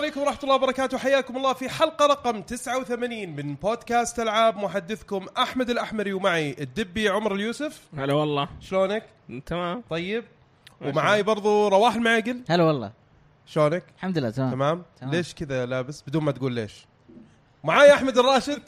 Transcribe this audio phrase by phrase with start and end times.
[0.00, 0.98] عليكم ورحمة الله وبركاته.
[0.98, 7.34] حياكم الله في حلقة رقم 89 من بودكاست ألعاب محدثكم أحمد الأحمري ومعي الدبي عمر
[7.34, 7.80] اليوسف.
[7.96, 8.48] هلا والله.
[8.60, 9.06] شلونك؟
[9.46, 9.82] تمام.
[9.90, 10.24] طيب.
[10.80, 12.42] ومعاي برضو رواح المعقل.
[12.48, 12.92] هلا والله.
[13.46, 14.50] شلونك؟ الحمد لله تمام.
[14.50, 15.14] تمام؟ تمام.
[15.14, 16.86] ليش كذا لابس؟ بدون ما تقول ليش؟
[17.64, 18.62] معاي أحمد الراشد.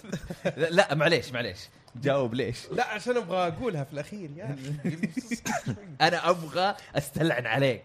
[0.77, 1.69] لا, معليش معليش.
[1.97, 2.67] جاوب ليش.
[2.73, 5.09] لا عشان أبغى أقولها في الأخير يا أخي.
[6.09, 7.85] أنا أبغى أستلعن عليك.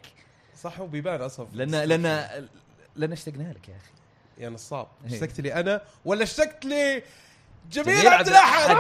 [0.63, 2.27] صح وبيبان أصلا لأن لأن
[2.97, 3.91] لأن اشتقنا لك يا أخي.
[4.43, 4.87] يا نصاب.
[5.05, 5.13] إيه.
[5.13, 7.03] اشتقت لي أنا ولا اشتقت لي
[7.71, 8.75] جميل جميل عبد الأحد.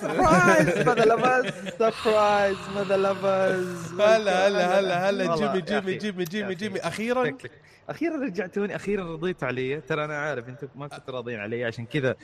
[0.00, 5.36] surprise mother lovers surprise mother lovers هلا هلا هلا هلا.
[5.36, 6.54] جيمي جيمي جيمي جيمي.
[6.54, 6.80] جيمي.
[6.80, 7.50] أخيرا شكلك.
[7.88, 9.80] أخيرا؟ رجعتوني أخيرا رضيتوا علي.
[9.80, 12.16] ترى أنا عارف أنتم ما كنتوا راضيين علي عشان كذا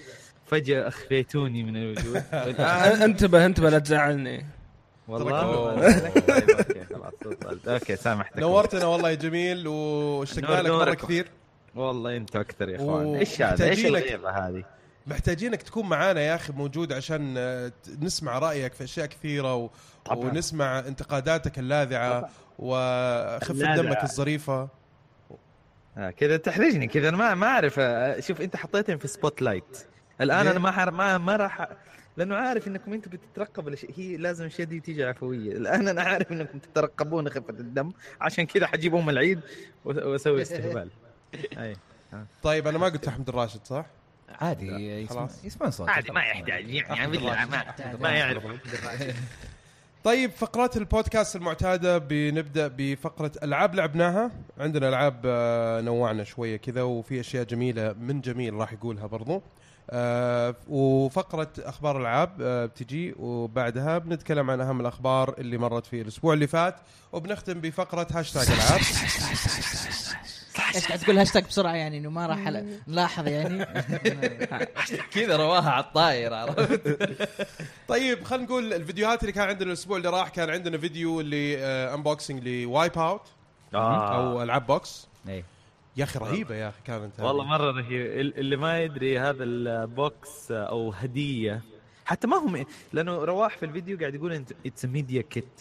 [0.47, 2.23] فجأة أخفيتوني من الوجود.
[3.05, 4.47] انتبه انتبه لا تزعلني.
[5.09, 5.75] والله.
[6.29, 7.69] طيب، okay خلاص وصلت.
[7.69, 10.95] okay سامحتك نورتنا والله يا جميل واشتقنا لك مرة.
[10.95, 11.29] كثير
[11.75, 13.87] والله أنتوا أكثر يا و- إخوان إيش هذا إيش.
[13.87, 14.65] الغيبه هذه
[15.07, 19.71] محتاجينك تكون معانا يا أخي موجود عشان آه، نسمع رأيك في أشياء كثيرة و...
[20.05, 20.19] طبعاً.
[20.19, 23.77] ونسمع انتقاداتك اللاذعة وخفة اللاذعة.
[23.77, 24.69] دمك الظريفة
[25.99, 29.87] آه كذا تحرجني كذا أنا ما ما أعرف آه، شوف أنت حطيتني في spotlight
[30.21, 30.91] الان؟ أنا ما حر...
[30.91, 31.69] ما ما راح
[32.19, 35.53] لأنه عارف إنكم أنتم بتترقبوا الاشياء هي لازم الأشياء دي تيجي عفوية.
[35.53, 37.93] الآن أنا عارف إنكم تترقبون خفة الدم.
[38.21, 39.41] عشان كذا حجيب ام العيد
[39.85, 40.91] وأسوي استهبال.
[41.59, 41.77] أي.
[42.43, 43.87] طيب أنا ما قلت أحمد الراشد صح؟
[44.41, 45.45] عادي خلاص.
[45.45, 46.71] يسمع صوت عادي ما يحتاج.
[46.71, 47.19] يعني
[48.01, 48.45] ما, يعرف.
[50.05, 54.31] طيب فقرات البودكاست المعتادة بنبدأ بفقرة ألعاب لعبناها.
[54.59, 59.43] عندنا ألعاب آه، نوعنا شوية كذا وفي أشياء جميلة من جميل راح يقولها برضو.
[59.91, 66.35] آه، وفقرة أخبار العاب آه، بتجي وبعدها بنتكلم عن أهم الأخبار اللي مرت في الأسبوع
[66.35, 66.77] اللي فات
[67.13, 68.81] وبنختم بفقرة هاشتاج العاب
[70.75, 72.39] إيش قاعد تقول هاشتاج بسرعة يعني إنه ما راح
[72.89, 73.67] نلاحظ يعني
[75.15, 76.99] كذا رواها على الطاير عرفت
[77.89, 81.59] طيب خلينا نقول الفيديوهات اللي كان عندنا الأسبوع اللي راح كان عندنا فيديو اللي
[81.95, 83.29] unboxing ل Wipeout.
[83.75, 85.07] أو ألعاب box.
[85.99, 87.21] يا أخي رهيبة يا أخي كانت.
[87.21, 88.01] والله مرة رهيب.
[88.07, 91.63] ال- اللي ما يدري هذا ال box أو هدية.
[92.05, 95.61] حتى ما هم لأنه رواح في الفيديو قاعد يقول إنه it's media kit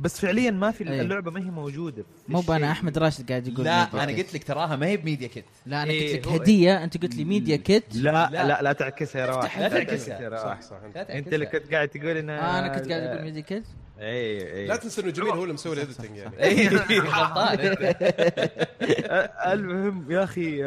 [0.00, 1.00] بس فعليا ما في أي.
[1.00, 2.42] اللعبة ما هي موجودة مو.
[2.48, 4.26] أنا أحمد راشد قاعد يقول لا أنا kit.
[4.26, 6.84] قلت لك تراها ما هي ب media kit لا أنا إيه، قلت لك هو- هدية
[6.84, 8.46] أنت قلت لي media kit لا لا.
[8.48, 10.20] لا لا, تعكسها يا رواح لا تعكسها.
[10.20, 10.76] يا رواح صح صح
[11.10, 11.46] أنت اللي.
[11.46, 13.64] كنت قاعد تقول انه آه أنا كنت قاعد أقول media kit
[14.00, 16.68] اي اي لا تنسى انه جميل هو اللي مسوي ال editing يعني اي
[16.98, 17.96] غلطان أنت.
[18.82, 20.62] آه، المهم يا أخي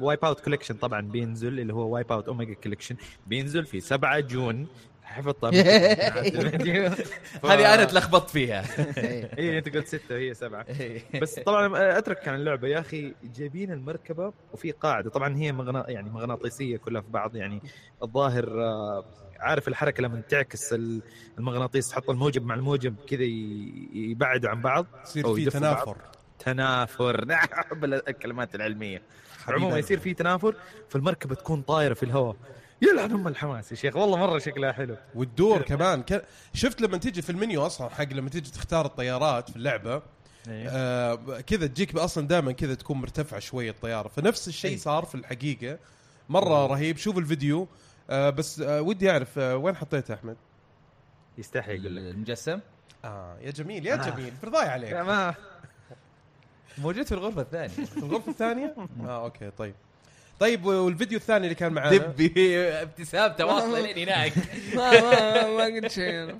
[0.00, 4.66] Wipeout collection طبعا بينزل اللي هو Wipeout Omega Collection بينزل في 7 June
[5.12, 5.50] حفظتها
[7.44, 8.64] هذه أنا تلخبطت فيها.
[9.38, 11.02] اي أنت قلت 6 وهي 7 إيه.
[11.20, 12.68] بس طبعا أترك عن اللعبة.
[12.68, 15.10] يا أخي جايبين المركبة وفي قاعدة.
[15.10, 17.36] طبعا هي مغنا يعني مغناطيسية كلها في بعض.
[17.36, 17.62] يعني
[18.02, 19.04] الظاهر آه،
[19.40, 21.02] عارف الحركة لما تعكس ال-
[21.38, 25.96] المغناطيس تحط الموجب مع الموجب كذا ي- يبعدوا عن بعض يصير أو في تنافر.
[26.38, 27.24] تنافر.
[27.32, 29.02] نعم احب الكلمات العلميه
[29.48, 29.78] عموما.
[29.78, 30.54] يصير في تنافر
[30.88, 32.36] فالمركبة تكون طايرة في الهواء.
[32.82, 33.96] يلعن ام الحماس يا شيخ.
[33.96, 34.96] والله مرة شكلها حلو.
[35.14, 36.02] والدور كمان.
[36.02, 36.24] ك...
[36.54, 40.02] شفت لما تيجي في المنيو أصلا حق لما تيجي تختار الطيارات في اللعبة
[40.48, 41.14] آه
[41.46, 44.08] كذا تجيك أصلا دائما كذا تكون مرتفعة شوية الطيارة.
[44.08, 44.76] فنفس الشيء أي.
[44.78, 45.78] صار في الحقيقة.
[46.28, 46.96] مرة رهيب.
[46.96, 47.68] شوف الفيديو.
[48.10, 50.36] آه بس آه ودي أعرف آه وين حطيته أحمد؟
[51.38, 52.02] يستحي يقول لك.
[52.14, 52.60] المجسم؟
[53.04, 54.10] آه يا جميل يا آه.
[54.10, 54.32] جميل.
[54.42, 54.92] برضاي عليك.
[54.92, 55.34] ما
[56.78, 57.68] موجود في الغرفة الثانية.
[57.94, 59.74] في الغرفة الثانية؟ آه أوكي طيب.
[60.42, 64.32] طيب والفيديو الثاني اللي كان معانا؟ دبي ابتسامته واصله لين هناك.
[64.74, 66.36] ما ما ما قلت شيء.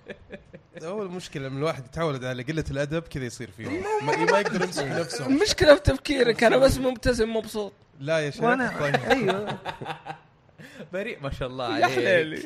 [0.82, 3.68] هو المشكلة من الواحد يتعود على قلة الأدب كذا يصير فيه.
[4.02, 5.26] ما, ما يقدر يمسك نفسه.
[5.26, 7.72] المشكلة في تفكيرك أنا بس مبتسم مبسوط.
[8.00, 8.40] لا يا شيخ
[8.80, 9.58] طيب, أيوه.
[10.92, 11.96] بريء ما شاء الله يا عليك.
[11.96, 12.42] حليلي.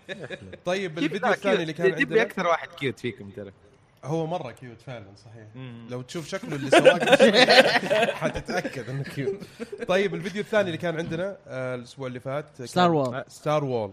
[0.66, 3.52] طيب الفيديو الثاني اللي كان دبي عندنا؟ أكثر واحد cute فيكم ترى.
[4.06, 5.86] هو مرة cute فعلا صحيح مم.
[5.90, 6.98] لو تشوف شكله اللي سواه
[8.20, 9.34] حتتأكد إنه cute
[9.88, 13.24] طيب الفيديو الثاني اللي كان عندنا آه الأسبوع اللي فات Starwhal.
[13.28, 13.92] Starwhal.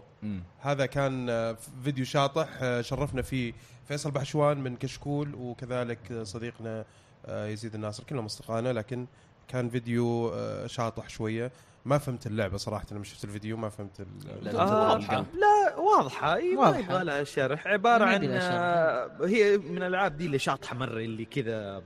[0.60, 3.52] هذا كان آه، فيديو شاطح آه، شرفنا فيه
[3.88, 6.84] فيصل بحشوان من كشكول وكذلك صديقنا
[7.28, 9.06] يزيد الناصر كلهم أصدقائنا لكن
[9.48, 10.32] كان فيديو
[10.66, 11.52] شاطح شوية
[11.84, 15.16] ما فهمت اللعبة صراحة لما شفت الفيديو ما فهمت ال- لازم آه واضحة.
[15.34, 16.34] لا واضحة.
[16.36, 16.78] إي ما.
[16.78, 17.66] يبغى لها شرح.
[17.66, 21.82] عبارة ما عن آه، هي من الألعاب دي اللي شاطحة مرة اللي كذا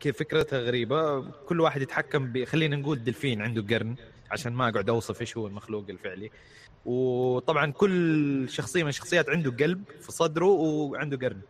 [0.00, 1.20] كيف فكرتها غريبة.
[1.30, 3.94] كل واحد يتحكم ب خلينا نقول دلفين عنده قرن
[4.30, 6.30] عشان ما أقعد أوصف إيش هو المخلوق الفعلي.
[6.84, 11.40] وطبعا كل شخصية من الشخصيات عنده قلب في صدره وعنده قرن.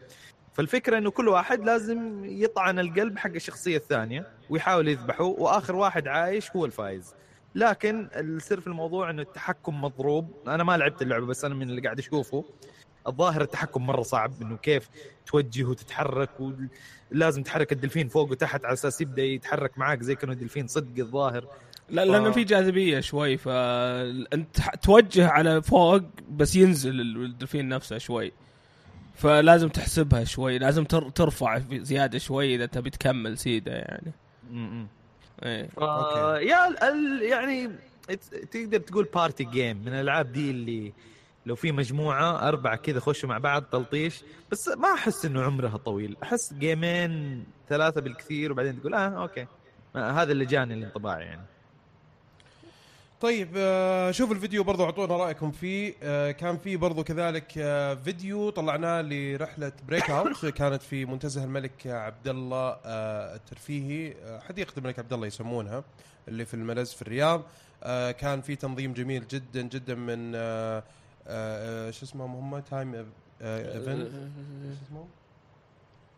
[0.55, 6.51] فالفكرة إنه كل واحد لازم يطعن القلب حق الشخصية الثانية ويحاول يذبحه وآخر واحد عايش
[6.51, 7.15] هو الفايز
[7.55, 10.31] لكن السر في الموضوع إنه التحكم مضروب.
[10.47, 12.45] أنا ما لعبت اللعبة بس أنا من اللي قاعد أشوفه
[13.07, 14.89] الظاهر التحكم مرة صعب إنه كيف
[15.27, 16.31] توجه وتتحرك
[17.13, 21.47] ولازم تحرك الدلفين فوق وتحت على أساس يبدأ يتحرك معاك زي كأنه الدلفين صدق الظاهر.
[21.89, 22.31] لا لأنه.
[22.31, 26.01] في جاذبية شوي فانت توجه على فوق
[26.31, 28.33] بس ينزل الدلفين نفسه شوي.
[29.15, 34.13] فلازم تحسبها شوي لازم تر- ترفع زيادة شوي إذا تبي تكمل سيده يعني.
[35.43, 35.69] إيه.
[35.79, 37.71] آه يا ال- ال- يعني
[38.51, 40.93] تقدر تقول party game من الألعاب دي اللي
[41.47, 44.23] لو في مجموعة أربعة كذا خشوا مع بعض تلطيش.
[44.51, 46.17] بس ما أحس إنه عمرها طويل.
[46.23, 49.47] أحس game ين ثلاثة بالكثير وبعدين تقول آه okay.
[49.95, 51.43] ما هذا اللي جاني الانطباع يعني.
[53.23, 55.95] طيب آه، شوف الفيديو برضو أعطونا رأيكم فيه.
[56.03, 62.29] آه، كان في برضو كذلك آه، فيديو طلعناه لرحلة Breakout كانت في منتزه الملك عبد
[62.29, 62.77] الله
[63.35, 64.15] الترفيهي.
[64.41, 65.85] حديقه الملك عبد الله يسمونها
[66.29, 67.43] اللي في الملز في الرياض.
[68.13, 70.33] كان في تنظيم جميل جدا جدا من
[71.93, 72.95] شو اسمهم هم Time
[73.43, 75.09] Event شو اسمهم؟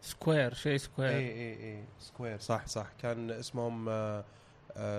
[0.03, 2.87] Square شيء اي Square اي اي Square صح صح.
[3.03, 3.89] كان اسمهم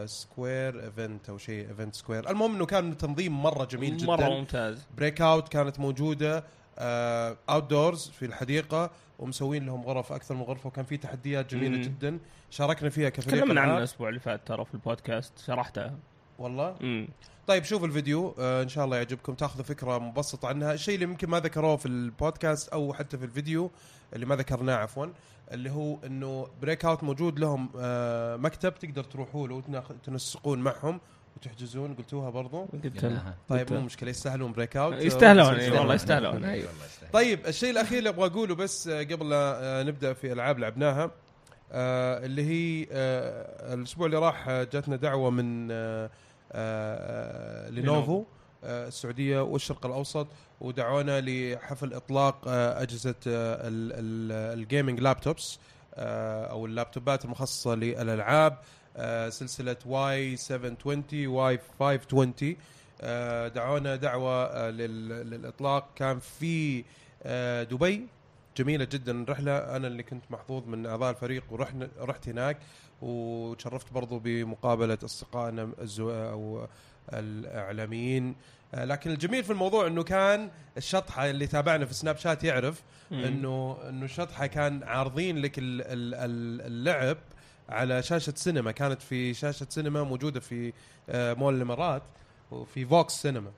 [0.05, 4.07] Square Event أو شيء Event Square المهم إنه كان تنظيم مرة جميل جدا.
[4.07, 4.85] مره ممتاز.
[4.97, 6.43] Breakout كانت موجودة
[6.79, 11.83] outdoors في الحديقة ومسوين لهم غرف أكثر من غرفة وكان في تحديات جميلة مم.
[11.83, 12.19] جدا.
[12.49, 13.77] شاركنا فيها كفريق تكلمنا عنها.
[13.77, 15.93] الأسبوع اللي فات ترى في البودكاست شرحتها.
[16.39, 17.07] والله؟ امم
[17.47, 19.33] طيب شوف الفيديو آه إن شاء الله يعجبكم.
[19.33, 20.73] تاخذوا فكرة مبسطة عنها.
[20.73, 23.71] الشيء اللي يمكن ما ذكروه في البودكاست أو حتى في الفيديو
[24.13, 25.05] اللي ما ذكرناه عفوا
[25.51, 30.99] اللي هو إنه Breakout موجود لهم آه مكتب تقدر تروحوا له وتناخ- تنسقون معهم
[31.37, 32.65] وتحجزون قلتوها برضو.
[32.65, 33.03] قلت.
[33.49, 33.83] طيب مو له.
[33.85, 36.43] مشكلة يستاهلون Breakout يستاهلون آه، إي والله يستاهلون.
[36.43, 36.69] أيوه.
[36.69, 37.11] والله يستاهل.
[37.11, 41.11] طيب الشيء الأخير اللي أبغى أقوله بس آه، قبل لا آه، نبدأ في ألعاب لعبناها
[41.71, 46.09] آه، اللي هي آه، الأسبوع اللي راح آه، جاتنا دعوة من آه،
[46.51, 48.19] آه، Lenovo.
[48.19, 48.25] آه،
[48.65, 50.27] السعودية والشرق الأوسط
[50.61, 55.59] ودعونا لحفل إطلاق آه، أجهزة آه، ال- ال- ال gaming laptops
[55.95, 58.57] آه، أو اللابتوبات المخصصة للألعاب
[59.29, 62.55] سلسلة Y 720 Y 520
[63.01, 65.87] آه، دعونا دعوة لل- للإطلاق.
[65.95, 66.83] كان في
[67.63, 68.07] دبي.
[68.57, 69.57] جميلة جدا الرحلة.
[69.75, 72.57] أنا اللي كنت محظوظ من أعضاء الفريق ورحنا رحت هناك
[73.01, 74.19] وتشرفت برضو
[75.81, 76.67] الزو أو
[77.13, 78.35] الإعلاميين.
[78.73, 82.81] آه، لكن الجميل في الموضوع إنه كان الشطحة اللي تابعنا في Snapchat يعرف
[83.11, 87.17] إنه إنه الشطحة كان عارضين لك ال- ال- ال- اللعب
[87.69, 88.71] على شاشة سينما.
[88.71, 90.73] كانت في شاشة سينما موجودة في
[91.09, 92.03] آه، مول الإمارات
[92.51, 93.51] وفي VOX سينما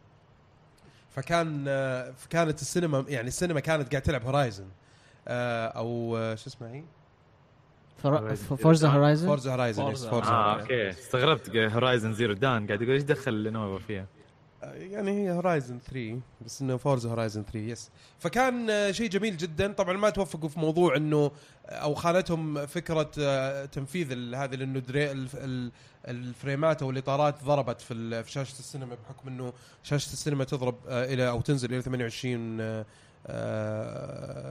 [1.15, 4.67] فكان آه، كانت السينما يعني السينما كانت قاعد تلعب Horizon
[5.27, 6.83] أو شو اسمها هي؟
[8.01, 10.59] Forza Horizon Forza Horizon Forza آه.
[10.61, 14.05] okay استغربت Horizon Zero Dawn قاعد يقول إيش دخل Lenovo فيها؟
[14.63, 17.89] يعني هي Horizon 3 بس إنه Forza Horizon 3 yes
[18.19, 19.73] فكان آه، شيء جميل جدا.
[19.73, 21.31] طبعا ما توفقوا في موضوع إنه
[21.65, 25.71] أو خانتهم فكرة آه، تنفيذ هذه لأنه دري الف- ال-
[26.07, 31.41] الفريمات أو الإطارات ضربت في شاشة السينما بحكم إنه شاشة السينما تضرب آه، إلى أو
[31.41, 32.85] تنزل إلى 28 آه، آه،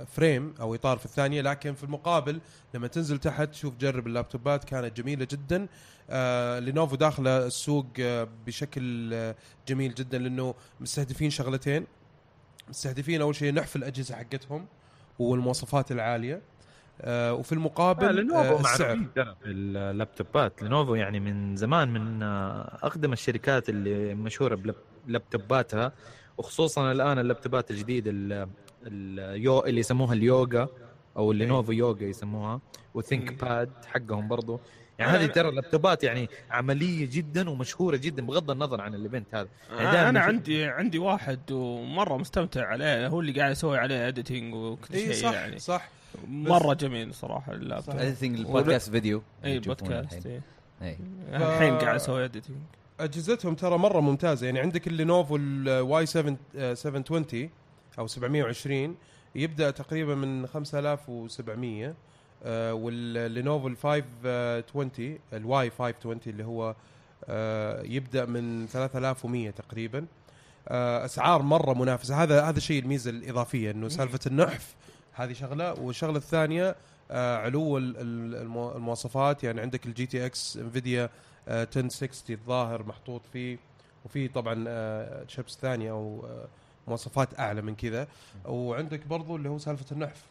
[0.06, 2.40] frame أو إطار في الثانية لكن في المقابل
[2.74, 5.66] لما تنزل تحت شوف جرب اللابتوبات كانت جميلة جدا.
[6.10, 9.34] آه Lenovo داخلة السوق آه بشكل آه
[9.68, 11.86] جميل جدا لأنه مستهدفين شغلتين.
[12.68, 14.66] مستهدفين أول شيء نحف الأجهزة حقتهم
[15.18, 16.40] والمواصفات العالية.
[17.00, 18.86] آه وفي المقابل آه آه Lenovo السعر.
[18.88, 20.62] معروفين ترى في اللابتوبات.
[20.62, 24.74] Lenovo يعني من زمان من آه، أقدم الشركات اللي مشهورة
[25.06, 25.92] بلابتوباتها
[26.38, 28.48] وخصوصا الآن اللابتوبات الجديدة ال-
[28.86, 30.68] اليو اللي يسموها اليوغا
[31.16, 32.60] أو اللينوفو يوغا يسموها
[32.94, 33.36] وثينك إيه.
[33.38, 34.60] باد حقهم برضو.
[34.98, 39.48] يعني هذه ترى اللابتوبات يعني عملية جدا ومشهورة جدا بغض النظر عن ال event هذا.
[39.70, 44.94] يعني أنا عندي عندي واحد ومرة مستمتع عليه هو اللي قاعد يسوي عليه editing وكل
[44.94, 45.58] اي شيء صح يعني.
[45.58, 45.88] صح.
[46.28, 47.96] مرة جميل صراحة اللابتوب.
[47.96, 50.26] editing البودكاست فيديو اي بودكاست
[50.82, 51.78] الحين.
[51.78, 52.56] قاعد أسوي editing
[53.00, 54.46] أجهزتهم ترى مرة ممتازة.
[54.46, 57.50] يعني عندك ال Lenovo ال Y 7 آه، 720
[57.98, 58.96] أو 720
[59.34, 61.94] يبدأ تقريبا من 5700
[62.44, 66.74] آه وال Lenovo ال 520 ال Y 520 اللي هو
[67.28, 70.06] آه يبدأ من 3100 تقريبا.
[70.68, 72.22] آه أسعار مرة منافسة.
[72.22, 74.74] هذا هذا الشيء الميزة الإضافية إنه سالفة النحف
[75.12, 75.72] هذه شغلة.
[75.74, 76.76] والشغلة الثانية
[77.10, 79.44] آه علو ال- ال- المو- المواصفات.
[79.44, 81.10] يعني عندك ال GTX Nvidia
[81.48, 83.58] آه 1060 الظاهر محطوط فيه.
[84.04, 86.48] وفي طبعا آه شيبس ثانية أو آه
[86.88, 88.08] مواصفات أعلى من كذا
[88.44, 90.22] وعندك برضو اللي هو سالفة النحف.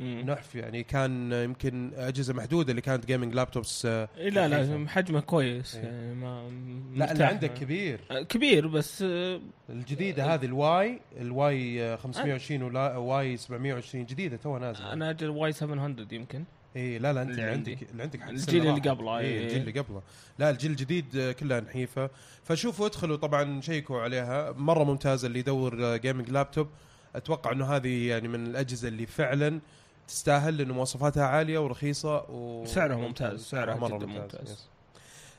[0.00, 4.76] نحف يعني كان يمكن أجهزة محدودة اللي كانت gaming laptops آه إيه لا حديثة.
[4.76, 5.84] لا حجمه كويس إيه.
[5.84, 6.50] يعني ما
[6.94, 7.24] لا اللي.
[7.24, 12.96] عندك كبير آه، كبير بس آه، الجديدة هذه ال Y ال Y آه، 520 ولا
[12.96, 16.44] Y 720 جديدة توها نازلة أنا أجل Y 700 يمكن
[16.76, 17.70] اي لا لا أنت اللي اللي عندي.
[17.72, 18.90] عندك اللي عندك الجيل اللي.
[18.90, 19.44] قبله، اي إيه.
[19.44, 20.02] الجيل اللي قبله
[20.38, 22.10] لا الجيل الجديد آه، كلها نحيفة
[22.44, 26.68] فشوفوا ادخلوا طبعا شيكوا عليها مرة ممتازة اللي يدور gaming laptop
[27.16, 29.60] أتوقع إنه هذه يعني من الأجهزة اللي فعلا
[30.08, 34.50] تستاهل لأنه مواصفاتها عالية ورخيصة و سعرها ممتاز، سعرها مرة ممتاز, ممتاز.
[34.50, 34.68] yes.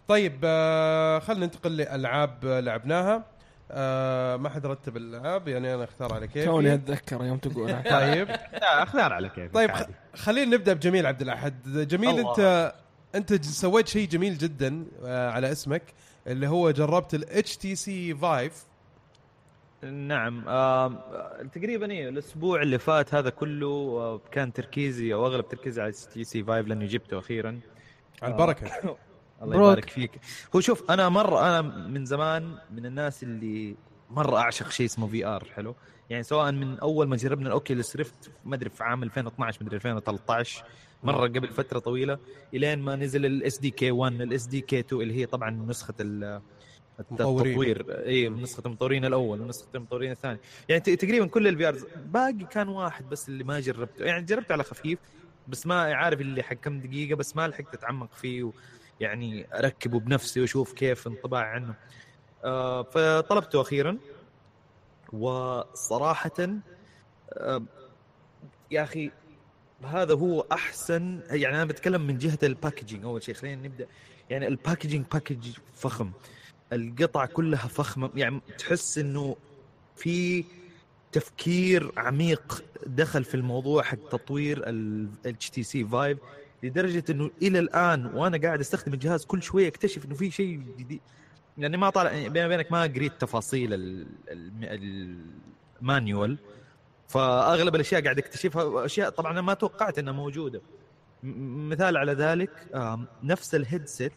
[0.07, 3.25] طيب آه خلينا ننتقل لألعاب آه، لعبناها
[3.73, 6.45] آه ما حد رتب الالعاب يعني أنا أختار على كيفي.
[6.45, 8.27] توني أتذكر يوم تقولها طيب.
[8.53, 9.83] لا أختار على كيفك طيب خ...
[10.15, 11.87] خلينا نبدأ بجميل عبد الأحد.
[11.87, 12.31] جميل الله.
[12.31, 12.73] أنت
[13.15, 15.83] أنت سويت شيء جميل جدا آه على اسمك
[16.27, 18.63] اللي هو جربت ال HTC Vive
[19.83, 20.47] نعم.
[20.49, 20.99] آم،
[21.53, 26.23] تقريبا إيه الأسبوع اللي فات هذا كله آه، كان تركيزي أو أغلب تركيزي على تي
[26.23, 27.59] سي 5 لأني جبته أخيرا.
[28.21, 28.95] على البركه
[29.41, 29.67] الله مبروك.
[29.71, 30.11] يبارك فيك
[30.55, 33.75] هو شوف أنا مرة أنا من زمان من الناس اللي
[34.09, 35.75] مرة أعشق شيء اسمه VR حلو
[36.09, 39.67] يعني سواء من أول ما جربنا ال Oculus Rift ما أدري في عام 2012 ما
[39.67, 40.63] أدري 2013
[41.03, 42.19] مرة قبل فترة طويلة
[42.53, 45.93] إلين ما نزل ال SDK 1 ال SDK 2 اللي هي طبعا نسخة.
[46.99, 52.67] التطوير إي نسخة المطورين الأول ونسخة المطورين الثاني يعني تقريبا كل ال VR باقي كان
[52.67, 54.99] واحد بس اللي ما جربته يعني جربته على خفيف
[55.47, 58.51] بس ما عارف اللي حق كم دقيقة بس ما لحقت أتعمق فيه.
[59.01, 61.75] يعني أركبه بنفسي وأشوف كيف انطباع عنه.
[62.43, 63.97] آه فطلبته أخيرا.
[65.13, 66.31] وصراحه
[67.33, 67.63] آه
[68.71, 69.11] يا أخي
[69.83, 73.03] هذا هو أحسن يعني أنا بتكلم من جهة ال packaging.
[73.03, 73.87] أول شيء خلينا نبدأ.
[74.29, 76.11] يعني ال packaging package فخم.
[76.73, 78.09] القطع كلها فخمة.
[78.15, 79.35] يعني تحس إنه
[79.95, 80.45] في
[81.11, 85.09] تفكير عميق دخل في الموضوع حق تطوير ال
[85.51, 85.83] HTC
[86.63, 91.01] لدرجة إنه إلى الآن وأنا قاعد أستخدم الجهاز كل شوية أكتشف إنه في شيء جديد.
[91.57, 95.19] يعني ما طالع بيني وبينك ما قريت تفاصيل ال- ال-
[95.81, 96.37] ال manual.
[97.07, 100.61] فأغلب الأشياء قاعد أكتشفها اشياء طبعا أنا ما توقعت إنها موجودة.
[101.23, 102.49] مثال على ذلك
[103.23, 104.13] نفس ال headset.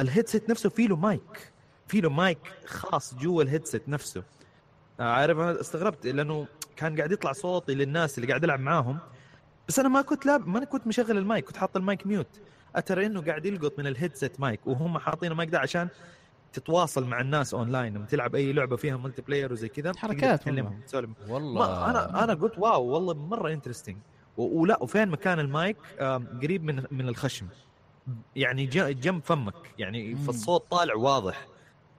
[0.00, 1.52] ال headset نفسه فيه له مايك.
[1.86, 4.22] فيه له مايك خاص جوا ال headset نفسه.
[5.00, 8.98] آه، عارف أنا استغربت لأنه كان قاعد يطلع صوتي للناس اللي قاعد ألعب معاهم.
[9.68, 12.40] بس أنا ما كنت لاب ما أنا كنت مشغل المايك كنت حاط ال mic mute.
[12.76, 15.88] اترى إنه قاعد يلقط من ال headset mic وهم حاطين المايك ده عشان
[16.52, 20.78] تتواصل مع الناس اونلاين لما تلعب أي لعبة فيها multiplayer وزي كذا حركات والله.
[20.86, 21.66] تسولف والله.
[21.68, 23.96] ما أنا أنا قلت wow والله مرة interesting
[24.36, 27.46] ولا وفين مكان المايك؟ آم، قريب من من الخشم.
[28.36, 29.54] يعني جنب فمك.
[29.78, 30.14] يعني.
[30.16, 31.46] فالصوت طالع واضح.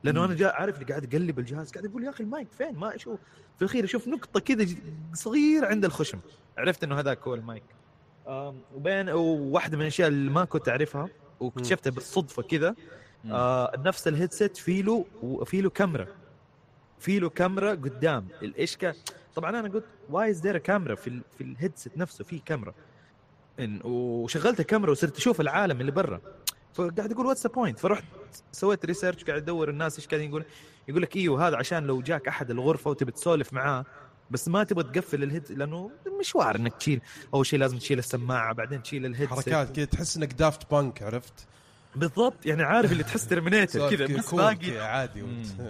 [0.03, 2.95] لأنه أنا جا عارف اللي قاعد أقلب الجهاز قاعد أقول يا أخي المايك فين؟ ما
[2.95, 3.19] أشوف.
[3.55, 4.65] في الأخير أشوف نقطة كذا
[5.13, 6.19] صغيرة عند الخشم.
[6.57, 7.63] عرفت إنه هذاك هو المايك.
[8.75, 11.09] وبين وواحده من الأشياء اللي ما كنت أعرفها
[11.39, 12.75] واكتشفتها بالصدفة كذا.
[13.31, 15.05] آه نفس ال headset في له
[15.45, 16.07] في له كاميرا.
[16.99, 18.27] في له كاميرا قدام.
[18.41, 18.93] إيش كان
[19.35, 22.73] طبعا أنا قلت why is there كاميرا في ال في ال headset نفسه؟ في كاميرا.
[23.59, 26.21] إن وشغلت الكاميرا وصرت أشوف العالم اللي برا.
[26.73, 28.03] فقاعد أقول what's the point فرحت
[28.51, 30.45] سويت research قاعد أدور الناس إيش قاعدين يقول
[30.87, 33.85] يقول لك إيوه هذا عشان لو جاك أحد الغرفة وتبي تسولف معاه
[34.31, 37.01] بس ما تبغى تقفل ال head لأنه مشوار إنك تشيل
[37.33, 41.03] أول شيء لازم تشيل السماعة بعدين تشيل ال headset حركات كذا تحس إنك Daft Punk
[41.03, 41.47] عرفت؟
[41.95, 44.79] بالضبط يعني عارف اللي تحس Terminator كذا بس باقي.
[44.79, 45.23] عادي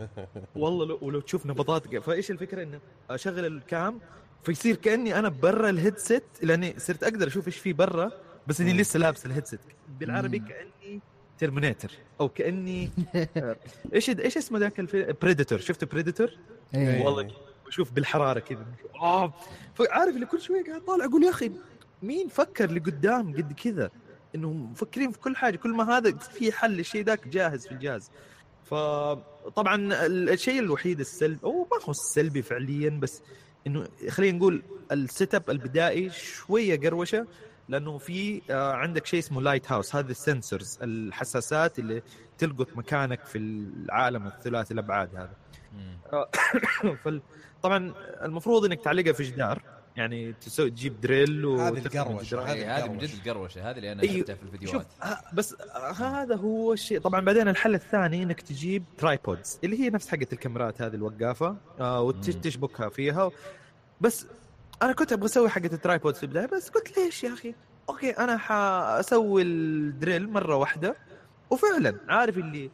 [0.56, 4.00] والله لو ولو تشوف نبضات فإيش الفكرة؟ إنه أشغل ال cam
[4.44, 8.12] فيصير كأني أنا برا ال headset لأني صرت أقدر أشوف إيش في برا
[8.48, 8.74] بس إني.
[8.74, 9.60] لسه لابس ال headset
[10.00, 10.40] بالعربي.
[10.40, 11.02] كأني
[11.38, 13.56] Terminator أو كأني آه،
[13.94, 14.82] إيش إيش اسمه ذاك
[15.22, 16.30] Predator شفت Predator
[16.76, 17.02] إيه.
[17.02, 17.32] والله
[17.68, 18.66] بشوف بالحرارة كذا
[19.02, 19.34] آه.
[19.74, 21.52] فعارف اللي كل شوية قاعد طالع أقول يا أخي
[22.04, 23.90] مين فكر لقدام قد كذا
[24.36, 28.12] انه مفكرين في كل حاجة كل ما هذا في حل للشيء ذاك جاهز في الجهاز
[28.66, 33.22] فطبعا الشيء الوحيد السلبي أو ما هو السلبي فعليا بس
[33.68, 37.28] إنه خلينا نقول ال setup البدائي شوية قروشة
[37.70, 42.02] لأنه في آه، عندك شيء اسمه lighthouse هذه ال sensors الحساسات اللي
[42.38, 45.34] تلقط مكانك في العالم الثلاثي الأبعاد هذا.
[47.64, 49.62] طبعا المفروض إنك تعلقها في جدار.
[49.96, 52.98] يعني تسوي تجيب drill و هذه القروشة، هذه إيه، هذه من.
[52.98, 53.70] جد القروشة.
[53.70, 54.18] هذه اللي أنا أيوه.
[54.18, 55.56] شفتها في شوف الفيديوهات ه- بس
[55.98, 57.00] هذا هو الشيء.
[57.00, 62.02] طبعا بعدين الحل الثاني إنك تجيب tripods اللي هي نفس حقة الكاميرات هذه الوقافة آه.
[62.02, 63.32] وتشبكها فيها.
[64.02, 64.28] بس
[64.82, 67.56] أنا كنت أبغى أسوي حقة ال tripods في البداية بس قلت ليش يا أخي؟
[67.90, 70.96] okay أنا حاسوي ال drill مرة واحدة.
[71.50, 72.70] وفعلا عارف اللي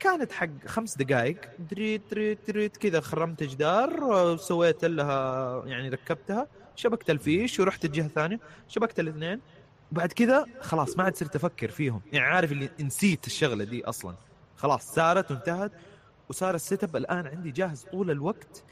[0.00, 7.10] كانت حق خمس دقائق دريت دريت دريت كذا خرمت جدار وسويت لها يعني ركبتها شبكت
[7.10, 9.40] الفيش ورحت الجهة الثانية شبكت الاثنين.
[9.92, 12.00] وبعد كذا خلاص ما عاد صرت أفكر فيهم.
[12.12, 14.14] يعني عارف اللي نسيت الشغلة دي أصلا.
[14.56, 15.72] خلاص صارت وانتهت
[16.28, 18.64] وصار ال setup الآن عندي جاهز طول الوقت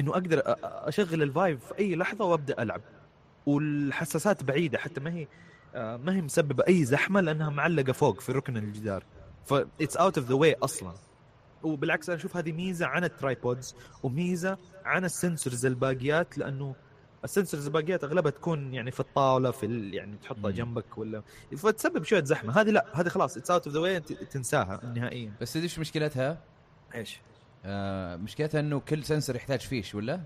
[0.00, 2.80] إنه أقدر أشغل ال Vive في أي لحظة وأبدأ ألعب.
[3.46, 5.26] والحساسات بعيدة حتى ما هي
[5.74, 9.04] آه، ما هي مسببة أي زحمة لأنها معلقة فوق في ركن الجدار.
[9.46, 10.94] ف it's out of the way أصلا
[11.62, 16.74] وبالعكس أنا أشوف هذه ميزة عن ال tripods وميزة عن ال sensors الباقيات لأنه
[17.24, 19.94] ال sensors الباقيات أغلبها تكون يعني في الطاولة في ال...
[19.94, 20.50] يعني تحطها.
[20.50, 21.22] جنبك ولا
[21.56, 25.52] فتسبب شوية زحمة هذه لا هذه خلاص it's out of the way تنساها نهائيا بس
[25.52, 26.40] تدري إيش مشكلتها؟
[26.94, 27.20] إيش
[27.64, 30.20] آه مشكلتها إنه كل sensor يحتاج فيش ولا؟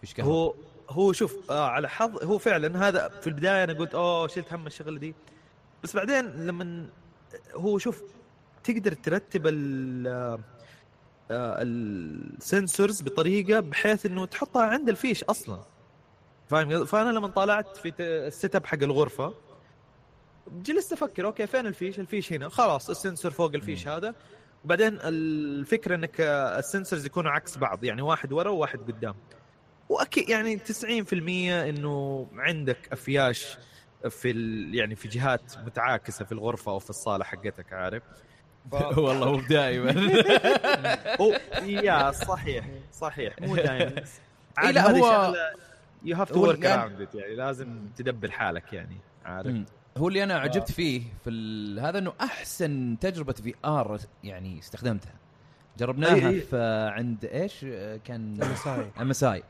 [0.00, 0.54] فيش كهرباء هو
[0.90, 4.66] هو شوف آه على حظ هو فعلا هذا في البداية أنا قلت أوه شلت هم
[4.66, 5.14] الشغلة دي
[5.82, 6.86] بس بعدين لما
[7.54, 8.02] هو شوف
[8.64, 10.06] تقدر ترتب ال
[11.30, 15.60] آه، ال sensors بطريقة بحيث إنه تحطها عند الفيش أصلا.
[16.48, 19.34] فاهم؟ فأنا لما طالعت في ال setup حق الغرفة
[20.52, 22.48] جلست أفكر okay فين الفيش؟ الفيش هنا.
[22.48, 24.14] خلاص ال sensor فوق الفيش هذا.
[24.64, 29.14] وبعدين الفكرة إنك آه، ال sensors يكونوا عكس بعض يعني واحد ورا وواحد قدام.
[29.88, 31.12] وأكيد يعني 90%
[31.68, 33.58] إنه عندك أفياش
[34.08, 34.74] في ال...
[34.74, 38.02] يعني في جهات متعاكسة في الغرفة أو في الصالة حقتك عارف؟
[38.96, 39.90] والله مو دائما.
[41.86, 43.34] يا صحيح صحيح.
[43.40, 44.02] مو دائما.
[44.62, 45.34] إيه لا، هو-
[46.04, 49.56] you have to هو work يعني- around يعني لازم تدبر حالك يعني عارف.
[49.98, 51.80] هو اللي أنا عجبت فيه في ال...
[51.80, 55.12] هذا إنه أحسن تجربة في VR يعني استخدمتها.
[55.78, 56.40] جربناها أي- أي.
[56.40, 57.60] في عند إيش؟
[58.04, 59.42] كان ال MSI ال MSI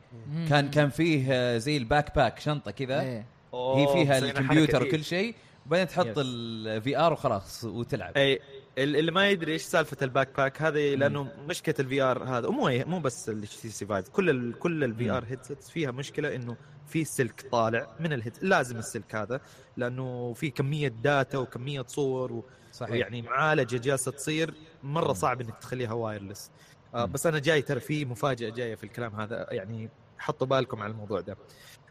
[0.49, 3.01] كان كان فيه زي ال backpack شنطة كذا.
[3.01, 3.25] إيه.
[3.53, 4.83] هي فيها الكمبيوتر.
[4.83, 6.05] وكل شيء وبعدين تحط.
[6.17, 8.17] ال VR وخلاص وتلعب.
[8.17, 8.39] اي
[8.77, 12.47] اللي ما يدري إيش سالفة ال backpack هذه لأنه مشكلة ال VR هذا.
[12.47, 16.57] ومو مو بس ال HTC Vive كل ال كل ال VR headsets فيها مشكلة إنه
[16.87, 19.41] في سلك طالع من ال head لازم السلك هذا
[19.77, 22.45] لأنه في كمية data وكمية صور و...
[22.71, 22.95] صحيح.
[22.95, 24.53] يعني معالجه جالسه تصير
[24.83, 26.51] مرة صعب إنك تخليها wireless
[26.95, 27.05] آه.
[27.05, 31.21] بس أنا جاي ترى في مفاجأة جاية في الكلام هذا يعني حطوا بالكم على الموضوع
[31.21, 31.37] ده.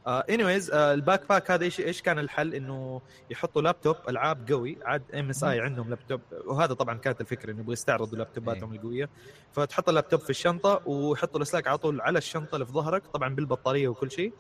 [0.07, 4.79] anyways ال backpack هذا إيش إيش كان الحل؟ إنه يحطوا لابتوب ألعاب قوي.
[4.85, 9.09] عاد MSI عندهم لابتوب وهذا طبعا كانت الفكرة إنه يبغوا يستعرضوا لابتوباتهم القوية.
[9.53, 13.89] فتحط اللابتوب في الشنطة ويحطوا الاسلاك على طول على الشنطة اللي في ظهرك طبعا بالبطارية
[13.89, 14.33] وكل شيء.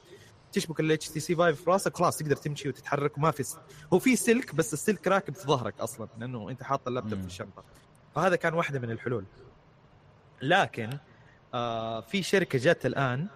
[0.53, 3.19] تشبك ال HTC Vive في راسك خلاص تقدر تمشي وتتحرك.
[3.19, 3.59] وما في س...
[3.93, 7.21] هو في سلك بس السلك راكب في ظهرك أصلا لأنه أنت حاط اللابتوب مم.
[7.21, 7.65] في الشنطة.
[8.15, 9.25] فهذا كان واحدة من الحلول.
[10.43, 10.91] لكن
[11.55, 13.27] آه في شركة جت الآن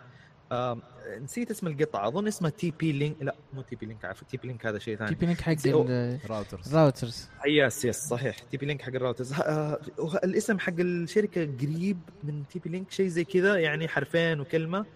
[1.23, 2.09] نسيت اسم القطعة.
[2.09, 4.79] أظن اسمها تي بي لينك لا مو تي بي لينك عارف تي بي لينك هذا
[4.79, 5.09] شيء ثاني.
[5.11, 8.39] TP-Link حق زي- أو- ال- routers ال routers yes yes صحيح.
[8.39, 9.81] TP-Link حق الراوترز آه
[10.25, 14.87] الاسم حق الشركة قريب من TP-Link شيء زي كذا يعني حرفين وكلمة.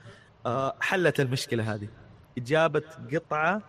[0.46, 1.88] آه حلت المشكلة هذه.
[2.38, 3.62] جابت قطعة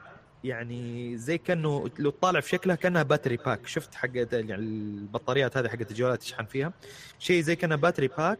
[0.44, 5.68] يعني زي كأنه لو تطالع في شكلها كأنها battery pack شفت حق يعني البطاريات هذه
[5.68, 6.74] حقت الجوالات تشحن فيها؟
[7.20, 8.40] شيء زي كأنها battery pack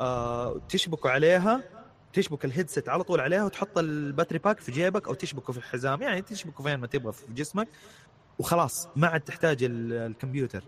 [0.00, 1.62] آه تشبكوا عليها.
[2.12, 5.58] تشبك ال headset على طول عليها وتحط ال battery pack في جيبك أو تشبكه في
[5.58, 7.68] الحزام يعني تشبكه فين ما تبغى في جسمك.
[8.38, 10.64] وخلاص ما عاد تحتاج ال- الكمبيوتر.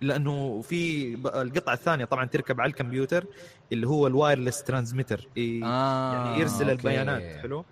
[0.00, 3.24] لأنه في القطعة الثانية طبعا تركب على الكمبيوتر
[3.72, 6.72] اللي هو ال wireless transmitter آه يعني يرسل okay.
[6.72, 7.64] البيانات حلو؟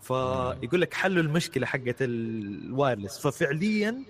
[0.00, 3.18] فيقول لك حلوا المشكلة حقت ال wireless.
[3.26, 4.04] ففعليا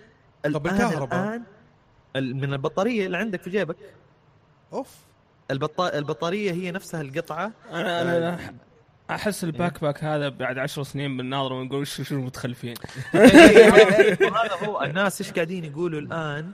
[0.44, 1.42] طب الكهرباء؟ الآن
[2.16, 3.77] ال- من البطارية اللي عندك في جيبك.
[4.72, 4.96] أوف.
[5.52, 5.98] البطا...
[5.98, 7.52] البطارية هي نفسها القطعة.
[7.70, 8.54] أنا أنا أنا
[9.10, 12.74] أحس ال backpack هذا بعد عشر سنين بنناظر ونقول شو شو المتخلفين
[13.14, 16.52] وهذا هو الناس إيش قاعدين يقولوا الآن؟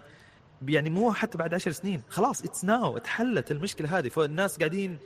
[0.68, 2.02] يعني مو حتى بعد عشر سنين.
[2.08, 4.08] خلاص it's now اتحلت المشكلة هذه.
[4.08, 4.98] فالناس قاعدين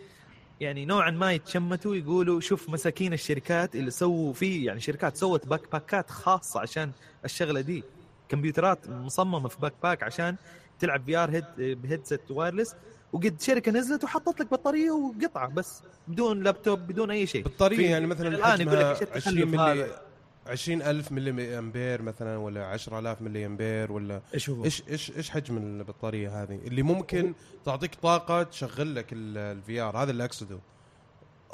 [0.60, 5.72] يعني نوعا ما يتشمتوا يقولوا شوف مساكين الشركات اللي سووا فيه يعني شركات سوت backpack
[5.72, 6.92] ات خاصة عشان
[7.24, 7.84] الشغلة دي.
[8.28, 10.36] كمبيوترات مصممة في backpack عشان
[10.78, 12.74] تلعب في ار هيد بهيدسет وايرلس
[13.12, 17.44] وقد شركة نزلت وحطت لك بطارية وقطعة بس بدون لابتوب بدون أي شيء.
[17.44, 20.00] بطارية في- يعني مثلا الآن يقول لك حجمها إيش التخلف 20 ملي هذا؟
[20.48, 25.56] 20000 ملي أمبير مثلا ولا 10000 ملي أمبير ولا إيش هو؟ إيش إيش إيش حجم
[25.56, 30.58] البطارية هذه؟ اللي ممكن تعطيك طاقة تشغل لك ال VR هذا اللي أقصده.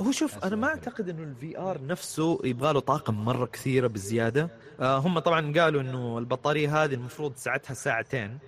[0.00, 4.50] هو شوف أنا ما أعتقد إنه ال VR نفسه يبغى له طاقة مرة كثيرة بالزيادة.
[4.80, 8.38] آه هم طبعا قالوا إنه البطارية هذه المفروض ساعتها ساعتين.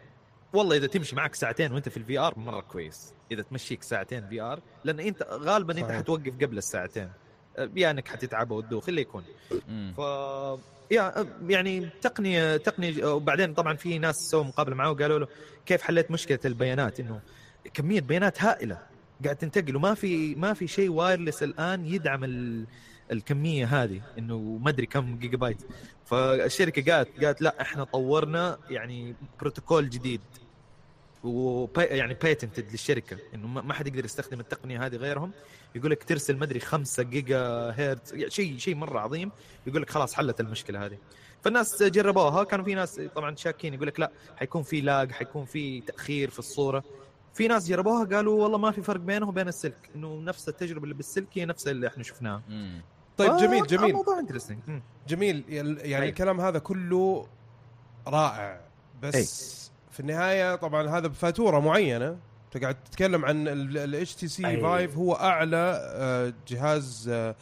[0.53, 3.15] والله إذا تمشي معك ساعتين وأنت في ال VR مرة كويس.
[3.33, 5.97] إذا تمشيك ساعتين VR لأن أنت غالبا أنت صحيح.
[5.99, 7.11] حتوقف قبل الساعتين.
[7.59, 9.25] آه، يا إنك حتتعب أو تدوخ اللي يكون.
[9.97, 9.99] ف
[10.91, 15.29] يا يعني تقنية تقنية وبعدين طبعا في ناس سووا مقابلة معه وقالوا له
[15.67, 17.21] كيف حليت مشكلة البيانات؟ إنه
[17.75, 18.79] كمية بيانات هائلة.
[19.25, 22.67] قاعد تنتقل وما في ما في شيء wireless الآن يدعم ال
[23.13, 25.63] الكمية هذه إنه ما أدري كم جيجا بايت
[26.05, 30.21] فالشركة قالت قالت لا إحنا طورنا يعني بروتوكول جديد.
[31.25, 33.19] وبي يعني patented للشركة.
[33.35, 35.33] إنه ما ما حد يقدر يستخدم التقنية هذه غيرهم.
[35.75, 37.39] يقول لك ترسل مدري 5 جيجا
[37.79, 39.31] هرتز يعني شيء شيء مرة عظيم.
[39.67, 40.99] يقول لك خلاص حلت المشكلة هذه.
[41.43, 42.45] فالناس جربوها.
[42.45, 43.75] كانوا في ناس طبعا شاكين.
[43.75, 46.85] يقول لك لا حيكون في lag حيكون في تأخير في الصورة.
[47.35, 49.91] في ناس جربوها قالوا والله ما في فرق بينه وبين السلك.
[49.97, 52.43] إنه نفس التجربة اللي بالسلك هي نفس اللي إحنا شفناها.
[53.17, 53.93] طيب ف- جميل جميل.
[53.93, 54.59] موضوع interesting
[55.09, 55.45] جميل.
[55.49, 56.09] يل- يعني أي.
[56.09, 57.27] الكلام هذا كله
[58.07, 58.61] رائع.
[59.03, 59.70] بس
[60.01, 62.17] في النهاية طبعا هذا بفاتورة معينة
[62.55, 64.61] أنت قاعد تتكلم عن ال HTC.
[64.61, 67.35] Vive هو أعلى آه، جهاز آه،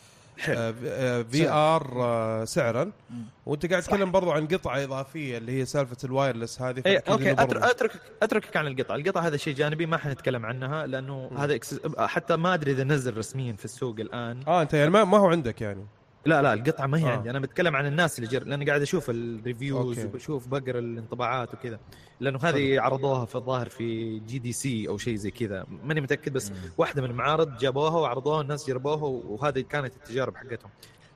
[1.22, 3.22] VR سعرا مم.
[3.46, 3.82] وأنت قاعد.
[3.82, 7.46] تتكلم برضو عن قطعة إضافية اللي هي سالفة ال wireless هذه فأكيد okay إنه أتر-
[7.46, 7.90] برضو- اترك
[8.22, 11.38] أتركك عن القطع، القطع هذا شيء جانبي ما حنتكلم عنها لأنه مم.
[11.38, 11.58] هذا.
[11.98, 15.26] حتى ما أدري إذا نزل رسميا في السوق الآن آه أنت يعني ما, ما هو
[15.26, 15.86] عندك يعني
[16.26, 17.08] لا لا القطعة ما هي آه.
[17.10, 18.44] عندي أنا بتكلم عن الناس اللي جر...
[18.44, 20.08] لأني قاعد أشوف ال reviews okay.
[20.08, 21.78] وبشوف بقرأ الانطباعات وكذا
[22.20, 26.56] لأنه هذه عرضوها في الظاهر في GDC أو شيء زي كذا ماني متأكد بس مم.
[26.78, 30.70] واحدة من المعارض جابوها وعرضوها الناس جربوها وهذه كانت التجارب حقتهم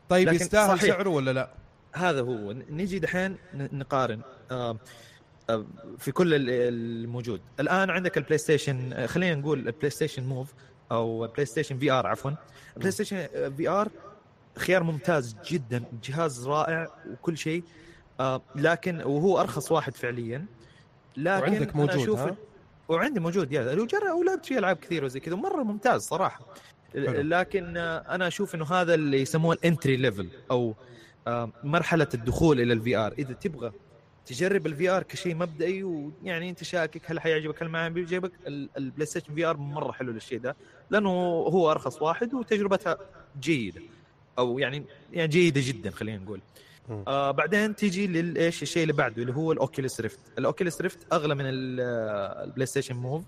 [0.09, 0.81] طيب يستاهل.
[0.81, 1.51] سعره ولا لا؟
[1.95, 4.79] هذا هو نجي دحين نقارن آه،
[5.51, 5.67] آه،
[5.99, 10.53] في كل ال- الموجود الآن عندك ال PlayStation خلينا نقول ال PlayStation Move
[10.93, 12.31] أو PlayStation VR عفوا
[12.77, 13.89] ال PlayStation VR
[14.59, 17.63] خيار ممتاز جدا جهاز رائع وكل شيء.
[18.21, 20.47] آه، لكن وهو أرخص واحد فعليا.
[21.17, 22.37] لكن وعندك أنا موجود أشوف ها؟
[22.89, 26.41] وعندي موجود يا وجرب ولعبت فيه ألعاب كثيرة وزي كذا ومره ممتاز صراحة.
[26.93, 27.21] حلو.
[27.21, 30.75] لكن آه، أنا أشوف إنه هذا اللي يسموه ال entry level أو
[31.27, 33.73] آه، مرحلة الدخول إلى ال VR إذا تبغى
[34.27, 39.07] تجرب ال VR كشيء مبدئي ويعني أنت شاكك هل حيعجبك هل ما بيعجبك ال- ال
[39.07, 40.57] PlayStation VR مرة حلو للشيء ده
[40.91, 41.11] لأنه
[41.49, 42.97] هو أرخص واحد وتجربتها
[43.41, 43.81] جيدة.
[44.39, 46.41] أو يعني يعني جيدة جدا خلينا نقول.
[46.91, 50.19] آه بعدين تيجي للايش الشيء اللي بعده اللي هو ال Oculus Rift.
[50.39, 51.45] ال Oculus Rift أغلى من
[51.81, 53.23] آه، ال PlayStation Move.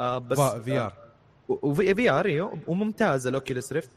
[0.00, 0.92] آه بس VR
[1.48, 3.90] وفي VR إيوه وممتاز ال Oculus Rift.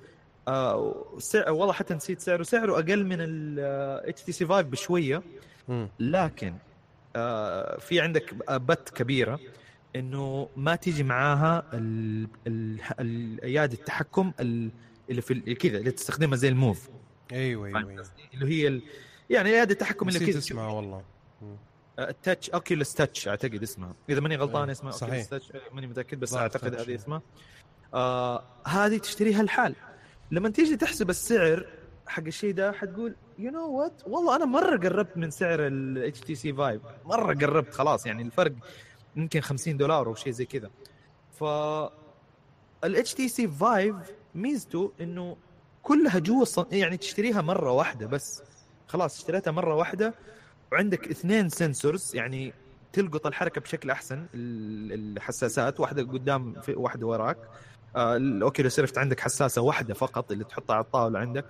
[0.48, 2.44] آه سعر والله حتى نسيت سعره.
[2.44, 5.24] سعره أقل من الاتش تي سي 5 بشوية.
[6.00, 6.54] لكن
[7.16, 9.40] آه في عندك but كبيرة
[9.96, 14.70] إنه ما تيجي معاها ال- ال- ال- اياد التحكم ال-
[15.10, 16.90] اللي في كذا اللي تستخدمها زي ال Move.
[17.32, 18.82] أيوه أيوه قصدي؟ اللي هي ال...
[19.30, 20.38] يعني اياد التحكم اللي كذا.
[20.38, 21.04] اسمها والله.
[22.00, 23.96] ال Touch Oculus Touch أعتقد اسمها.
[24.10, 25.04] إذا ماني غلطان أيوة، اسمها صحيح.
[25.14, 26.96] Oculus Touch ماني متأكد بس أعتقد هذه إيه.
[26.96, 27.22] اسمها.
[27.94, 29.76] آه هذه تشتريها الحال
[30.32, 31.66] لما تيجي تحسب السعر
[32.08, 36.54] حق الشيء ده حتقول you know what والله أنا مرة قربت من سعر ال HTC
[36.54, 38.52] Vive مرة قربت خلاص يعني الفرق
[39.16, 40.72] يمكن 50 دولار أو شيء زي كذا.
[41.40, 41.44] ف
[42.84, 43.96] ال HTC Vive
[44.36, 45.38] ميزته إنه
[45.84, 46.46] كلها جوا.
[46.72, 48.44] يعني تشتريها مرة واحدة بس.
[48.88, 50.14] خلاص اشتريتها مرة واحدة.
[50.72, 52.54] وعندك اثنين sensors يعني
[52.94, 57.38] تلقط الحركة بشكل أحسن ال- الحساسات واحدة قدام في واحدة وراك.
[57.96, 61.46] آه ال Oculus Rift عندك حساسة واحدة فقط اللي تحطها على الطاولة عندك.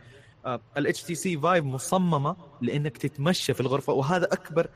[0.77, 3.93] ال HTC Vive مصممة لإنك تتمشى في الغرفة.
[3.93, 4.67] وهذا اكبر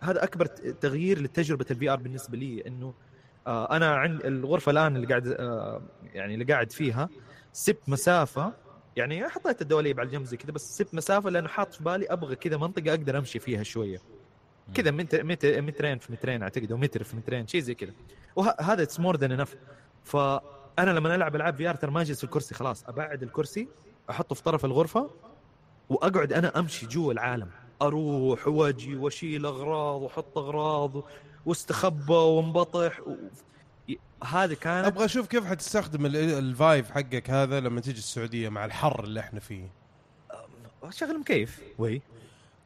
[0.00, 0.46] هذا أكبر
[0.80, 2.94] تغيير لتجربة ال VR بالنسبة لي إنه
[3.46, 5.82] آه أنا عند الغرفة الآن اللي قاعد آه
[6.14, 7.08] يعني اللي قاعد فيها
[7.56, 8.52] سبت مسافة.
[8.96, 12.36] يعني حطيت الدواليب على الجنب زي كذا بس سبت مسافة لأنه حاط في بالي أبغى
[12.36, 13.98] كذا منطقة أقدر أمشي فيها شوية.
[14.74, 17.92] كذا متر متر مترين في مترين أعتقد أو متر في مترين شيء زي كذا.
[18.36, 19.56] وهذا it's more than enough
[20.04, 23.68] فأنا لما العب العاب VR ترى ما أجلس في الكرسي خلاص أبعد الكرسي
[24.10, 25.10] أحطه في طرف الغرفة
[25.88, 27.50] وأقعد أنا أمشي جوا العالم.
[27.82, 31.04] أروح وأجي وأشيل أغراض وأحط أغراض
[31.46, 33.14] واستخبى وانبطح و...
[34.24, 38.64] هذه كانت أبغى أشوف كيف حتستخدم ال- ال Vive حقك هذا لما تيجي السعودية مع
[38.64, 39.70] الحر اللي إحنا فيه.
[40.90, 41.60] شغل مكيف.
[41.78, 42.02] وي.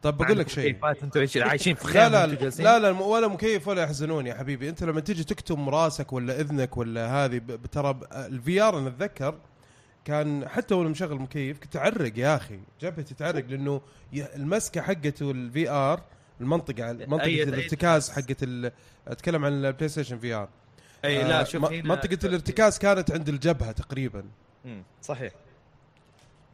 [0.03, 0.79] طب بقول لك شيء.
[1.03, 4.35] أنتم إيش عايشين في لا خيمه لا؟ لا لا الم- ولا مكيف ولا يحزنون يا
[4.35, 4.69] حبيبي.
[4.69, 9.35] أنت لما تيجي تكتم راسك ولا إذنك ولا هذه ب- ترى ال VR أنا أتذكر
[10.05, 12.61] كان حتى وأنا مشغل مكيف كنت أعرق يا أخي.
[12.81, 13.81] جبهتي تعرق لأنه
[14.13, 16.03] ي- المسكة حقته ال VR
[16.41, 17.27] المنطقة منطقة.
[17.43, 18.73] الارتكاز حقت ال-
[19.09, 20.49] أتكلم عن البلاي ستيشن VR.
[21.05, 24.25] أي لا شوف م- هنا منطقة الارتكاز كانت عند الجبهة تقريبا.
[24.65, 25.33] مم، صحيح.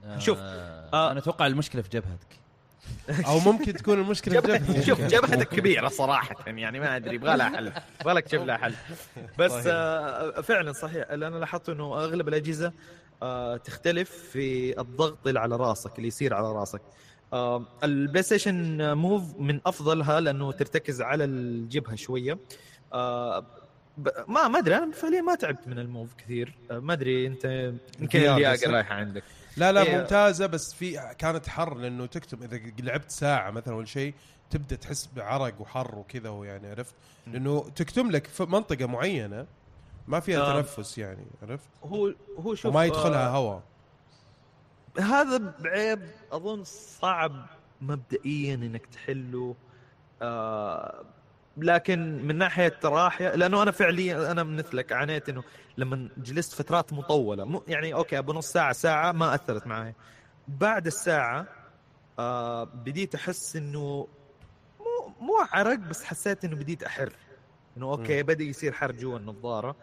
[0.05, 1.11] آه شوف، آه آه.
[1.11, 2.37] أنا أتوقع المشكلة في جبهتك.
[3.27, 7.49] أو ممكن تكون المشكلة في جبهتي شوف جبهتك كبيرة صراحة يعني ما أدري يبغى لها
[7.57, 8.75] حل يبغى لك تشوف لها حل.
[9.39, 9.53] بس.
[9.67, 11.11] آه فعلا صحيح.
[11.11, 12.73] اللي أنا لاحظته إنه أغلب الأجهزة
[13.23, 16.83] آه تختلف في الضغط اللي على راسك اللي يصير على راسك.
[17.33, 22.39] آه البلاي ستيشن Move من أفضلها لأنه ترتكز على الجبهة شوية.
[22.93, 23.47] آه
[24.29, 27.45] ما ما أدري أنا فعليا ما تعبت من الموف كثير آه ما أدري أنت
[28.01, 29.23] يمكن اللياقه؟ رايحه عندك
[29.57, 29.99] لا لا إيه.
[29.99, 34.15] ممتازة بس في كانت حر لأنه تكتب إذا لعبت ساعة مثلا ولا شيء
[34.51, 36.95] تبدأ تحس بعرق وحر وكذا ويعني عرفت
[37.27, 39.47] لأنه تكتم لك في منطقة معينة
[40.09, 40.53] ما فيها آه.
[40.53, 43.63] تنفس يعني عرفت هو هو شوف وما يدخلها آه، هواء
[44.99, 46.01] هذا بعيب
[46.33, 47.47] أظن صعب
[47.81, 49.55] مبدئيا إنك تحله
[50.23, 51.05] آه
[51.57, 55.43] لكن من ناحية راحه لأنه أنا فعليا أنا مثلك عانيت إنه
[55.79, 57.45] لما جلست فترات مطولة.
[57.45, 59.95] مو يعني okay أبو نص ساعة ساعة ما أثرت معي.
[60.49, 61.47] بعد الساعة
[62.19, 64.09] آه بديت أحس إنه
[64.81, 67.13] مو مو عرق بس حسيت إنه بديت أحر.
[67.77, 69.77] إنه okay بدأ يصير حر جوا النظاره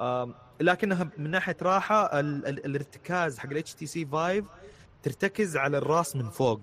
[0.00, 4.44] آم، لكنها من ناحية راحة ال- ال- الارتكاز حق ال HTC Vive
[5.02, 6.60] ترتكز على الراس من فوق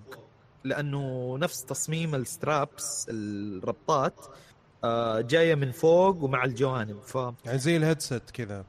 [0.64, 4.30] لأنه نفس تصميم السترابس الربطات آه،
[5.20, 8.64] جاية من فوق ومع الجوانب ف يعني زي الهيدسет كذا.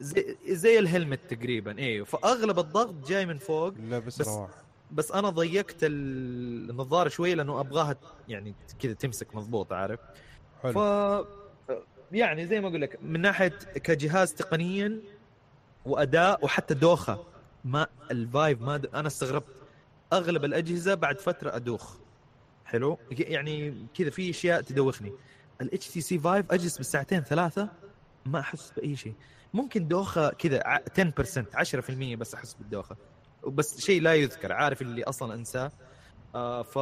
[0.00, 4.50] زي, زي الهلمت تقريبا أيوه فأغلب الضغط جاي من فوق لابس بس- رواح.
[4.92, 7.96] بس أنا ضيقت ال- النظاره شوية لأنه أبغاها
[8.28, 10.00] يعني كذا تمسك مضبوط عارف.
[10.62, 11.26] ف حلو
[12.12, 15.00] يعني زي ما أقول لك من ناحية كجهاز تقنيا
[15.86, 17.24] وأداء وحتى دوخة
[17.64, 18.86] ما ال Vive ما د...
[18.94, 19.46] أنا استغربت.
[20.12, 21.96] أغلب الأجهزة بعد فترة أدوخ.
[22.64, 25.12] حلو؟ يعني كذا في أشياء تدوخني.
[25.60, 27.68] ال HTC Vive أجلس بالساعتين ثلاثة
[28.26, 29.14] ما أحس بأي شيء
[29.54, 32.96] ممكن دوخة كذا ع- 10% 10% بس أحس بالدوخة
[33.46, 35.72] بس شيء لا يذكر عارف اللي أصلا أنساه
[36.34, 36.76] آه ف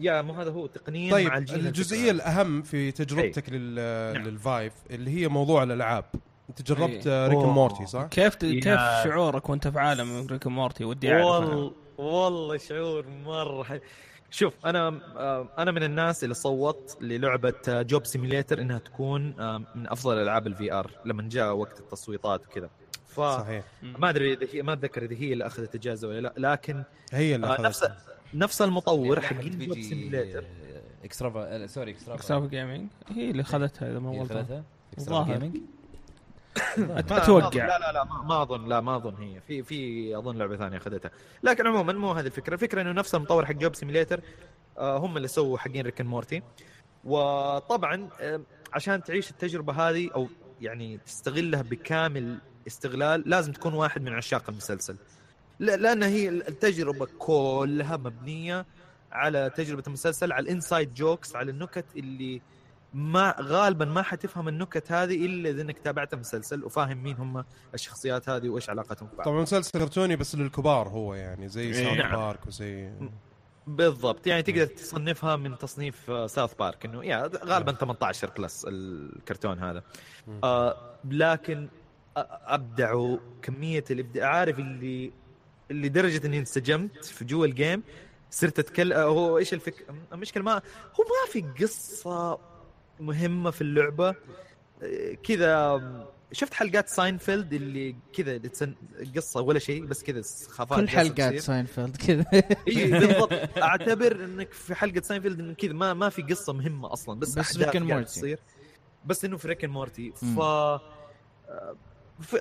[0.00, 2.28] يا مو هذا هو تقنيا مع طيب الجيل الجزئية الفكرة.
[2.30, 3.74] الأهم في تجربتك لل...
[4.14, 4.22] نعم.
[4.28, 6.04] لل Vive اللي هي موضوع الألعاب
[6.50, 7.26] أنت جربت إيه.
[7.28, 7.52] Rick أوه.
[7.52, 8.44] Morty صح؟ كيف ت...
[8.44, 11.24] كيف شعورك وأنت في عالم Rick Morty ودي أعرف.
[11.24, 13.80] والله والله شعور مرة حلو.
[14.32, 19.88] شوف أنا آه، أنا من الناس اللي صوت للعبة Job Simulator إنها تكون آه، من
[19.88, 22.70] أفضل ألعاب ال VR لما جاء وقت التصويتات وكذا.
[23.06, 23.64] ف صحيح.
[23.82, 27.34] ما أدري إذا هي ما أتذكر إذا هي اللي أخذت إجازة ولا لا لكن هي
[27.34, 27.88] اللي آه، أخذت نفس
[28.34, 33.42] نفس المطور حقين أحمد Job Simulator آه، اكسترافا آه، sorry اكسترافا اكسترافا Gaming هي اللي
[33.44, 34.62] خذتها إذا ما غلطان.
[34.92, 35.32] اكسترافا.
[35.32, 35.56] Gaming
[36.78, 39.40] أتوقع لا لا لا ما, اظن لا ما أظن هي.
[39.40, 41.10] في في أظن لعبة ثانية أخذتها.
[41.42, 42.54] لكن عموما مو هذه الفكرة.
[42.54, 44.20] الفكرة إنه نفس المطور حق Job Simulator
[44.78, 46.42] آه هم اللي سووا حقين Rick and Morty
[47.04, 48.40] وطبعا آه
[48.72, 50.28] عشان تعيش التجربة هذه أو
[50.60, 54.96] يعني تستغلها بكامل استغلال لازم تكون واحد من عشاق المسلسل.
[55.58, 58.66] لا- لأن هي التجربة كلها مبنية
[59.12, 62.42] على تجربة المسلسل على ال inside jokes على النكت اللي
[62.94, 68.28] ما غالبا ما حتفهم النكت هذه إلا إذا إنك تابعت المسلسل وفاهم مين هم الشخصيات
[68.28, 69.26] هذه وإيش علاقتهم ببعض.
[69.26, 71.72] طبعا مسلسل كرتوني بس للكبار هو يعني زي إيه.
[71.72, 72.16] South نعم.
[72.16, 72.90] Park وزي
[73.66, 74.26] بالضبط.
[74.26, 79.82] يعني تقدر تصنفها من تصنيف South Park إنه يا غالبا 18 plus الكرتون هذا.
[80.44, 81.68] آه لكن
[82.16, 84.28] أبدعوا كمية الإبداع.
[84.28, 85.12] عارف اللي
[85.70, 87.82] اللي درجة إني انسجمت في جوا ال game
[88.30, 92.38] صرت اتكلم هو إيش الفكرة المشكلة ما هو ما في قصة
[93.00, 94.14] مهمة في اللعبة
[95.22, 95.82] كذا
[96.32, 98.40] شفت حلقات ساينفيلد اللي كذا
[99.16, 101.38] قصة ولا شيء بس كذا خفاء كل حلقات.
[101.38, 102.26] ساينفيلد كذا
[102.68, 107.20] إي بالضبط أعتبر إنك في حلقة ساينفيلد إنه كذا ما ما في قصة مهمة أصلا
[107.20, 108.04] بس بس Rick Morty.
[108.04, 108.38] تصير
[109.04, 110.12] بس إنه في Rick Morty.
[110.12, 110.40] ف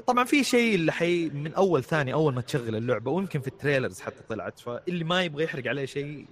[0.07, 3.53] طبعا في شيء اللي حي من أول ثاني أول ما تشغل اللعبة ويمكن في ال
[3.53, 6.25] trailers حتى طلعت فاللي ما يبغى يحرق عليه شيء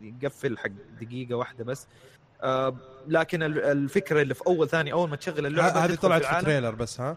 [0.00, 1.86] يقفل حق دقيقة واحدة بس
[3.08, 6.46] لكن ال- الفكرة اللي في أول ثاني أول ما تشغل اللعبة هذه طلعت في العالم.
[6.46, 7.16] trailer بس ها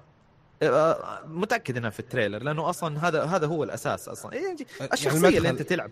[0.64, 4.66] آه، متأكد إنها في ال trailer لأنه أصلا هذا هذا هو الأساس أصلا إيه، يعني
[4.94, 5.38] الشخصية المدخل.
[5.38, 5.92] اللي أنت تلعب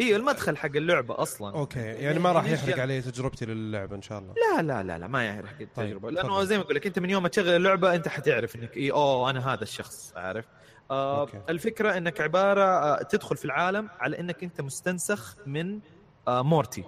[0.00, 4.02] أيوه المدخل حق اللعبة أصلا okay يعني ما راح يحرق يعني؟ علي تجربتي للعبة إن
[4.02, 6.46] شاء الله لا لا لا لا ما يحرق التجربة طيب، لأنه تفضل.
[6.46, 9.30] زي ما أقول لك أنت من يوم ما تشغل اللعبة أنت حتعرف إنك اي أوه
[9.30, 10.44] أنا هذا الشخص عارف
[10.90, 11.40] آه okay.
[11.48, 15.80] الفكرة إنك عبارة آه تدخل في العالم على إنك أنت مستنسخ من
[16.28, 16.84] آه Morty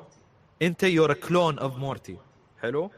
[0.63, 2.19] انت you're clone of Morty
[2.63, 2.91] حلو؟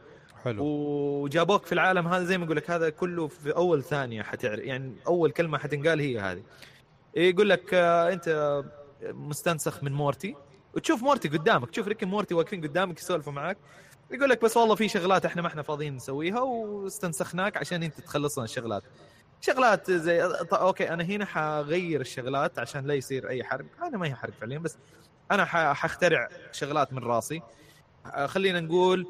[0.44, 0.64] حلو.
[0.64, 4.94] وجابوك في العالم هذا زي ما أقول لك هذا كله في أول ثانية حتعرف يعني
[5.06, 6.42] أول كلمة حتنقال هي هذه.
[7.16, 8.62] يقول لك آه، أنت
[9.02, 10.36] مستنسخ من Morty.
[10.74, 13.58] وتشوف Morty قدامك تشوف Rick و Morty واقفين قدامك يسولفوا معك
[14.10, 18.44] يقول لك بس والله في شغلات إحنا ما إحنا فاضيين نسويها واستنسخناك عشان أنت تخلصنا
[18.44, 18.82] الشغلات.
[19.40, 23.64] شغلات زي okay أنا هنا حغير الشغلات عشان لا يصير أي حرق.
[23.82, 24.78] أنا ما هي حرق فعليا بس
[25.30, 27.42] أنا ح- حخترع شغلات من راسي.
[28.06, 29.06] آه، خلينا نقول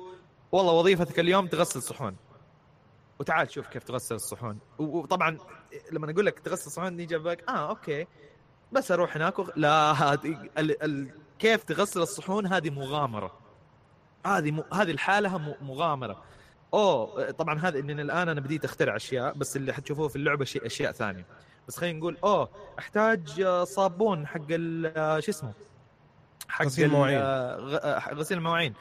[0.53, 2.17] والله وظيفتك اليوم تغسل صحون.
[3.21, 4.59] وتعال شوف كيف تغسل الصحون.
[4.79, 5.39] وطبعا
[5.93, 8.07] لما أقول لك تغسل صحون يجي بالك آه okay.
[8.73, 9.35] بس أروح هناك.
[9.57, 10.83] لا هذه ال...
[10.83, 11.11] ال...
[11.39, 13.39] كيف تغسل الصحون هذه مغامرة.
[14.27, 14.63] هذه م...
[14.73, 15.55] هذه الحالة م...
[15.61, 16.23] مغامرة.
[16.75, 20.67] أوه طبعا هذا ان الآن أنا بديت أخترع أشياء بس اللي حتشوفوه في اللعبة شيء
[20.67, 21.27] أشياء ثانية.
[21.69, 22.49] بس خلينا نقول أوه
[22.79, 24.41] أحتاج آه، صابون حق.
[24.51, 25.53] آه، شو اسمه؟
[26.49, 27.19] حق غسيل ال- مواعين.
[27.23, 28.75] آه، غ- غسيل المواعين.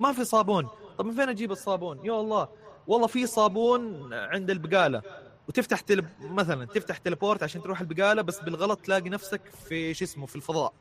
[0.00, 0.68] ما في صابون.
[0.98, 2.48] طب من فين أجيب الصابون؟ يا الله.
[2.86, 5.02] والله في صابون عند البقالة.
[5.48, 10.26] وتفتح تلب مثلا تفتح تليبورت عشان تروح البقالة بس بالغلط تلاقي نفسك في شو اسمه
[10.26, 10.72] في الفضاء.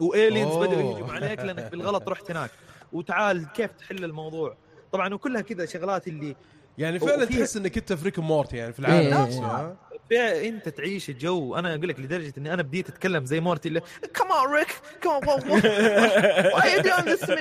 [0.00, 0.56] و aliens.
[0.56, 2.50] بدأوا يهجموا عليك لأنك بالغلط رحت هناك.
[2.92, 4.56] وتعال كيف تحل الموضوع؟
[4.92, 6.36] طبعا وكلها كذا شغلات اللي
[6.78, 9.22] يعني فعلا تحس إنك أنت في Rick Morty يعني في العالم إيه.
[9.22, 9.76] نفسه
[10.12, 11.56] فيها انت تعيش الجو.
[11.56, 13.80] أنا أقول لك لدرجة اني أنا بديت اتكلم زي Morty اللي
[14.14, 14.68] come on Rick
[15.00, 15.60] come on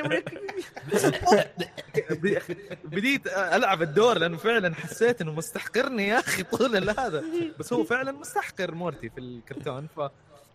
[0.07, 0.25] Rick
[2.83, 7.23] بديت العب الدور لأنه فعلا حسيت إنه مستحقرني يا أخي طول هذا.
[7.59, 9.87] بس هو فعلا مستحقر Morty في الكرتون.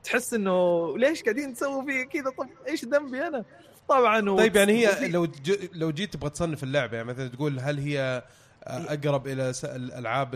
[0.03, 3.45] فتحس إنه ليش قاعدين تسووا فيه كذا؟ طب إيش ذنبي أنا؟
[3.89, 5.69] طبعا طيب يعني هي لو ج...
[5.73, 8.23] لو جيت تبغى تصنف اللعبة يعني مثلا تقول هل هي
[8.67, 9.65] أقرب إلى س...
[9.65, 10.31] الألعاب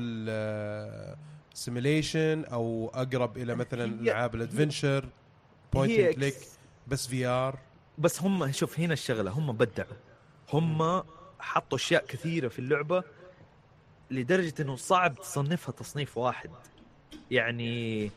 [1.61, 5.09] ال simulation أو اقرب إلى مثلا العاب ال adventure
[5.73, 6.35] point and click
[6.89, 7.59] بس VR
[7.99, 9.97] بس هم شوف هنا الشغلة هم بدعوا.
[10.53, 11.03] هم
[11.39, 13.03] حطوا أشياء كثيرة في اللعبة
[14.11, 16.51] لدرجة إنه صعب تصنفها تصنيف واحد.
[17.31, 18.11] يعني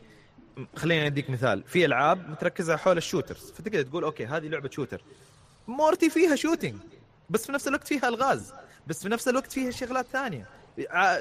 [0.76, 1.62] خليني أديك مثال.
[1.62, 5.04] في ألعاب متركزة حول ال shooters فتقدر تقول okay هذه لعبة shooter.
[5.68, 6.80] Morty فيها shooting
[7.30, 8.54] بس في نفس الوقت فيها ألغاز
[8.86, 10.63] بس في نفس الوقت فيها شغلات ثانية.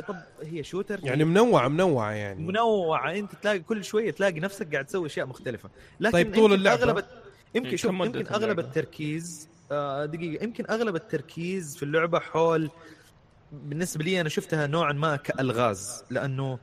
[0.08, 2.44] طب هي shooter يعني منوعة منوعة يعني.
[2.44, 3.12] منوعة.
[3.14, 5.70] انت تلاقي كل شوية تلاقي نفسك قاعد تسوي أشياء مختلفة.
[6.00, 7.06] لكن طيب طول يمكن اللعبة؟ أغلب
[7.56, 10.44] يمكن إيه، شوف كم مدة يمكن أغلب؟ التركيز آه دقيقة.
[10.44, 12.70] يمكن أغلب التركيز في اللعبة حول
[13.52, 16.04] بالنسبة لي أنا شفتها نوعا ما كألغاز.
[16.10, 16.60] لأنه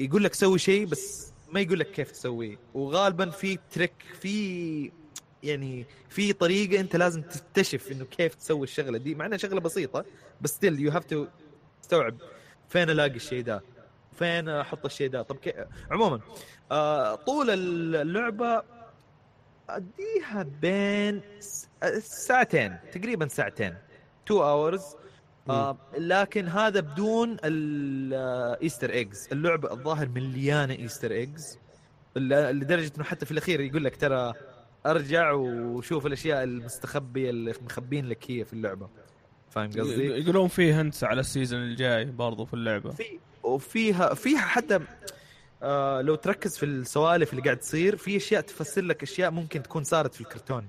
[0.00, 2.58] يقول لك سوي شيء بس ما يقول لك كيف تسويه.
[2.74, 4.90] وغالبا في trick في
[5.42, 9.14] يعني في طريقة أنت لازم تكتشف إنه كيف تسوي الشغلة دي.
[9.14, 10.04] مع إنها شغلة بسيطة
[10.40, 11.26] بس still you have to
[11.88, 12.16] تستوعب
[12.68, 13.62] فين ألاقي الشيء ده
[14.12, 15.52] فين أحط الشيء ده طب كي...
[15.90, 16.20] عموما
[16.72, 18.62] آه طول اللعبة
[19.70, 21.20] أديها بين
[22.00, 23.74] ساعتين تقريبا ساعتين
[24.26, 24.82] 2 hours
[25.50, 31.58] آه لكن هذا بدون ال Easter eggs اللعبة الظاهر مليانة Easter eggs
[32.16, 34.32] لدرجة إنه حتى في الأخير يقول لك ترى
[34.86, 38.88] أرجع وشوف الأشياء المستخبية اللي مخبين لك هي في اللعبة.
[39.50, 42.90] فاهم قصدي؟ يقولون فيه hints على ال season الجاي برضو في اللعبة.
[42.90, 43.04] في
[43.42, 44.80] وفيها فيها حتى
[45.62, 49.84] آه لو تركز في السوالف اللي قاعد تصير في أشياء تفسر لك أشياء ممكن تكون
[49.84, 50.68] صارت في الكرتون.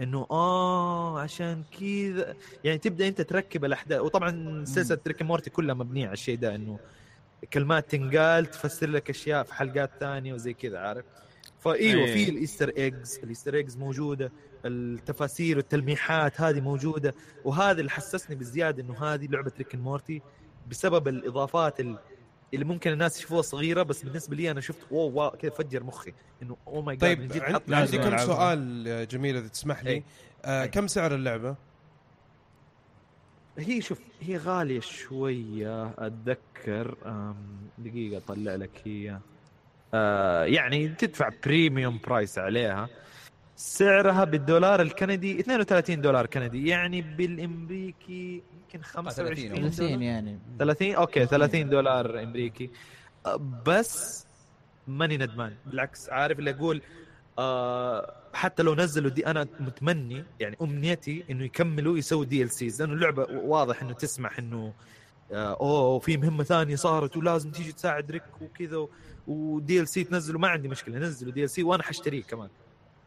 [0.00, 2.34] إنه آه عشان كذا.
[2.64, 4.00] يعني تبدأ أنت تركب الأحداث.
[4.00, 6.78] وطبعا سلسلة Rick Morty كلها مبنية على الشيء ده إنه
[7.52, 11.04] كلمات تنقال تفسر لك أشياء في حلقات ثانية وزي كذا عارف؟
[11.64, 12.24] فإيوه أيه.
[12.24, 14.32] في ال Easter eggs ال Easter eggs موجودة
[14.64, 20.22] التفاسير والتلميحات هذه موجودة وهذا اللي حسسني بالزيادة إنه هذه لعبة Rick Morty
[20.70, 21.98] بسبب الإضافات ال-
[22.54, 26.12] اللي ممكن الناس يشوفوها صغيرة بس بالنسبة لي أنا شفت wow wow كذا فجر مخي
[26.42, 28.26] إنه oh my God طيب عن- لازم عندي كم.
[28.26, 30.02] سؤال جميل إذا تسمح لي إيه.
[30.44, 30.66] آه إيه.
[30.70, 31.56] كم سعر اللعبة؟
[33.58, 36.96] هي شوف هي غالية شوية أتذكر
[37.78, 39.18] دقيقة أطلع لك هي
[39.94, 42.88] آه يعني تدفع premium price عليها.
[43.56, 46.68] سعرها بالدولار الكندي 32 دولار كندي.
[46.68, 50.38] يعني بالإمريكي يمكن 25 30 30 يعني.
[50.58, 52.70] 30 okay 30 دولار إمريكي.
[53.26, 54.26] أه، بس
[54.88, 55.54] ماني ندمان.
[55.66, 56.82] بالعكس عارف اللي أقول
[57.38, 63.26] آه حتى لو نزلوا دي أنا متمني يعني أمنيتي إنه يكملوا يسووا DLCs لأنه اللعبة
[63.30, 64.72] واضح إنه تسمح إنه
[65.32, 68.86] آه أوه في مهمة ثانية صارت ولازم تيجي تساعد Rick وكذا
[69.26, 72.48] و DLC تنزلوا ما عندي مشكلة نزلوا DLC وأنا حشتريه كمان.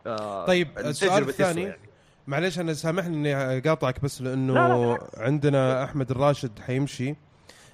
[0.08, 1.80] آه طيب السؤال الثاني يعني.
[2.28, 7.16] معليش أنا سامحني إني قاطعك بس لأنه لا، لا، عندنا أحمد الراشد حيمشي.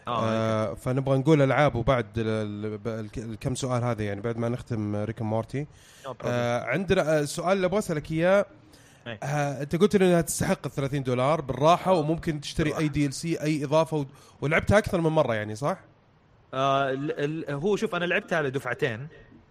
[0.08, 2.06] آه آه فنبغى نقول العاب وبعد
[3.18, 5.68] الكم سؤال هذا يعني بعد ما نختم Rick Morty.
[6.26, 8.46] آه عندنا آه، السؤال اللي أبغى أسألك إياه.
[9.08, 9.20] أي.
[9.24, 13.98] آه أنت قلت إنها تستحق ال 30 دولار بالراحة وممكن تشتري أي DLC أي إضافة
[13.98, 14.06] و...
[14.42, 15.78] ولعبتها أكثر من مرة يعني صح؟
[16.54, 19.08] آه هو شوف أنا لعبتها على دفعتين.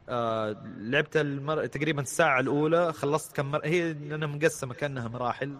[0.08, 1.66] آه لعبت المر...
[1.66, 5.56] تقريبا الساعة الأولى خلصت كم مرة هي أنا مقسمة كأنها مراحل.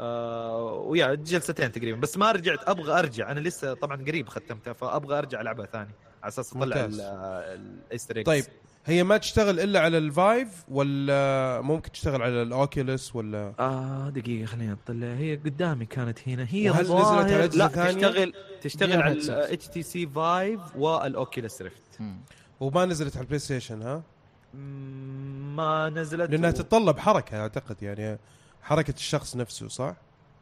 [0.00, 2.00] آه ويا جلستين تقريبا.
[2.00, 3.30] بس ما رجعت أبغى أرجع.
[3.30, 5.90] أنا لسه طبعا قريب ختمتها فأبغى أرجع ألعبها ثاني
[6.22, 6.88] على أساس اطلع.
[6.90, 8.44] ال Easter طيب
[8.86, 14.08] هي ما تشتغل إلا على ال Vive ولا ممكن تشتغل على ال Oculus ولا آه
[14.08, 19.12] دقيقة خليني أطلع هي قدامي كانت هنا هي وهل نزلت على لا؟ تشتغل تشتغل على.
[19.12, 21.82] ال H TC Vive وال Oculus Rift.
[22.60, 24.02] وما نزلت على ال PlayStation ها؟
[25.56, 28.18] ما نزلت لأنها و- تتطلب حركة أعتقد يعني
[28.62, 29.94] حركة الشخص نفسه صح؟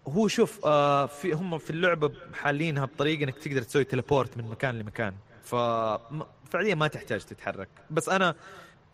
[0.09, 4.79] هو شوف آه في هم في اللعبة حالينها بطريقة إنك تقدر تسوي teleport من مكان
[4.79, 5.15] لمكان
[5.47, 7.69] ف م- فعليا ما تحتاج تتحرك.
[7.91, 8.35] بس أنا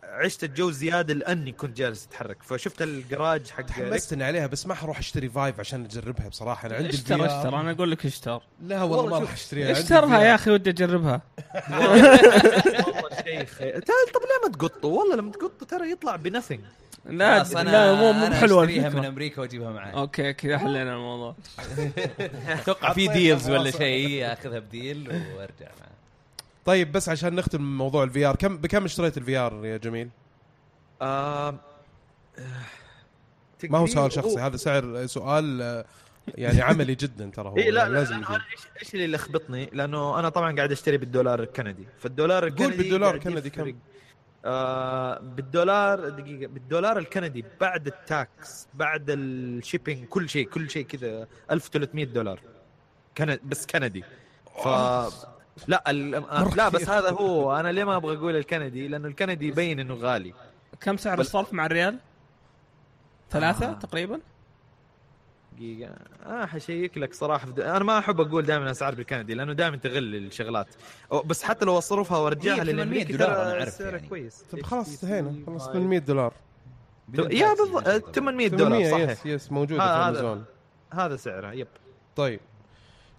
[0.03, 2.43] عشت الجو زيادة لأني كنت جالس أتحرك.
[2.43, 6.67] فشفت الجراج حق تحمستني عليها بس ما حروح أشتري Vive عشان أجربها بصراحة.
[6.67, 7.25] أنا عندي اشتر.
[7.25, 8.41] اشتر أنا أقول لك اشتر.
[8.61, 10.35] لا والله, والله ما راح اشتريها اشترها يا.
[10.35, 11.21] أخي ودي أجربها.
[11.71, 12.17] والله
[13.57, 16.61] تعال طب ليه ما تقطه؟ والله لما تقطه ترى يطلع بنثينج
[17.05, 21.35] لا لا مو مو حلوة أشتريها من أمريكا وأجيبها معي okay كذا حلينا الموضوع.
[22.49, 23.77] أتوقع في deals ولا خلاص.
[23.77, 25.93] شيء أخذها بديل وأرجع معه
[26.65, 30.09] طيب بس عشان نختم موضوع ال VR كم بكم اشتريت ال VR يا جميل؟
[31.01, 31.55] آه
[33.63, 35.85] ما هو سؤال شخصي هذا سعر سؤال آه،
[36.27, 38.35] يعني عملي جدا ترى هو اي لا, لا لازم لازم يكون.
[38.35, 43.37] إيش إيش اللي لخبطني؟ لأنه أنا طبعا قاعد أشتري بالدولار الكندي، فالدولار الكندي بالدولار قاعد
[43.45, 43.71] الكندي.
[43.71, 43.77] كم؟
[44.45, 50.85] آه بالدولار دقيقة بالدولار الكندي بعد ال tax بعد ال shipping كل شيء كل شيء
[50.85, 52.39] كذا 1300 دولار
[53.17, 54.03] كند بس كندي
[54.63, 54.67] ف
[55.67, 56.15] لا ال...
[56.15, 57.55] آه، لا بس هذا هو.
[57.59, 60.33] أنا ليه ما أبغى أقول الكندي؟ لأنه الكندي يبين إنه غالي.
[60.81, 61.97] كم سعر بل- الصرف مع الريال؟
[63.31, 63.73] ثلاثة آه.
[63.73, 64.19] تقريبا؟
[65.57, 65.95] دقيقة.
[66.25, 67.45] آه حشيك لك صراحة.
[67.45, 67.59] في د...
[67.59, 70.67] أنا ما أحب أقول دائما أسعار بالكندي لأنه دائما تغل الشغلات.
[71.13, 74.07] أو- بس حتى لو أصرفها وأرجعها هي 800 للامريكي دولار أنا ترى أعرف يعني.
[74.09, 74.43] كويس.
[74.51, 75.73] طيب خلاص انتهينا خلاص طيب.
[75.73, 76.33] 800 دولار.
[77.13, 78.15] يا بالضبط.
[78.15, 79.09] 800 دولار 800 صحيح.
[79.09, 80.09] yes yes موجودة هذا- في هذا.
[80.19, 80.45] أمازون.
[80.93, 81.67] هذا سعرها yep.
[82.15, 82.39] طيب.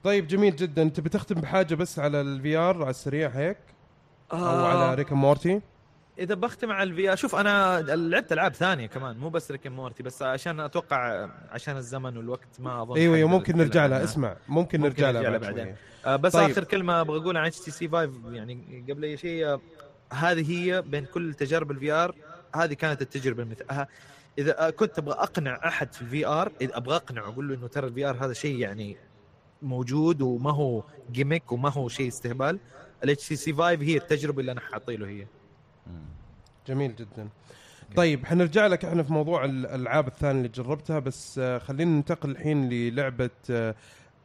[0.05, 3.59] طيب جميل جدا تبي تختم بحاجة بس على ال VR على السريع هيك
[4.33, 4.67] أو آه.
[4.67, 5.61] على Rick Morty
[6.19, 10.03] إذا بختم على ال VR شوف أنا لعبت ألعاب ثانية كمان مو بس Rick Morty
[10.03, 14.05] بس عشان أتوقع عشان الزمن والوقت ما أظن إيوه أيوه ممكن نرجع لها.
[14.05, 15.75] اسمع ممكن نرجع لها نرجع لها بعد بعدين.
[16.07, 16.51] آه بس طيب.
[16.51, 19.61] آخر كلمة أبغى أقولها عن اتش تي سي 5 يعني قبل أي شيء آه،
[20.13, 22.15] هذه هي بين كل تجارب ال VR
[22.55, 23.89] هذه كانت التجربة المثاليه
[24.39, 27.67] إذا آه، كنت أبغى أقنع أحد في ال VR إذا أبغى أقنعه أقول له إنه
[27.67, 28.97] ترى ال VR هذا شيء يعني
[29.65, 32.59] موجود وما هو gimmick وما هو شيء استهبال.
[33.05, 35.27] الاتش تي سي 5 هي التجربة اللي أنا حاطي له هي.
[36.67, 37.29] جميل جدا.
[37.97, 42.69] طيب حنرجع لك إحنا في موضوع الألعاب الثانية اللي جربتها بس آه، خلينا ننتقل الحين
[42.69, 43.31] للعبة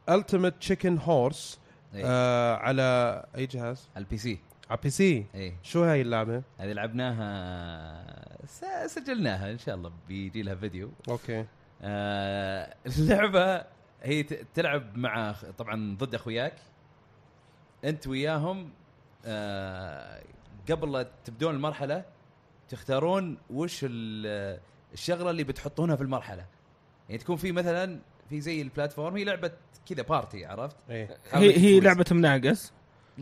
[0.08, 1.60] Ultimate Chicken Horse
[1.94, 4.38] على أي جهاز؟ ال PC.
[4.70, 5.26] على PC.
[5.34, 7.26] اي شو هاي اللعبة؟ هذه لعبناها
[8.86, 10.90] سجلناها إن شاء الله بيجي لها فيديو.
[11.08, 11.44] Okay.
[11.82, 13.64] آه اللعبة
[14.02, 16.54] هي ت- تلعب مع طبعا ضد أخوياك.
[17.84, 18.70] أنت وياهم
[19.26, 20.22] آه
[20.70, 22.04] قبل لا تبدون المرحلة
[22.68, 24.60] تختارون وش ال-
[24.94, 26.44] الشغلة اللي بتحطونها في المرحلة.
[27.08, 27.98] يعني تكون في مثلا
[28.30, 29.50] في زي ال platform هي لعبة
[29.88, 31.16] كذا party عرفت؟ إيه.
[31.32, 31.80] هي هي.
[31.80, 32.72] لعبة مناقص.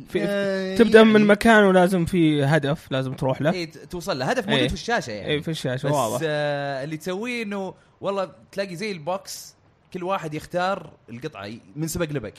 [0.08, 3.50] في- آه، تبدأ يعني- من مكان ولازم في هدف لازم تروح له.
[3.52, 4.24] اي ت- توصل له.
[4.30, 4.68] هدف موجود إيه.
[4.68, 5.32] في الشاشة يعني.
[5.32, 9.54] اي في الشاشة بس واضح آه اللي تسويه إنه والله تلاقي زي ال box
[9.92, 11.50] كل واحد يختار القطعة.
[11.76, 12.34] من سبق لبق.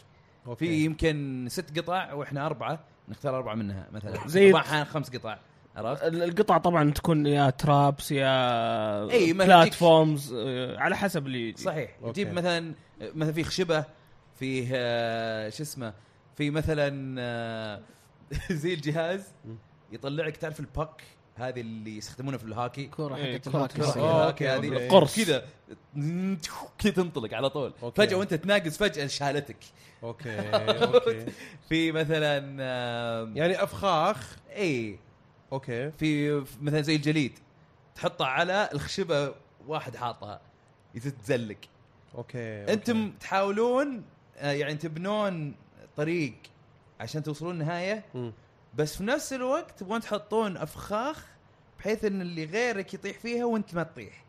[0.56, 2.80] في يمكن ست قطع وإحنا أربعة
[3.10, 4.28] نختار أربعة منها مثلا.
[4.28, 5.38] زي- أحيانا خمس قطع.
[5.76, 11.54] عرفت؟ ال- القطع طبعا تكون يا traps يا ما platforms آه، على حسب اللي.
[11.58, 11.92] صحيح.
[12.14, 13.86] تجيب مثلا مثلا في خشبة
[14.36, 15.94] فيه آه، شو اسمه
[16.36, 17.82] في مثلا آه،
[18.52, 19.34] زي الجهاز
[19.92, 21.04] يطلعك تعرف ال puck
[21.40, 22.88] هذه اللي يستخدمونها في الهوكي.
[22.88, 23.48] كوره إيه، حقت
[23.80, 24.88] okay، هذه okay.
[24.88, 25.16] قرص.
[25.16, 25.46] كذا
[26.80, 27.74] كذا تنطلق على طول.
[27.84, 28.02] okay.
[28.02, 29.58] فجأة وأنت تناقز فجأة شالتك.
[30.04, 30.40] okay
[30.84, 31.26] okay.
[31.70, 32.38] في مثلا
[33.36, 34.38] يعني أفخاخ.
[34.56, 35.00] اي
[35.52, 35.92] okay.
[35.92, 37.40] في مثلا زي الجليد.
[37.96, 39.34] تحطها على الخشبة
[39.68, 40.42] واحد حاطها.
[40.96, 41.58] يتزلق
[42.16, 42.74] okay okay.
[42.74, 44.04] أنتم تحاولون
[44.38, 45.56] آه، يعني تبنون
[45.98, 46.34] طريق
[47.00, 48.04] عشان توصلون النهايه.
[48.76, 51.26] بس في نفس الوقت تبغون تحطون أفخاخ
[51.80, 54.24] بحيث إن اللي غيرك يطيح فيها وأنت ما تطيح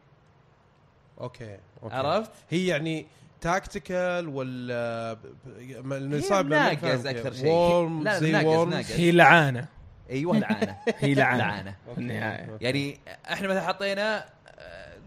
[1.20, 3.06] أوكي أوكي عرفت؟ هي يعني
[3.40, 7.34] تاكتيكال ولا ب- ب- ما- اللي هي صعب لأن ما ناقز كيف.
[7.36, 7.48] شيء.
[7.48, 8.92] وورم لا، زي ناقز.
[8.92, 9.66] هي لعانة
[10.10, 12.52] أيوه لعانة هي لعانة لعانة أوكي.
[12.52, 12.64] أوكي.
[12.64, 13.00] يعني
[13.32, 14.24] إحنا مثلا حطينا
[14.58, 14.98] آه،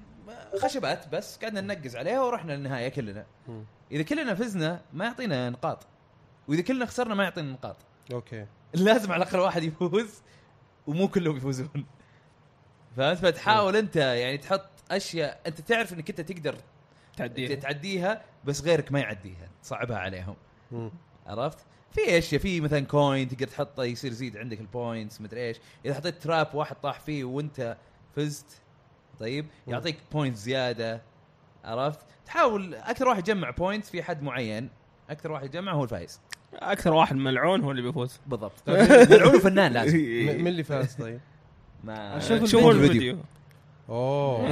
[0.62, 3.26] خشبات بس قعدنا ننقز عليها ورحنا للنهاية كلنا.
[3.92, 5.88] إذا كلنا فزنا ما يعطينا نقاط
[6.48, 7.76] وإذا كلنا خسرنا ما يعطينا نقاط
[8.14, 10.22] okay لازم على الاقل واحد يفوز
[10.88, 11.86] ومو كلهم يفوزون.
[12.98, 16.56] فانت فتحاول أنت يعني تحط أشياء أنت تعرف إنك أنت تقدر
[17.18, 17.56] تعديها.
[17.56, 20.36] تعديها بس غيرك ما يعديها تصعبها عليهم.
[20.72, 20.92] مم.
[21.28, 21.58] عرفت؟
[21.92, 25.58] في أشياء في مثلا coin تقدر تحطه يصير يزيد عندك ال points مدري إيش.
[25.86, 27.78] إذا حطيت trap واحد طاح فيه وأنت
[28.16, 28.62] فزت
[29.20, 31.02] طيب؟ يعطيك point زيادة.
[31.64, 34.70] عرفت؟ تحاول أكثر واحد يجمع points في حد معين
[35.10, 36.20] أكثر واحد يجمع هو الفايز.
[36.60, 38.20] أكثر واحد ملعون هو اللي بيفوز.
[38.28, 38.54] بالضبط.
[39.12, 39.98] ملعون فنان لازم.
[39.98, 41.20] م- من اللي فاز طيب؟
[41.84, 42.92] ما شوف شوفوا الفيديو.
[42.92, 43.18] الفيديو.
[43.90, 44.48] أوه.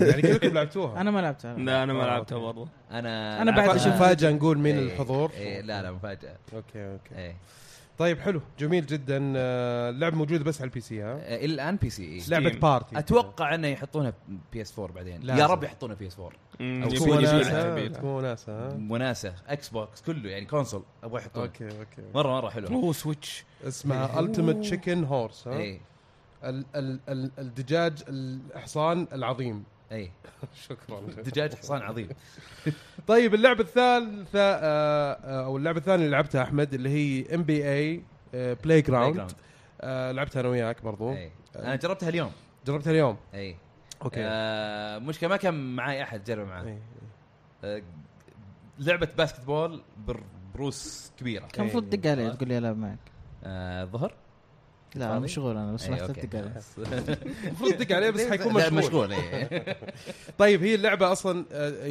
[0.00, 1.56] يعني كلكم لعبتوها؟ أنا ما لعبتها.
[1.58, 2.38] لا أنا ما آه، لعبتها.
[2.38, 2.68] برضو.
[2.92, 5.30] أنا أنا بعد مفاجاه نقول مين الحضور؟
[5.62, 6.36] لا لا مفاجأة.
[6.54, 7.34] okay okay.
[7.98, 8.40] طيب حلو.
[8.58, 9.32] جميل جدا.
[9.36, 12.20] آه، اللعب موجود بس على ال PC ها؟ آه، إلى الآن PC إيه.
[12.28, 14.12] لعبة party أتوقع إنه يحطونها
[14.52, 15.20] PS4 بعدين.
[15.20, 15.40] لازم.
[15.40, 20.02] يا رب يحطونها PS4 مم، أو يبي- تكون وناسه يبي- تكون وناسه ها؟ وناسه Xbox
[20.02, 21.44] كله يعني console أبغى يحطونه.
[21.46, 22.02] okay okay.
[22.14, 22.66] مرة مرة حلو.
[22.68, 25.80] اوه Switch اسمها التيمت تشيكن هورس ها؟ اي
[26.44, 29.64] ال- ال- ال- الدجاج الحصان العظيم.
[29.92, 30.10] إي.
[30.68, 31.00] شكرا.
[31.00, 32.08] دجاج حصان عظيم.
[33.06, 39.30] طيب اللعبة الثالثة آه، آه، أو اللعبة الثانية اللي لعبتها أحمد اللي هي NBA Playground
[39.30, 39.34] Playground.
[39.84, 41.12] لعبتها أنا وياك برضو.
[41.12, 41.30] إي.
[41.56, 42.32] أنا جربتها اليوم.
[42.66, 43.56] جربتها اليوم؟ إي.
[44.02, 44.20] okay.
[44.24, 46.78] آه مشكلة ما كان معي أحد جرب معاه.
[47.64, 47.82] آه
[48.78, 50.22] لعبة basketball بر-
[50.54, 51.46] برؤوس كبيرة.
[51.46, 52.98] كان المفروض تدق علي تقول لي ألعب معك.
[53.44, 54.14] آه ظهر.
[54.94, 56.20] لا أنا؟ مشغول أنا بس إيه، رحت okay.
[56.20, 56.52] تدق علي
[57.44, 58.72] المفروض تدق عليه بس حيكون مشغول.
[58.74, 59.76] مشغول اي
[60.38, 61.44] طيب هي اللعبة أصلا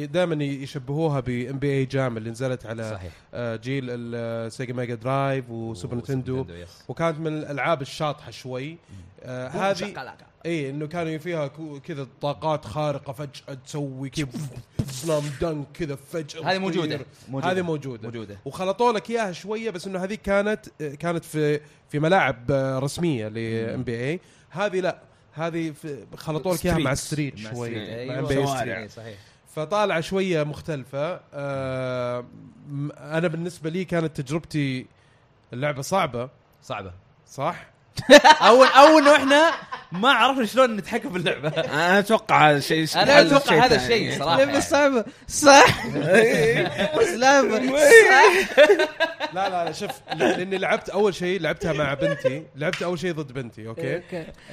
[0.04, 3.12] دائما يشبهوها ب NBA Jam اللي نزلت على صحيح.
[3.34, 6.46] آه، جيل ال Sega Mega Drive و Super Nintendo.
[6.88, 8.76] وكانت من الألعاب الشاطحة شوي.
[9.22, 11.50] آه، هذه اي إنه كانوا فيها
[11.84, 14.28] كذا طاقات خارقة فجأة تسوي كذا
[14.90, 17.06] slam dunk كذا فجأة هذه موجودة تطير.
[17.28, 18.02] موجودة هذه موجودة.
[18.08, 18.38] موجودة.
[18.44, 23.82] وخلطوا لك إياها شوية بس إنه هذيك كانت كانت في في ملاعب آه، رسمية ل
[23.82, 24.20] NBA.
[24.50, 24.98] هذه لا
[25.32, 25.74] هذه
[26.16, 28.08] خلطوا لك إياها مع street مع شوي street.
[28.08, 28.56] مع أيوة، شوارع.
[28.56, 28.76] street.
[28.76, 29.18] إيه، صحيح
[29.54, 31.20] فطالعة شوية مختلفة.
[31.34, 32.24] آه،
[32.98, 34.86] أنا بالنسبة لي كانت تجربتي
[35.52, 36.28] اللعبة صعبة.
[36.62, 36.92] صعبة.
[37.26, 37.66] صح؟
[38.40, 39.52] أو أو انه إحنا
[39.92, 43.76] ما عرفنا شلون نتحكم باللعبه أنا أتوقع هذا الشيء أنا أتوقع هذا.
[43.76, 44.60] الشيء صراحة لعبه يعني.
[44.60, 45.86] صعبه صح
[46.98, 48.56] بس لعبه صح
[49.34, 52.46] لا لا لا شوف لأني لعبت أول شيء لعبتها مع بنتي.
[52.56, 54.02] لعبت أول شيء ضد بنتي okay؟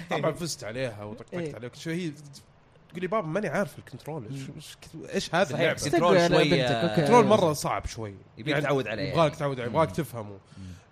[0.09, 1.55] طبعا فزت عليها وطقطقت إيه.
[1.55, 1.71] عليها.
[1.79, 2.11] شو هي؟
[2.89, 4.27] تقول لي بابا ماني عارف ال control.
[5.13, 6.95] إيش صحيح، اللعبة؟ control okay.
[6.95, 8.15] control مرة صعب شوي.
[8.37, 9.39] يبيك تعود عليه يبغاك يعني.
[9.39, 10.37] تعود عليه يبغاك تفهمه.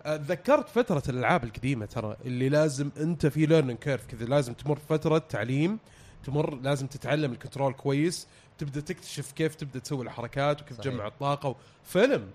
[0.04, 5.18] تذكرت فترة الألعاب القديمة ترى اللي لازم أنت في learning curve كذا لازم تمر فترة
[5.18, 5.78] تعليم
[6.24, 8.26] تمر لازم تتعلم ال control كويس
[8.58, 10.78] تبدأ تكتشف كيف تبدأ تسوي الحركات وكيف.
[10.78, 12.30] تجمع الطاقة فيلم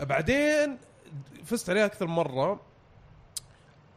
[0.00, 0.78] بعدين
[1.44, 2.60] فزت عليها أكثر مرة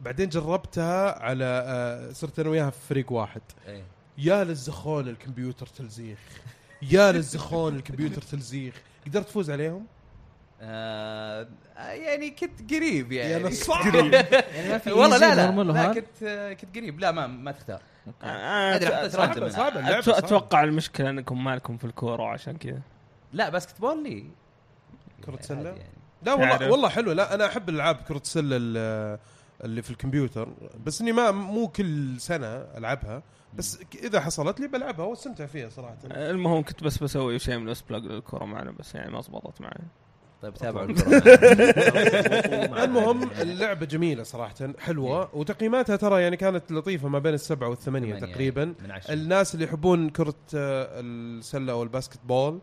[0.00, 3.84] بعدين جربتها على آه، صرت أنا وياها في فريق واحد إيه.
[4.18, 6.18] يا للزخون الكمبيوتر تلزيخ
[6.82, 8.74] يا للزخون الكمبيوتر تلزيخ
[9.06, 9.86] قدرت تفوز عليهم؟
[10.60, 13.94] آه يعني كنت قريب يعني يا نصاب.
[14.54, 17.82] يعني ما في والله لا لا, لا؟ كنت آه، كنت قريب لا ما ما تختار
[18.22, 19.08] آه،.
[19.08, 20.18] صعبة أتو- صعبة.
[20.18, 22.80] أتوقع المشكلة إنكم مالكم في الكورة وعشان كذا
[23.32, 24.24] لا باسكت بول لي
[25.24, 25.90] كرة عادي سلة؟ يعني.
[26.22, 26.70] لا والله تعرف.
[26.72, 29.18] والله حلو لا أنا أحب ألعاب كرة السله ال-
[29.64, 30.48] اللي في الكمبيوتر
[30.84, 33.22] بس إني ما مو كل سنة ألعبها
[33.54, 38.02] بس إذا حصلت لي بلعبها وأستمتع فيها صراحة المهم كنت بس بسوي شيء من بلاج
[38.04, 39.80] للكورة معنا بس يعني ما زبطت معي
[40.42, 40.86] طيب تابعوا
[42.84, 48.74] المهم اللعبة جميلة صراحة حلوة وتقييماتها ترى يعني كانت لطيفة ما بين السبعة والثمانية تقريبا
[49.10, 52.60] الناس اللي يحبون كرة آه، السلة أو ال basketball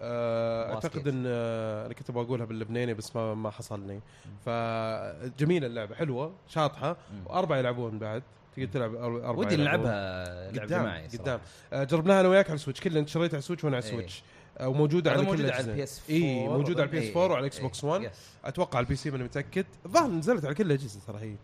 [0.00, 0.74] آه،.
[0.74, 4.00] أعتقد إن آه، أنا كنت بقولها باللبناني بس ما ما حصلني
[4.46, 6.96] فجميله اللعبة حلوة شاطحة.
[7.26, 8.22] وأربعة يلعبون بعد
[8.56, 9.56] تقدر تلعب أربعة ودي.
[9.56, 11.06] نلعبها لعب قدام جماعي.
[11.06, 11.40] قدام
[11.72, 13.90] جربناها أنا وياك على ال Switch كلنا انت شريتها على ال Switch وأنا على إيه.
[13.90, 14.22] ال Switch
[14.60, 15.70] وموجوده على كل موجود على.
[15.70, 18.10] ال PS 4 إي موجوده على ال PS 4 وعلى ال Xbox 1
[18.44, 21.34] أتوقع على ال PC ماني متأكد؟ الظاهر نزلت على كل الأجهزة ترى هي.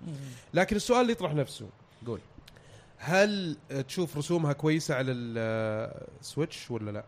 [0.55, 1.69] لكن السؤال اللي يطرح نفسه.
[2.07, 2.21] قول.
[2.99, 3.57] هل
[3.89, 7.05] تشوف رسومها كويسة على ال Switch ولا لا؟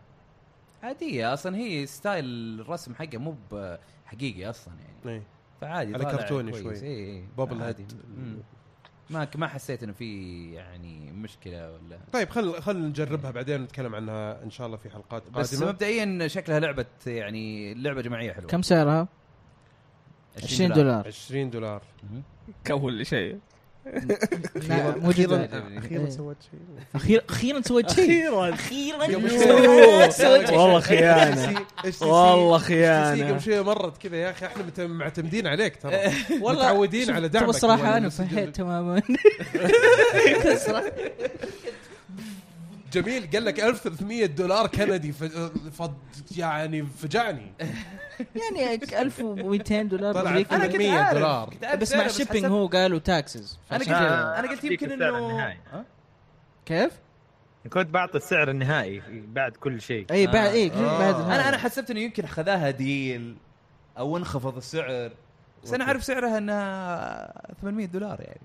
[0.83, 2.25] عادية أصلا هي style
[2.59, 3.35] الرسم حقه مو
[4.05, 5.17] حقيقي أصلا يعني.
[5.17, 5.23] إيه
[5.61, 6.61] فعادي على كرتوني.
[6.61, 6.81] شوي.
[6.81, 7.23] إي إي.
[7.37, 7.85] bobble عادي.
[9.09, 14.43] ما ما حسيت إنه في يعني مشكلة ولا طيب خل خل نجربها بعدين نتكلم عنها
[14.43, 15.71] إن شاء الله في حلقات بس قادمة.
[15.71, 18.47] مبدئيا شكلها لعبة يعني لعبة جماعية حلوة.
[18.47, 19.07] كم سعرها؟
[20.43, 21.07] 20 دولار.
[21.07, 21.81] 20 دولار.
[22.67, 23.39] كل شيء.
[25.05, 25.47] أخيرا
[25.91, 26.09] إيه.
[26.09, 26.59] سويت شيء.
[26.95, 28.29] أخيرا أخيرا سويت شيء.
[28.29, 28.53] أخيرا.
[28.53, 30.57] أخيرا سويت شيء.
[30.57, 31.65] والله خيانة.
[32.01, 33.29] والله خيانة.
[33.29, 35.95] قبل شوية مرت كذا يا أخي إحنا معتمدين عليك ترى.
[36.41, 37.49] والله متعودين على دعمك.
[37.49, 39.01] الصراحة ولا أنا فهيت تماما.
[42.93, 45.23] جميل قال لك 1300 دولار كندي ف...
[45.81, 45.89] ف...
[46.37, 47.53] يعني فجعني
[48.51, 50.55] يعني 1200 دولار طلع أمريكي.
[50.55, 51.49] أنا كنت 800 عارف دولار.
[51.49, 54.91] كنت أعرف بس مع shipping حسبت- هو قالوا taxes أنا قلت آه، أنا قلت يمكن
[54.91, 55.85] السعر انه؟
[56.65, 56.91] كيف؟
[57.73, 60.51] كنت بعطي السعر النهائي بعد كل شيء اي بعد آه.
[60.51, 60.99] اي آه.
[60.99, 61.49] بعد أنا هذا.
[61.49, 63.35] أنا حسبت إنه يمكن خذاها ديل
[63.97, 65.11] أو انخفض السعر
[65.63, 65.83] بس أنا.
[65.83, 68.41] عارف سعرها إنها 800 دولار يعني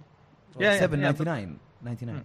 [0.61, 2.25] يا- يا- 799 99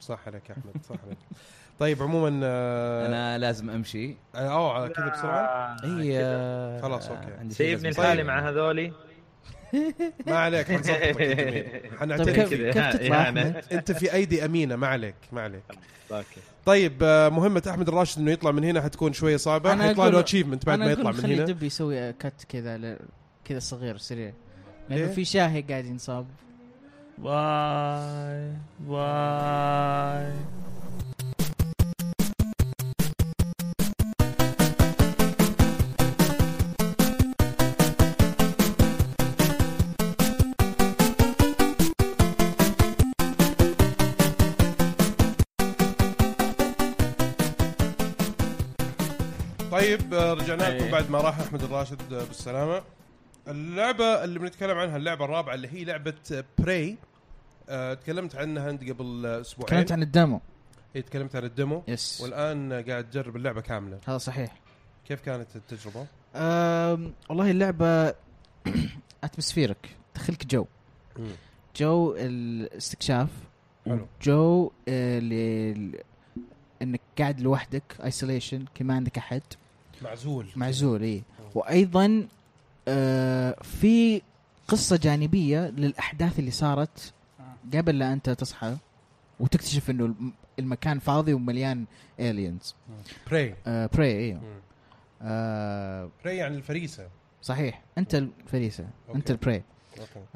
[0.00, 1.18] صح عليك يا أحمد صح عليك
[1.78, 4.16] طيب عموما آه، أنا لازم أمشي.
[4.34, 6.18] أوه كذا بسرعة؟ آه، اي.
[6.24, 8.22] آه، خلاص، شيء سيبني لحالي.
[8.24, 8.92] مع هذولي.
[10.26, 12.24] ما عليك جميل.
[12.24, 12.90] طيب كيف كذا.
[12.92, 13.28] تطلع؟
[13.72, 15.62] أنت في أيدي أمينة ما عليك ما عليك.
[16.12, 16.26] okay.
[16.66, 19.72] طيب آه، مهمة أحمد الراشد إنه يطلع من هنا حتكون شوية صعبة.
[19.72, 21.44] أنا حيطلع له achievement بعد ما يطلع من خلي هنا.
[21.44, 22.98] دب يسوي cut كذا ل-
[23.44, 24.32] كذا صغير سريع.
[24.90, 26.26] لأنه ليه؟ في شاهي قاعد ينصاب.
[27.18, 30.32] bye bye
[49.72, 50.92] طيب آه، رجعنا لكم أيه.
[50.92, 52.82] بعد ما راح أحمد الراشد آه، بالسلامة.
[53.48, 56.96] اللعبة اللي بنتكلم عنها اللعبة الرابعة اللي هي لعبة Prey
[57.68, 59.66] آه، تكلمت عنها أنت قبل آه، أسبوعين.
[59.68, 60.40] تكلمت عن ال demo
[60.96, 61.82] إيه، تكلمت عن ال demo.
[61.88, 63.98] yes والآن آه، قاعد تجرب اللعبة كاملة.
[64.06, 64.54] هذا صحيح.
[65.08, 66.06] كيف كانت التجربة؟
[66.36, 68.14] أم والله اللعبة
[69.24, 70.66] atmospheric تدخلك جو.
[71.76, 73.28] جو الاستكشاف.
[73.86, 74.06] حلو.
[74.22, 75.98] جو آه، ل-
[76.82, 79.42] انك قاعد لوحدك isolation ما عندك أحد.
[80.02, 80.46] معزول.
[80.56, 81.22] معزول اي
[81.54, 82.26] وأيضا
[82.88, 84.22] آه في
[84.68, 87.12] قصة جانبية للأحداث اللي صارت
[87.74, 88.76] قبل لا أنت تصحى
[89.40, 91.84] وتكتشف إنه الم- المكان فاضي ومليان
[92.20, 92.74] aliens.
[93.30, 94.40] Prey Prey أيوه
[96.24, 97.08] prey يعني الفريسة.
[97.42, 97.82] صحيح.
[97.98, 98.84] أنت الفريسة.
[99.08, 99.18] okay.
[99.18, 99.62] أنت ال prey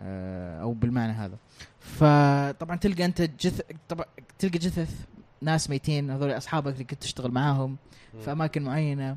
[0.00, 1.36] آه أو بالمعنى هذا.
[1.80, 4.06] فطبعا تلقى أنت جث طبعا
[4.38, 4.94] تلقى جثث
[5.42, 7.76] ناس ميتين هذول أصحابك اللي كنت تشتغل معاهم
[8.24, 9.16] في أماكن معينة.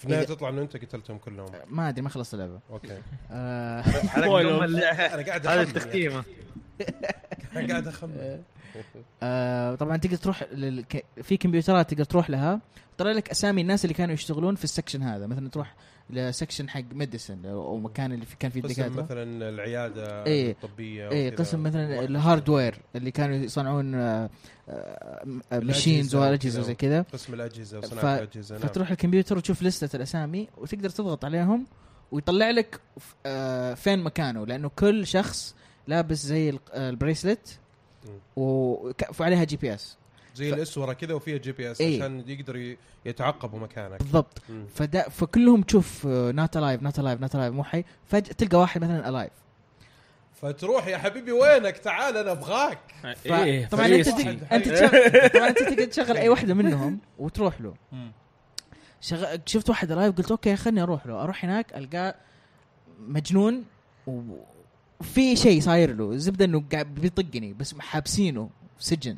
[0.00, 1.46] في النهاية تطلع إنه أنت قتلتهم كلهم.
[1.68, 2.60] ما أدري ما خلصت اللعبة.
[2.70, 2.98] okay.
[3.30, 3.80] آه
[4.16, 6.24] أنا قاعد هذه التختيمه
[7.56, 8.42] أنا قاعد أخمن.
[9.22, 9.74] آه.
[9.74, 10.44] طبعا تقدر تروح
[11.22, 12.60] في كمبيوترات تقدر تروح لها.
[12.98, 15.26] طلع لك أسامي الناس اللي كانوا يشتغلون في ال section هذا.
[15.26, 15.74] مثلا تروح
[16.12, 20.50] ل section حق medicine أو مكان اللي في كان فيه قسم دكاتره مثلا العيادة إيه.
[20.50, 21.38] الطبية اي وكذا.
[21.44, 24.30] قسم مثلا ال hardware اللي كانوا يصنعون آه،
[24.68, 26.60] آه، machines واجهزه.
[26.60, 28.66] وزي كذا قسم الأجهزة ف- وصناعة الأجهزة نعم.
[28.68, 31.66] فتروح الكمبيوتر وتشوف لستة الأسامي وتقدر تضغط عليهم
[32.12, 32.80] ويطلع لك
[33.26, 35.54] آه، فين مكانه لأنه كل شخص
[35.86, 37.58] لابس زي ال- آه، ال bracelet.
[38.36, 39.96] وك- وعليها GPS
[40.34, 41.96] زي ف- الأسورة كذا وفيها GPS إيه.
[42.02, 43.98] عشان يقدروا ي- يتعقبوا مكانك.
[43.98, 44.42] بالضبط.
[44.74, 47.84] فدا فكلهم تشوف not alive not alive not alive مو حي.
[48.06, 49.32] فجاه تلقى واحد مثلا alive
[50.42, 52.78] فتروح يا حبيبي وينك؟ تعال أنا أبغاك.
[53.26, 54.08] إيه طبعا أنت.
[54.08, 54.90] تق- أنت تشغل
[55.34, 57.74] طبعا أنت تقدر تشغل أي واحدة منهم وتروح له.
[59.00, 59.36] شغ...
[59.46, 61.22] شفت واحد alive قلت أوكي خلني أروح له.
[61.22, 62.14] أروح هناك ألقاه
[63.00, 63.64] مجنون
[64.06, 64.20] و-
[65.00, 66.10] وفي شيء صاير له.
[66.12, 69.16] الزبده إنه قاعد بيطقني بس حابسينه في سجن.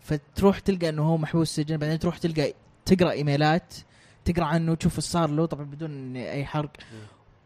[0.00, 3.74] فتروح تلقى إنه هو محبوس سجن بعدين تروح تلقى تقرأ إيميلات
[4.24, 6.70] تقرأ عنه تشوف إيش صار له طبعا بدون أي حرق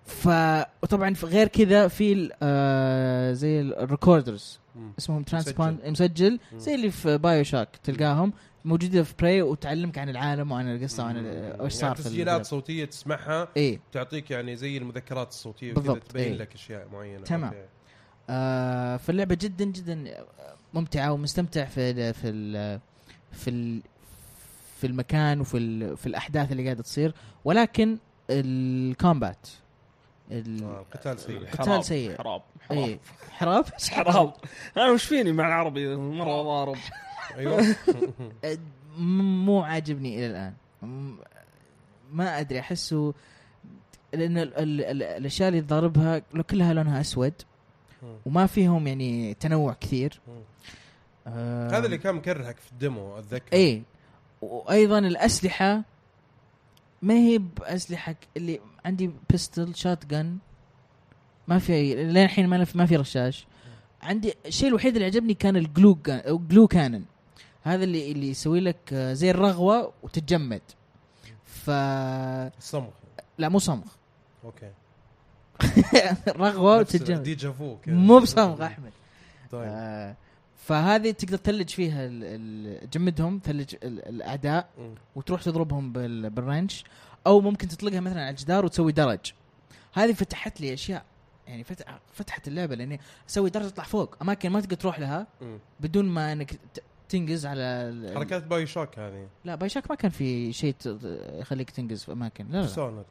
[0.06, 0.28] ف
[0.82, 4.60] وطبعا غير كذا في آه زي ال recorders.
[4.98, 6.38] اسمهم ترانسبون مسجل.
[6.56, 8.32] زي اللي في BioShock تلقاهم
[8.64, 12.46] موجودين في Prey وتعلمك عن العالم وعن القصة وعن ال- إيش صار يعني في تسجيلات.
[12.46, 16.38] صوتية تسمعها إيه تعطيك يعني زي المذكرات الصوتية بالضبط، تبين إيه.
[16.38, 17.52] لك أشياء معينة تمام.
[18.30, 20.04] آه فاللعبة جدا جدا
[20.74, 22.80] ممتعة ومستمتع في ال في ال
[23.32, 23.82] في ال
[24.80, 27.14] في المكان وفي ال في الأحداث اللي قاعدة تصير.
[27.44, 27.98] ولكن
[28.30, 29.48] الكومبات
[30.30, 31.46] ال- آه، القتال سيء.
[31.50, 31.82] قتال حرام.
[31.82, 32.16] سيء.
[32.18, 32.98] حرام إيه.
[33.30, 34.32] حراب حرام؟
[34.76, 36.76] أنا وش فيني مع العربي؟ مرة ضارب.
[37.36, 37.62] أيوه.
[38.44, 38.58] آه،
[38.98, 40.54] مو عاجبني إلى الآن.
[42.12, 43.14] ما أدري أحسه
[44.12, 46.18] لأن ال ال ال الأشياء اللي ضاربها
[46.50, 47.32] كلها لونها أسود.
[48.26, 50.20] وما فيهم يعني تنوع كثير.
[51.26, 53.52] آه هذا اللي كان مكرهك في ال demo أتذكر.
[53.52, 53.82] إيه.
[54.42, 55.82] وأيضا الأسلحة
[57.02, 60.38] ما هي بأسلحة اللي عندي pistol shotgun
[61.48, 63.46] ما في لين الحين ما ما في رشاش.
[64.02, 67.04] عندي الشيء الوحيد اللي عجبني كان ال GLOO أو GLOO cannon
[67.62, 70.62] هذا اللي اللي يسوي لك آه، زي الرغوة وتتجمد.
[71.44, 72.90] ف الصمغ
[73.38, 73.86] لا مو صمغ.
[74.44, 74.70] أوكي.
[76.36, 77.22] رغوة وتتجمد.
[77.22, 77.94] ديجا فو كذا.
[77.94, 78.92] مو بصمغ أحمد.
[79.50, 79.68] طيب.
[79.68, 80.16] آه
[80.64, 84.68] فهذه تقدر تثلج فيها ال- ال- تجمدهم ثلج ال- الأعداء.
[85.16, 86.84] وتروح تضربهم بال- بال wrench
[87.26, 89.32] أو ممكن تطلقها مثلا على الجدار وتسوي درج.
[89.92, 91.04] هذه فتحت لي أشياء
[91.46, 94.16] يعني فتح فتحت اللعبة لأني أسوي درج اطلع فوق.
[94.22, 95.26] أماكن ما تقدر تروح لها.
[95.80, 96.58] بدون ما إنك
[97.08, 99.28] تنقز على حركات BioShock هذه.
[99.44, 100.74] لا BioShock ما كان في شيء
[101.32, 102.46] يخليك تنقز في أماكن.
[102.50, 103.04] لا لا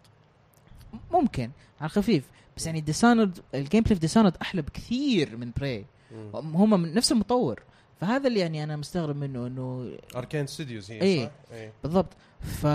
[1.11, 1.51] ممكن
[1.81, 2.23] على الخفيف.
[2.57, 5.85] بس يعني Dishonored ال gameplay في Dishonored أحلى بكثير من Prey
[6.33, 7.63] هم من نفس المطور
[8.01, 11.25] فهذا اللي يعني أنا مستغرب منه إنه Arkane Studios هي إيه.
[11.25, 12.09] صح؟ اي بالضبط
[12.41, 12.65] ف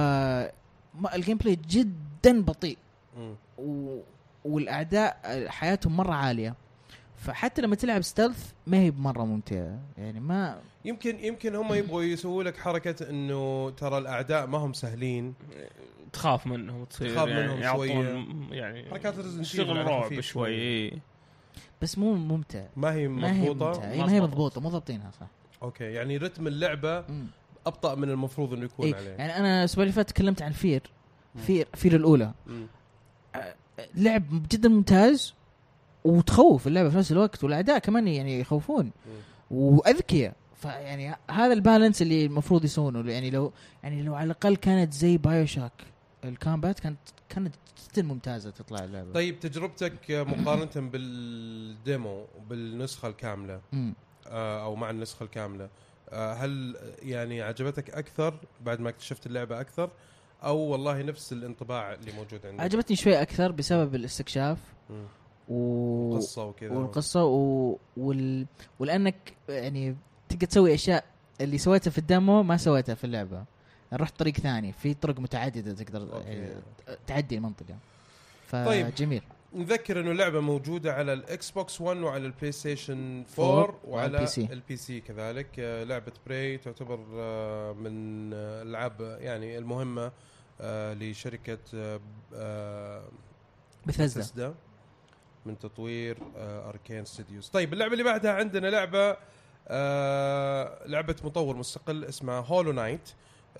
[1.14, 2.78] ال gameplay جدا بطيء.
[3.58, 3.98] و...
[4.44, 6.54] والاعداء حياتهم مرة عالية
[7.16, 12.42] فحتى لما تلعب stealth ما هي مره ممتعة يعني ما يمكن يمكن هم يبغوا يسووا
[12.42, 15.34] لك حركة إنه ترى الأعداء ما هم سهلين
[16.12, 18.58] تخاف منهم تصير تخاف يعني منهم يعطون شوية.
[18.58, 20.48] يعني حركات Resident Evil شغل على رعب شوي.
[20.48, 20.98] إيه.
[21.82, 24.20] بس مو ممتع ما هي ما هي مضبوطة ما هي.
[24.20, 25.26] مضبوطة مو ضابطينها صح
[25.62, 27.26] أوكي يعني رتم اللعبة مم.
[27.66, 28.94] أبطأ من المفروض إنه يكون إيه.
[28.94, 30.82] عليه يعني أنا الأسبوع اللي فات تكلمت عن فير.
[31.46, 32.66] فير فير الأولى مم.
[33.94, 35.34] لعب جدا ممتاز
[36.04, 38.90] وتخوف اللعبة في نفس الوقت والاعداء كمان يعني يخوفون.
[39.50, 43.52] وأذكياء فيعني هذا البالانس اللي المفروض يسوونه يعني لو
[43.82, 45.72] يعني لو على الأقل كانت زي بايو شاك
[46.24, 46.98] الكامبات كانت
[47.28, 47.54] كانت
[47.92, 49.12] جدا ممتازة تطلع اللعبة.
[49.12, 53.60] طيب تجربتك مقارنة بالديمو بالنسخة الكاملة.
[54.26, 55.68] آه، أو مع النسخة الكاملة
[56.10, 59.90] آه، هل يعني عجبتك أكثر بعد ما اكتشفت اللعبة أكثر؟
[60.44, 64.58] أو والله نفس الانطباع اللي موجود عندك؟ عجبتني شوي أكثر بسبب الاستكشاف.
[65.48, 66.16] و...
[66.16, 66.72] قصه وكذا.
[66.72, 67.76] والقصة و...
[67.96, 68.46] وال...
[68.78, 69.96] ولأنك يعني
[70.28, 71.04] تقدر تسوي أشياء
[71.40, 73.44] اللي سويتها في ال demo ما سويتها في اللعبة.
[73.92, 76.28] رحت طريق ثاني في طرق متعددة تقدر أوكي.
[76.28, 76.54] يعني
[77.06, 77.76] تعدي المنطقة.
[78.52, 78.88] طيب.
[78.88, 79.22] فجميل.
[79.54, 84.76] نذكر إنه اللعبة موجودة على ال Xbox 1 وعلى ال PlayStation 4 4 وعلى ال
[84.76, 85.00] PC.
[85.00, 85.48] كذلك.
[85.58, 90.12] آه، لعبة Prey تعتبر آه، من آه، الألعاب يعني المهمة
[90.94, 91.58] لشركة
[93.86, 94.54] بثزدا
[95.46, 99.16] من تطوير Arkane Studios طيب اللعبة اللي بعدها عندنا لعبة
[100.86, 103.10] لعبة مطور مستقل اسمها Hollow Knight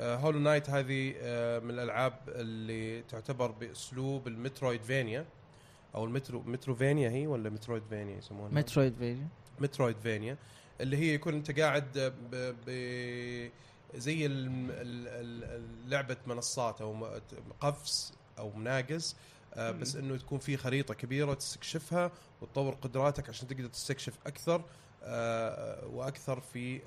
[0.00, 5.26] Hollow Knight هذه آه، من الألعاب اللي تعتبر بأسلوب ال Metroidvania
[5.94, 9.28] أو ال Metro Metrovania هي ولا Metroidvania يسمونها؟ Metroid vision
[9.60, 10.36] Metroidvania
[10.80, 12.54] اللي هي يكون أنت قاعد ب...
[12.66, 13.50] ب...
[13.94, 14.28] زي
[15.86, 17.06] لعبة منصات أو
[17.60, 19.16] قفز أو مناقز
[19.54, 22.12] آه، بس إنه تكون في خريطة كبيرة تستكشفها
[22.42, 24.64] وتطور قدراتك عشان تقدر تستكشف أكثر
[25.02, 26.80] آه، وأكثر في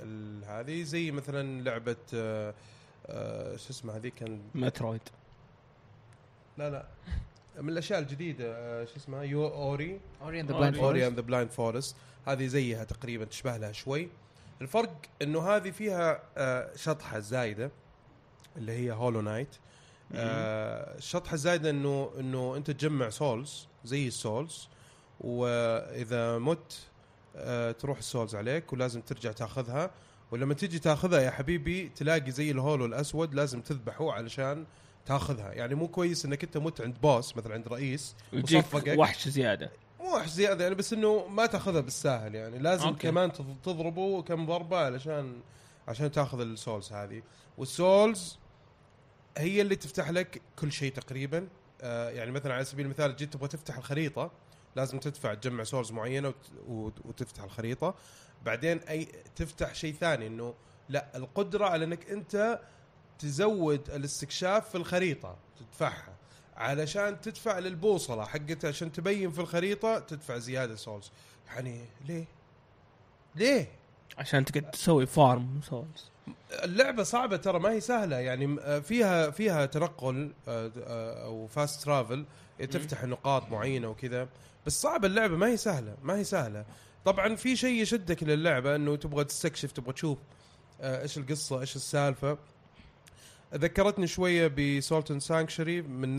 [0.47, 1.95] هذه زي مثلا لعبة
[3.07, 5.01] آه، شو اسمها هذه كان Metroid.
[6.57, 6.85] لا لا.
[7.61, 10.53] من الأشياء الجديدة آه، شو اسمها؟ يو Ori.
[10.53, 11.95] Ori the Ori Blind Ori Forest and the Blind Forest
[12.27, 14.09] هذه زيها تقريبا تشبه لها شوي.
[14.61, 17.71] الفرق إنه هذه فيها آه، شطحة زايدة
[18.57, 19.55] اللي هي Hollow Knight
[20.15, 24.67] آه، الشطحه الزايده إنه إنه أنت تجمع souls زي ال souls
[25.19, 26.79] وإذا مت
[27.35, 29.91] آه، تروح ال souls عليك ولازم ترجع تاخذها.
[30.31, 34.65] ولما تيجي تاخذها يا حبيبي تلاقي زي ال hollow الاسود لازم تذبحه علشان
[35.05, 35.51] تاخذها.
[35.53, 38.99] يعني مو كويس إنك أنت مت عند boss مثلا عند رئيس وصفقك.
[38.99, 39.71] وحش زيادة.
[39.99, 42.57] مو وحش زيادة يعني بس إنه ما تاخذها بالساهل يعني.
[42.59, 42.99] لازم أوكي.
[43.07, 45.39] كمان تض- تضربه كم ضربة علشان
[45.87, 47.21] عشان تاخذ ال souls هذه.
[47.57, 48.37] وال souls
[49.37, 51.47] هي اللي تفتح لك كل شيء تقريبا.
[51.81, 54.31] آه يعني مثلا على سبيل المثال جيت تبغى تفتح الخريطة
[54.75, 56.35] لازم تدفع تجمع souls معينة وت...
[56.67, 56.93] وت...
[57.05, 57.95] وتفتح الخريطة.
[58.45, 60.53] بعدين أي تفتح شيء ثاني إنه
[60.89, 62.59] لا القدرة على إنك أنت
[63.19, 66.13] تزود الاستكشاف في الخريطة تدفعها.
[66.57, 71.11] علشان تدفع للبوصلة حقتها عشان تبين في الخريطة تدفع زيادة souls.
[71.47, 72.25] يعني ليه؟
[73.35, 73.67] ليه؟
[74.17, 76.11] عشان تقدر تسوي farm souls.
[76.63, 78.19] اللعبة صعبة ترى ما هي سهلة.
[78.19, 82.25] يعني فيها فيها تنقل آه، آه، أو fast travel
[82.59, 84.27] تفتح نقاط معينة وكذا.
[84.65, 86.65] بس صعبة اللعبة ما هي سهلة ما هي سهلة.
[87.05, 90.17] طبعا في شيء يشدك للعبة إنه تبغى تستكشف تبغى تشوف
[90.81, 92.37] آه، إيش القصة إيش السالفة.
[93.53, 96.17] ذكرتني شوية ب Salt and Sanctuary من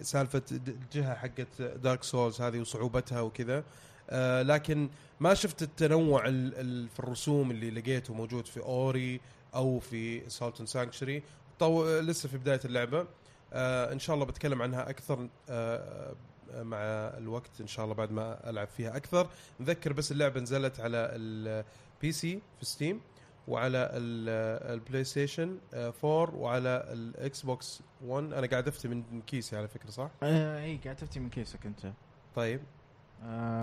[0.00, 3.64] سالفة الجهه حقت Dark Souls هذه وصعوبتها وكذا.
[4.10, 4.88] آه، لكن
[5.20, 9.20] ما شفت التنوع ال- ال- في الرسوم اللي لقيته موجود في Ori
[9.54, 11.22] أو في Salt and Sanctuary
[11.58, 11.98] طو...
[12.00, 13.06] لسه في بداية اللعبة.
[13.52, 16.14] آه إن شاء الله بتكلم عنها أكثر آه
[16.54, 16.76] مع
[17.18, 19.28] الوقت إن شاء الله بعد ما ألعب فيها أكثر.
[19.60, 23.00] نذكر بس اللعبة نزلت على ال PC في Steam
[23.48, 29.56] وعلى ال- ال PlayStation آه، 4 وعلى ال Xbox 1 أنا قاعد أفتي من كيسي
[29.56, 31.92] على فكرة صح؟ آه إي قاعد تفتي من كيسك أنت.
[32.36, 32.60] طيب.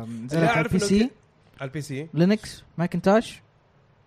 [0.06, 1.10] نزلت على ال PC
[1.62, 3.42] على ال PC Linux Macintosh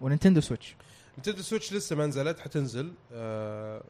[0.01, 0.77] و Nintendo Switch.
[1.19, 2.93] Nintendo Switch لسه ما نزلت حتنزل.
[3.13, 3.83] آه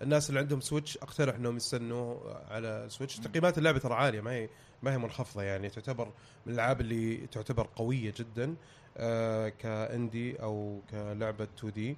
[0.00, 2.16] فالناس اللي عندهم Switch اقترح انهم يستنوا
[2.50, 3.16] على Switch.
[3.16, 4.48] تقييمات اللعبة ترى عالية ما هي
[4.82, 5.68] ما هي منخفضة يعني.
[5.68, 6.04] تعتبر
[6.46, 8.54] من الألعاب اللي تعتبر قوية جدا
[8.96, 11.96] آه ك indie أو كلعبة 2D.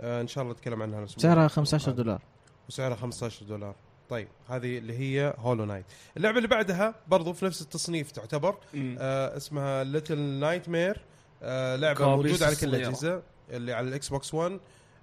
[0.00, 2.22] آه إن شاء الله نتكلم عنها الأسبوع سعرها 15 دولار.
[2.68, 3.74] وسعرها 15 دولار.
[4.08, 5.84] طيب هذه اللي هي Hollow Knight
[6.16, 8.56] اللعبة اللي بعدها برضو في نفس التصنيف تعتبر
[8.98, 11.00] آه اسمها Little Nightmare
[11.76, 12.68] لعبة موجودة على كل.
[12.68, 14.60] الأجهزة اللي على ال Xbox 1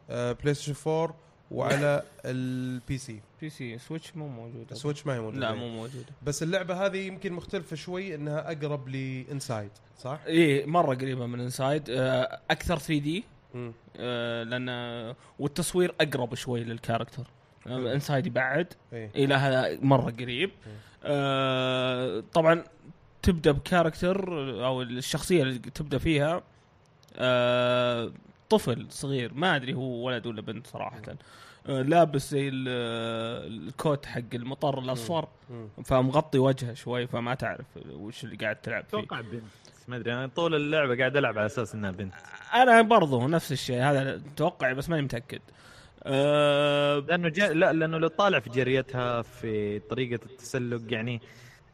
[0.10, 1.16] آه PlayStation 4
[1.52, 4.72] وعلى ال PC PC Switch مو موجودة.
[4.72, 5.40] ال Switch ما هي موجودة.
[5.40, 6.06] لا مو موجودة.
[6.24, 11.40] بس اللعبة هذه يمكن مختلفة شوي إنها أقرب ل Inside صح؟ إيه مرة قريبة من
[11.40, 13.24] انسايد آه أكثر 3D.
[13.98, 14.70] آه لأن
[15.40, 17.28] والتصوير أقرب شوي لل character
[17.68, 18.74] Inside بعد.
[18.94, 19.10] إيه.
[19.16, 20.52] إلى هذا مرة قريب.
[21.04, 22.64] آه طبعا
[23.22, 24.30] تبدأ ب character
[24.66, 26.44] أو الشخصية اللي تبدأ فيها.
[27.16, 28.12] آه
[28.52, 31.02] طفل صغير ما أدري هو ولد ولا بنت صراحة.
[31.68, 32.68] آه لابس زي ال-
[33.68, 35.28] ال coat حق المطر الأصفر.
[35.86, 38.98] فمغطي وجهه شوي فما تعرف وش اللي قاعد تلعب فيه.
[38.98, 39.44] أتوقع بنت.
[39.88, 42.14] ما أدري أنا طول اللعبة قاعد ألعب على أساس إنها بنت.
[42.54, 45.42] أنا برضو نفس الشيء هذا توقعي بس ماني متأكد.
[46.04, 47.54] أه لأنه جا...
[47.54, 51.22] لا لأنه لو طالع في جريتها في طريقة التسلق يعني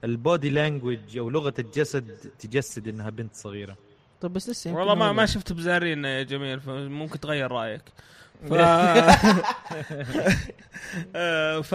[0.03, 3.78] البودي لانجوج أو لغة الجسد تجسد إنها بنت صغيرة.
[4.22, 7.82] طب بس لسه والله ما ما شفت بزارين يا جميل فممكن تغير رأيك.
[8.49, 8.53] ف
[11.15, 11.72] آه، ف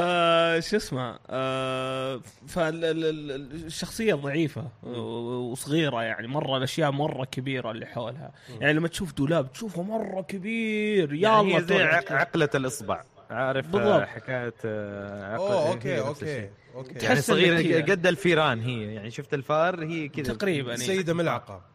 [0.68, 8.32] شو اسمه آه، فالشخصيه ضعيفة وصغيرة يعني مرة الأشياء مرة كبيرة اللي حولها.
[8.60, 13.02] يعني لما تشوف دولاب تشوفه مرة كبير يلا يعني هي زي تروح عق- عقلة الإصبع.
[13.30, 13.82] عارف بالضبط.
[13.86, 16.48] آه، حكاية آه، عقل أوه هي okay okay.
[16.74, 17.04] okay.
[17.06, 17.82] يعني صغيره.
[17.92, 20.34] قد الفيران هي يعني شفت الفار هي كذا.
[20.34, 20.76] تقريبا.
[20.76, 21.71] سيده ملعقه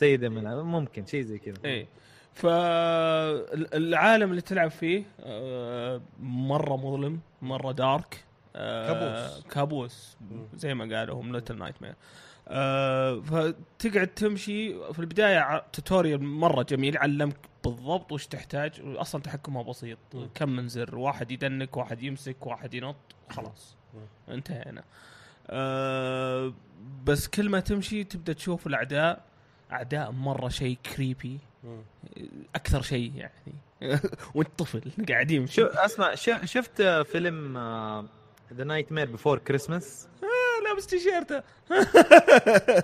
[0.00, 1.56] سيدة من ممكن شيء زي كذا.
[1.64, 1.86] إيه.
[2.34, 8.24] فالعالم اللي تلعب فيه آه، مرة مظلم مرة dark
[8.56, 9.44] آه، كابوس.
[9.46, 10.16] كابوس.
[10.54, 11.94] زي ما قالوا هم Little Nightmare
[13.22, 19.98] فتقعد تمشي في البداية tutorial مرة جميل علمك بالضبط وش تحتاج أصلا تحكمها بسيط.
[20.34, 22.96] كم من زر واحد يدنك واحد يمسك واحد ينط
[23.30, 23.76] خلاص.
[24.28, 24.84] انتهينا.
[25.46, 26.52] أه
[27.04, 29.29] بس كل ما تمشي تبدأ تشوف الأعداء
[29.72, 31.38] أعداء مرة شيء creepy.
[32.54, 33.54] أكثر شيء يعني.
[34.34, 36.14] وأنت طفل قاعد يمشي شو أسمع
[36.44, 37.58] شفت فيلم
[38.54, 40.08] The Nightmare Before Christmas
[40.64, 41.42] لابس تيشيرته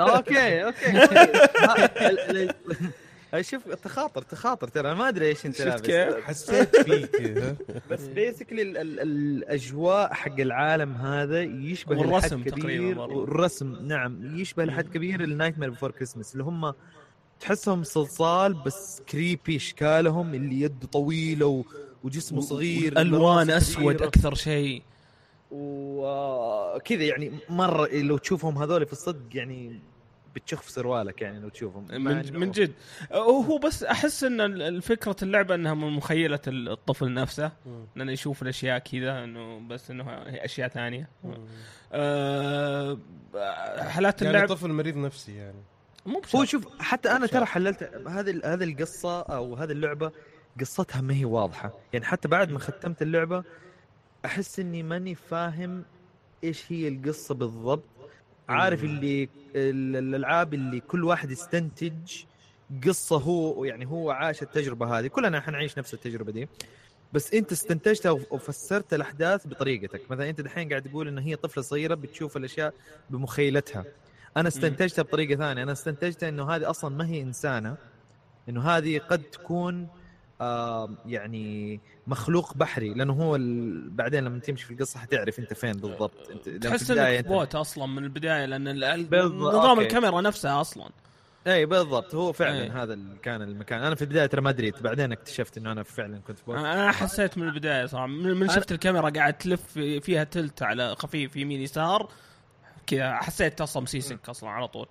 [0.00, 0.92] okay okay.
[3.42, 7.56] شوف تخاطر تخاطر ترى ما أدري إيش أنت لابس كيف؟ حسيت فيك؟
[7.90, 13.20] بس basically ال ال الأجواء حق العالم هذا يشبه والرسم لحد كبير برضو.
[13.20, 16.72] والرسم نعم يشبه لحد كبير ال Nightmare Before Christmas اللي هم
[17.40, 21.64] تحسهم صلصال بس كريبي إشكالهم اللي يده طويلة و...
[22.04, 24.02] وجسمه صغير الوان أسود.
[24.02, 24.82] أكثر شيء
[25.50, 29.80] وكذا يعني مرة لو تشوفهم هذول في الصدق يعني
[30.36, 31.86] بتشخ في سروالك يعني لو تشوفهم.
[31.90, 32.72] من, من جد.
[33.12, 37.52] هو بس أحس إن الفكرة اللعبة إنها من مخيلة الطفل نفسه.
[37.66, 37.86] مم.
[37.96, 41.08] لأنه يشوف الأشياء كذا إنه بس إنه هي أشياء ثانية.
[41.92, 42.98] أه
[43.78, 45.62] حالات يعني اللعب طفل مريض نفسي يعني.
[46.06, 46.44] مو هو.
[46.44, 50.12] شوف حتى أنا ترى حللت هذه هذه القصة أو هذه اللعبة
[50.60, 51.72] قصتها ما هي واضحة.
[51.92, 53.44] يعني حتى بعد ما ختمت اللعبة
[54.24, 55.84] أحس إني ماني فاهم
[56.44, 57.84] إيش هي القصة بالضبط.
[58.48, 59.22] عارف اللي
[59.56, 62.22] ال- الألعاب اللي كل واحد يستنتج
[62.86, 65.06] قصة هو يعني هو عاش التجربة هذه.
[65.06, 66.48] كلنا حنعيش نفس التجربة دي.
[67.12, 70.10] بس أنت استنتجتها وف- وفسرت الأحداث بطريقتك.
[70.10, 72.74] مثلا أنت دحين قاعد تقول إن هي طفلة صغيرة بتشوف الأشياء
[73.10, 73.84] بمخيلتها.
[74.36, 75.62] أنا استنتجتها بطريقة ثانية.
[75.62, 77.76] أنا استنتجتها إنه هذه أصلا ما هي إنسانة.
[78.48, 79.88] إنه هذه قد تكون
[81.06, 83.90] يعني مخلوق بحري لأنه هو ال...
[83.90, 86.30] بعدين لما تمشي في القصة حتعرف أنت فين بالضبط.
[86.30, 89.82] أنت لما في تحس إنك بوت أصلا من البداية لأن ال- نظام okay.
[89.82, 90.88] الكاميرا نفسها أصلا.
[91.46, 92.14] إي بالضبط.
[92.14, 92.68] هو فعلا أي.
[92.68, 93.82] هذا كان المكان.
[93.82, 96.56] أنا في البداية ترى ما دريت بعدين اكتشفت إنه أنا فعلا كنت boat.
[96.58, 98.06] أنا حسيت من البداية صراحة.
[98.06, 102.08] من من شفت الكاميرا قاعد تلف فيها تلت على خفيف يمين يسار.
[102.86, 104.86] كذا حسيت أصلا مسيسك أصلا على طول.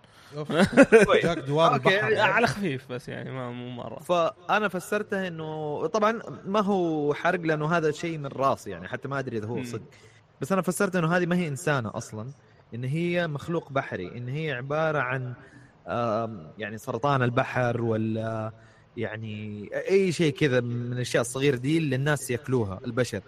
[1.05, 1.23] كويس.
[1.25, 1.81] جاك دوار
[2.17, 7.77] على خفيف بس يعني ما مو مرة فأنا فسرتها إنه طبعا ما هو حرق لأنه
[7.77, 9.63] هذا شيء من راسي يعني حتى ما أدري إذا هو.
[9.63, 9.83] صدق
[10.41, 12.31] بس أنا فسرت إنه هذه ما هي إنسانة أصلا
[12.73, 15.33] إن هي مخلوق بحري إن هي عبارة عن
[16.57, 18.51] يعني سرطان البحر ولا
[18.97, 23.21] يعني أي شيء كذا من الأشياء الصغيرة دي اللي الناس يأكلوها البشر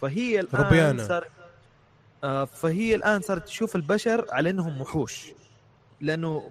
[0.00, 1.02] فهي الآن ربيانة.
[1.08, 1.28] صار
[2.46, 5.26] فهي الآن صارت تشوف البشر على إنهم وحوش
[6.00, 6.50] لأنه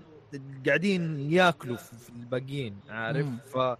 [0.65, 3.25] قاعدين ياكلوا في الباقيين عارف.
[3.53, 3.77] ف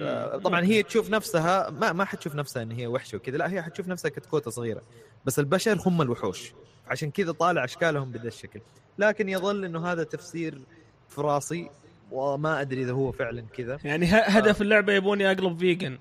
[0.00, 3.62] آه، طبعا هي تشوف نفسها ما ما حتشوف نفسها إن هي وحشة وكذا لا هي
[3.62, 4.82] حتشوف نفسها كتكوتة صغيرة
[5.24, 6.52] بس البشر هم الوحوش
[6.88, 8.60] عشان كذا طالع أشكالهم بهذا الشكل.
[8.98, 10.60] لكن يظل إنه هذا تفسير
[11.08, 11.70] في راسي
[12.12, 13.78] وما أدري إذا هو فعلا كذا.
[13.84, 15.98] يعني هدف اللعبة يبوني اقلب فيجن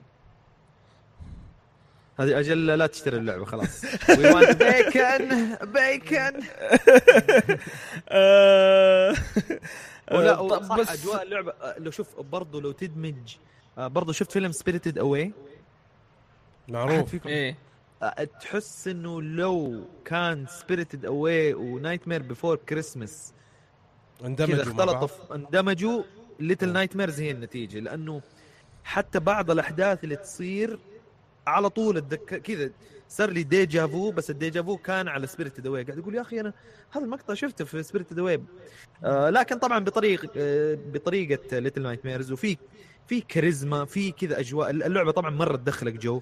[2.19, 3.83] هذه أجل لا تشتري اللعبة خلاص.
[4.09, 6.41] وي وانت بيكن بيكن
[10.11, 13.35] ولا طب صح بس- أجواء اللعبة آه، لو شوف برضو لو تدمج
[13.77, 15.31] آه، برضو شفت فيلم Spirited Away
[16.67, 17.25] معروف.
[17.27, 17.55] إيه.
[18.41, 23.33] تحس إنه لو كان Spirited Away و Nightmare Before Christmas
[24.25, 26.03] اندمجوا اختلطوا اندمجوا
[26.39, 27.79] Little Nightmares هي النتيجة.
[27.79, 28.21] لأنه
[28.83, 30.79] حتى بعض الأحداث اللي تصير
[31.47, 32.69] على طول اتذكر كذا
[33.09, 36.21] صار لي déjà vu بس ال déjà vu كان على Spirited Away قاعد أقول يا
[36.21, 36.53] أخي أنا
[36.91, 38.43] هذا المقطع شفته في Spirited Away
[39.03, 42.57] آه لكن طبعا بطريق آه بطريقة Little Nightmares وفي
[43.07, 44.69] في كاريزما في كذا أجواء.
[44.69, 46.21] اللعبة طبعا مرة تدخلك جو.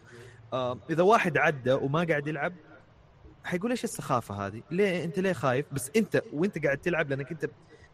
[0.53, 2.53] آه إذا واحد عدى وما قاعد يلعب
[3.43, 7.45] حيقول إيش السخافة هذه؟ ليه أنت ليه خايف؟ بس أنت وأنت قاعد تلعب لأنك أنت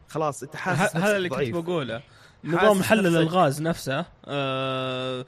[0.07, 1.55] خلاص أنت حاسس هذا اللي كنت ضعيف.
[1.57, 2.01] بقوله.
[2.43, 4.05] نظام محلل نفسك- الغاز نفسه.
[4.25, 5.25] آه،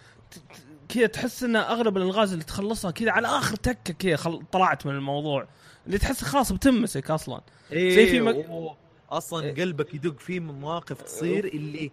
[0.93, 4.41] كذا تحس ان أغلب الألغاز اللي تخلصها كذا على آخر تكة كذا خل...
[4.51, 5.47] طلعت من الموضوع
[5.87, 7.41] اللي تحس خلاص بتمسك أصلا
[7.71, 8.77] إيه زي في مك- أوه.
[9.09, 11.91] أصلا قلبك يدق في مواقف تصير اللي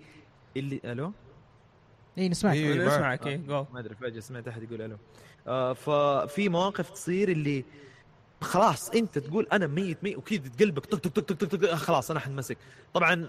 [0.57, 1.13] اللي ألو
[2.19, 2.75] اي نسمعك إيه.
[2.79, 2.89] معك.
[2.93, 4.97] أسمعك إيه جو ما أدري فجأة سمعت أحد يقول ألو
[5.47, 7.65] آه ففي مواقف تصير اللي
[8.41, 12.21] خلاص انت تقول أنا ميت ميت وكذا قلبك طق طق طق طق طق, خلاص أنا
[12.21, 12.59] حنمسك.
[12.95, 13.29] طبعا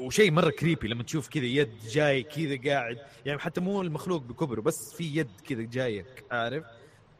[0.00, 4.60] وشيء مرة كريبي لما تشوف كذا يد جاي كذا قاعد يعني حتى مو المخلوق بكبره
[4.60, 6.64] بس في يد كذا جايك عارف؟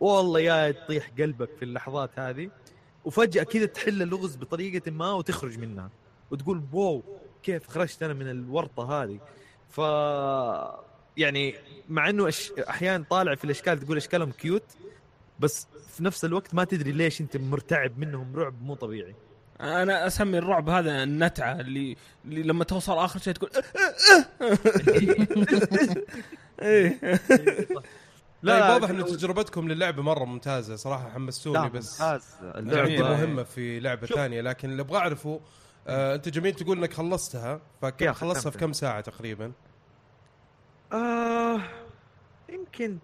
[0.00, 2.50] والله يا تطيح قلبك في اللحظات هذه.
[3.04, 5.90] وفجأة كذا تحل اللغز بطريقة ما وتخرج منها.
[6.30, 7.02] وتقول واو
[7.42, 9.20] كيف خرجت أنا من الورطة هذه؟
[9.68, 9.78] ف
[11.16, 11.54] يعني
[11.88, 12.32] مع إنه.
[12.68, 14.62] أحيانا طالع في الأشكال تقول أشكالهم كيوت
[15.40, 19.14] بس في نفس الوقت ما تدري ليش انت مرتعب منهم رعب مو طبيعي
[19.60, 23.50] أنا أسمي الرعب هذا النتعة اللي, اللي لما توصل آخر شيء تقول
[26.62, 26.98] إيه
[28.42, 32.00] لا لا، واضح إن تجربتكم للعبة مرة ممتازة صراحة حمستوني بس
[32.42, 33.02] اللعبة جميل.
[33.02, 34.06] مهمة في لعبة.
[34.06, 35.40] ثانية لكن اللي أبغى أعرفه
[35.88, 38.58] آه أنت جميل تقول إنك خلصتها فكم يا خلصتها في.
[38.58, 39.52] كم ساعة تقريبا؟
[40.92, 41.60] آه
[42.48, 42.98] يمكن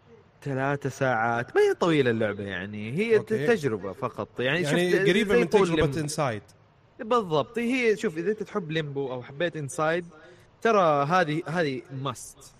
[0.46, 1.56] ثلاثة ساعات.
[1.56, 3.46] ما هي طويلة اللعبة يعني؟ هي okay.
[3.46, 4.40] تجربة فقط.
[4.40, 5.98] يعني, يعني شفت قريبة زي من Limbo.
[5.98, 6.42] Inside.
[6.98, 7.58] بالضبط.
[7.58, 10.06] هي شوف إذا أنت تحب Limbo أو حبيت Inside
[10.62, 12.54] ترى هذه هذه must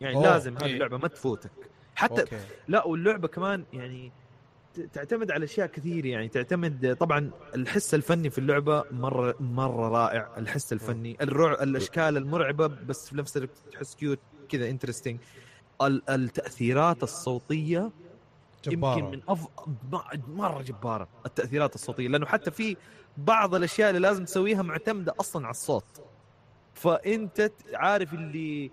[0.00, 0.22] يعني أوه.
[0.22, 0.66] لازم هذه.
[0.66, 1.50] اللعبة ما تفوتك.
[1.94, 2.40] حتى okay.
[2.68, 4.12] لا واللعبة كمان يعني
[4.92, 10.28] تعتمد على أشياء كثير يعني تعتمد طبعا الحس الفني في اللعبة مرة مرة رائع.
[10.38, 15.18] الحس الفني الرع الأشكال المرعبة بس في نفس الوقت تحس cute كذا interesting
[15.86, 17.90] التأثيرات الصوتية
[18.64, 18.98] جبارة.
[18.98, 19.36] يمكن من.
[19.92, 22.76] م- مرة جبارة التأثيرات الصوتية لأنه حتى في
[23.16, 25.84] بعض الأشياء اللي لازم تسويها معتمدة أصلا على الصوت.
[26.74, 28.70] فأنت عارف اللي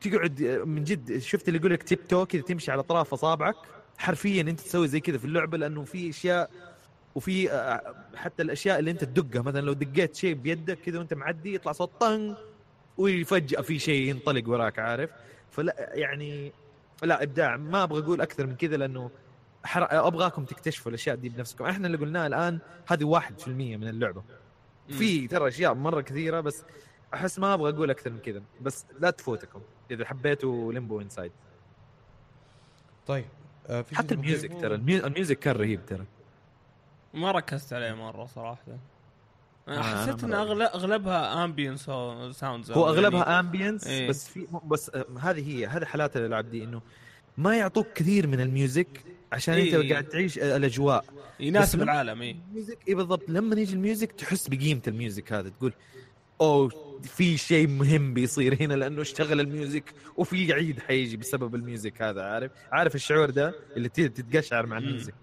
[0.00, 3.54] تقعد من جد شفت اللي يقول لك tip toe كذا تمشي على أطراف أصابعك؟
[3.98, 6.50] حرفيا أنت تسوي زي كذا في اللعبة لأنه في أشياء
[7.14, 11.54] وفي آه، حتى الأشياء اللي أنت تدقها مثلا لو دقيت شيء بيدك كذا وأنت معدي
[11.54, 12.36] يطلع صوت طن
[12.98, 15.10] وفجاه في شيء ينطلق وراك عارف؟
[15.50, 16.52] فلا يعني
[17.02, 17.56] لا إبداع.
[17.56, 19.10] ما أبغى أقول أكثر من كذا لأنه
[19.64, 19.86] حر...
[20.08, 21.64] أبغاكم تكتشفوا الأشياء دي بنفسكم.
[21.64, 24.22] إحنا اللي قلناه الآن هذه 1% من اللعبة.
[24.88, 26.64] في ترى أشياء مرة كثيرة بس
[27.14, 28.42] أحس ما أبغى أقول أكثر من كذا.
[28.60, 31.32] بس لا تفوتكم إذا حبيتوا Limbo Inside
[33.06, 33.24] طيب
[33.66, 36.04] آه في حتى ال music ترى ال music كان رهيب ترى.
[37.14, 38.62] ما ركزت عليه مرة صراحة.
[39.68, 40.32] أنا حسيت إن.
[40.32, 41.76] أغلب أغلبها ambient
[42.32, 44.08] sounds هو أغلبها ambience إيه.
[44.08, 46.82] بس في بس آه، هذه هي هذه حالات الالعاب دي إنه
[47.38, 48.88] ما يعطوك كثير من ال music
[49.32, 49.80] عشان إيه.
[49.82, 51.04] انت قاعد تعيش آه، الأجواء
[51.40, 54.95] يناسب لما- العالم اي ال music اي بالضبط لما يجي ال music تحس بقيمة ال
[54.95, 55.72] music هذا تقول
[56.40, 56.68] أوه
[57.02, 59.84] في شيء مهم بيصير هنا لأنه اشتغل ال music
[60.16, 64.78] وفي عيد حيجي بسبب ال music هذا عارف عارف الشعور ده اللي تتقشعر مع.
[64.78, 65.14] ال music.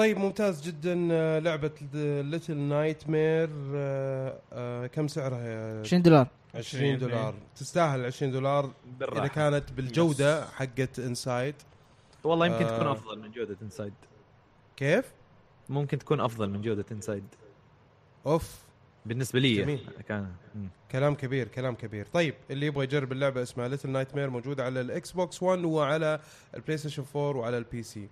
[0.00, 1.70] طيب ممتاز جدا آه، لعبة
[2.22, 3.46] Little Nightmares
[4.86, 10.98] كم سعرها يا 20 دولار 20 دولار تستاهل 20 دولار إذا بالراحه كانت بالجودة حقت
[10.98, 11.54] Inside
[12.24, 12.76] والله يمكن آه.
[12.76, 13.92] تكون أفضل من جودة Inside
[14.76, 15.12] كيف؟
[15.68, 17.24] ممكن تكون أفضل من جودة Inside
[18.26, 18.58] أوف
[19.06, 19.88] بالنسبة لي جميل.
[20.08, 20.68] كان مم.
[20.90, 25.12] كلام كبير كلام كبير طيب اللي يبغى يجرب اللعبة اسمها Little Nightmares موجودة على ال
[25.12, 26.20] Xbox 1 وعلى
[26.54, 28.08] ال PlayStation 4 وعلى ال PC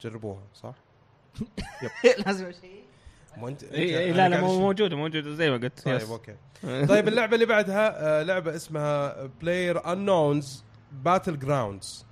[0.00, 0.74] جربوها صح؟
[2.26, 2.82] لازم شيء
[3.36, 4.40] مو انت اي أنت- إي، أنا لا لا.
[4.40, 6.00] موجوده موجوده زي ما قلت طيب.
[6.00, 6.34] okay.
[6.86, 10.64] طيب اللعبة اللي بعدها آه، لعبة اسمها PlayerUnknown's
[11.04, 12.06] Battlegrounds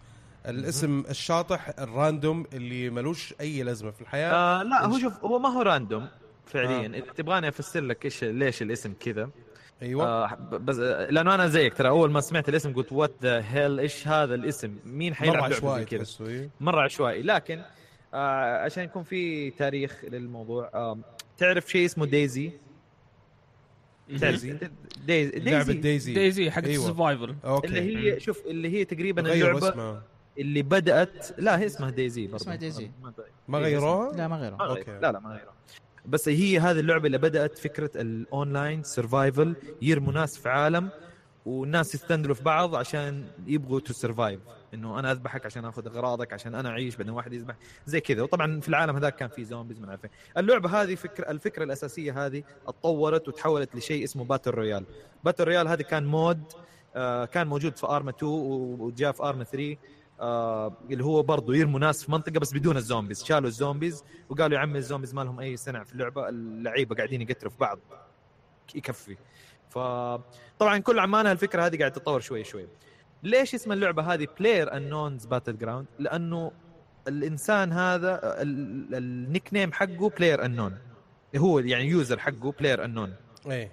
[0.48, 4.32] الاسم الشاطح ال random اللي ملوش أي لازمة في الحياة.
[4.32, 6.08] آه لا هو شوف هو ما هو random
[6.46, 6.86] فعليا.
[6.86, 9.30] إذا تبغاني أفسر لك إيش ليش الاسم كذا.
[9.82, 10.06] أيوه.
[10.06, 13.80] آه بس آه، لأنه أنا زيك ترى أول ما سمعت الاسم قلت what the hell
[13.80, 16.50] إيش هذا الاسم؟ مين مره حيلعب لعبة عشوائي كذا؟ إيه.
[16.60, 17.62] مره عشوائي لكن
[18.14, 20.70] آه عشان يكون في تاريخ للموضوع.
[20.74, 20.98] آه
[21.38, 22.52] تعرف شيء اسمه DayZ؟
[24.10, 24.58] DayZ؟
[25.06, 25.38] DayZ.
[25.38, 25.80] لعبه DayZ.
[25.80, 26.14] DayZ.
[26.14, 26.84] DayZ حق أيوة.
[26.84, 27.34] ال survival.
[27.44, 27.66] okay.
[27.66, 30.02] اللي هي شوف اللي هي تقريبا غيروا اللعبة اسمها.
[30.38, 31.40] اللي بدأت.
[31.40, 32.90] لا هي اسمها DayZ برضه اسمها DayZ.
[33.48, 34.78] ما- غيروها؟ لا ما غيره ما غير.
[34.78, 34.90] okay.
[34.90, 35.52] لا لا ما غيره
[36.06, 40.88] بس هي هذه اللعبة اللي بدأت فكرة ال online survival يرموا ناس في عالم
[41.46, 44.40] والناس يستندلوا في بعض عشان يبغوا to survive
[44.74, 47.54] إنه أنا أذبحك عشان آخذ أغراضك عشان أنا أعيش بعدين واحد يذبح.
[47.86, 48.22] زي كذا.
[48.22, 50.00] وطبعا في العالم هذاك كان في zombies ما عارف.
[50.38, 54.84] اللعبة هذه فكره الفكرة الأساسية هذه اتطورت وتحولت لشيء اسمه battle royale
[55.24, 56.42] battle royale هذه كان mod
[56.96, 58.32] آه كان موجود في Arma 2
[58.80, 59.76] وجاء في Arma 3
[60.20, 64.04] آه اللي هو برضه يرموا ناس في منطقة بس بدون ال zombies شالوا ال zombies
[64.28, 67.58] وقالوا يا عمي ال zombies ما لهم أي صنع في اللعبة؟ اللعيبة قاعدين يقتلوا في
[67.58, 67.78] بعض.
[68.74, 69.16] يكفي.
[69.70, 72.68] فطبعا كل عمانها الفكرة هذه قاعدة تتطور شوي شوي.
[73.22, 76.52] ليش اسم اللعبة هذه PlayerUnknown's Battlegrounds لأنه
[77.08, 80.78] الإنسان هذا ال- ال nickname حقه PlayerUnknown
[81.36, 83.14] هو يعني user حقه PlayerUnknown
[83.46, 83.72] إيه.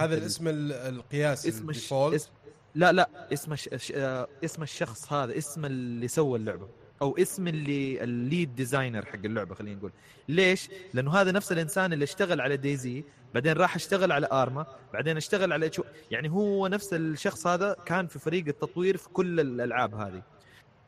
[0.00, 1.92] هذا الاسم ال- القياسي اسم الش...
[1.92, 2.30] اسم
[2.74, 3.54] لا لا اسم.
[3.54, 3.68] ش...
[3.94, 6.68] آه، اسم الشخص هذا اسم اللي سوى اللعبة.
[7.02, 9.92] أو اسم اللي ال lead designer حق اللعبة خلينا نقول.
[10.28, 13.04] ليش؟ لأنه هذا نفس الإنسان اللي اشتغل على DayZ
[13.34, 18.06] بعدين راح اشتغل على Arma بعدين اشتغل على شو يعني هو نفس الشخص هذا كان
[18.06, 20.22] في فريق التطوير في كل الألعاب هذه.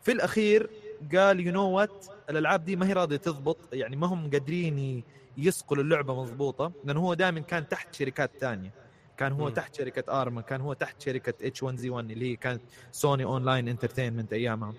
[0.03, 0.71] في الأخير
[1.15, 5.03] قال you know what الألعاب دي ما هي راضية تضبط يعني ما هم قادرين
[5.37, 8.71] يسقلوا اللعبه مضبوطة لأنه هو دائما كان تحت شركات ثانية
[9.17, 9.55] كان هو مم.
[9.55, 14.75] تحت شركة Arma كان هو تحت شركة H1Z1 اللي هي كانت Sony Online Entertainment أيامها.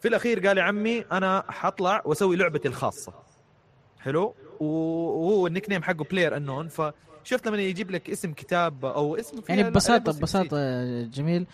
[0.00, 3.12] في الأخير قال يا عمي أنا حطلع وأسوي لعبتي الخاصة.
[4.00, 4.34] حلو.
[4.60, 10.12] وهو ال nickname حقه PlayerUnknown فشفت لما يجيب لك اسم كتاب أو اسم يعني ببساطه
[10.12, 10.56] ببساطة
[11.02, 11.46] جميل.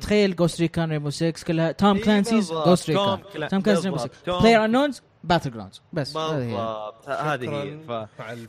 [0.00, 2.52] تخيل Ghost Recon Rainbow 6 كلها Tom Clancy's.
[2.52, 4.26] Ghost Recon كلا- Tom Clancy's Rainbow 6 بالضبط.
[4.26, 6.46] Tom- PlayerUnknown's Battlegrounds بس هذه هي.
[6.50, 7.08] بالضبط.
[7.08, 7.78] هذه هي.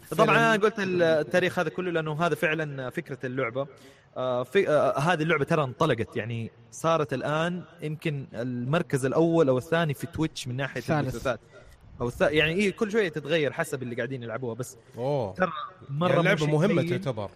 [0.10, 0.16] ف...
[0.16, 3.68] طبعا أنا قلت التاريخ هذا كله لأنه هذا فعلا فكرة اللعبة.
[4.18, 9.94] آه، في آه، هذه اللعبة ترى انطلقت يعني صارت الآن يمكن المركز الأول أو الثاني
[9.94, 11.00] في Twitch من ناحية.
[11.00, 11.40] البثوثات
[12.02, 12.22] أو الث...
[12.22, 15.34] يعني هي كل شوية تتغير حسب اللي قاعدين يلعبوها بس أوه.
[15.34, 15.52] ترى
[15.90, 16.98] مرة يعني لعبة مهمة سيء.
[16.98, 17.30] تعتبر.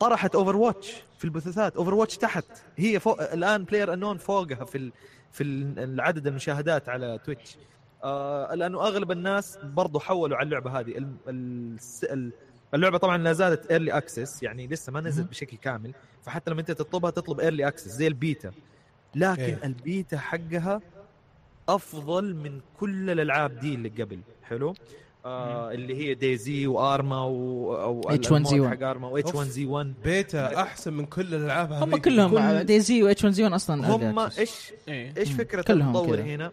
[0.00, 2.44] طرحت Overwatch في البثوثات Overwatch تحت.
[2.76, 4.92] هي فوق الآن PlayerUnknown فوقها في ال...
[5.32, 7.56] في ال- العدد المشاهدات على Twitch.
[8.04, 10.98] آه لأنه أغلب الناس برضو حولوا على اللعبة هذه.
[10.98, 11.12] ال...
[11.28, 11.76] ال...
[12.02, 12.32] ال...
[12.74, 15.30] اللعبة طبعا لا زالت early access يعني لسه ما نزلت.
[15.30, 15.92] بشكل كامل
[16.22, 18.52] فحتى لما أنت تطلبها تطلب early access زي البيتا
[19.14, 19.58] لكن إيه.
[19.64, 20.80] البيتا حقها
[21.68, 24.74] أفضل من كل الألعاب دي اللي قبل حلو
[25.24, 28.32] آه اللي هي DayZ و Arma و أو H1Z1.
[28.32, 29.36] ال mod حق Arma و H أوف.
[29.36, 33.86] 1 زي 1 بيتا أحسن من كل الألعاب هم كلهم كل- DayZ و H1Z1 أصلا
[33.94, 34.18] هم.
[34.18, 35.32] إيش إيه إيش.
[35.32, 36.24] فكرة المطور كذا.
[36.24, 36.52] هنا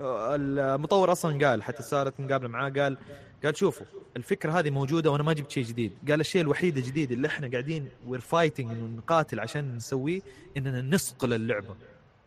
[0.00, 2.96] آه، المطور أصلا قال حتى صارت مقابله معاه قال
[3.44, 3.86] قال شوفوا
[4.16, 5.92] الفكرة هذه موجودة وأنا ما جبت شيء جديد.
[6.10, 10.20] قال الشيء الوحيد الجديد اللي إحنا قاعدين we're fighting نقاتل عشان نسويه
[10.56, 11.76] إننا نصقل اللعبة.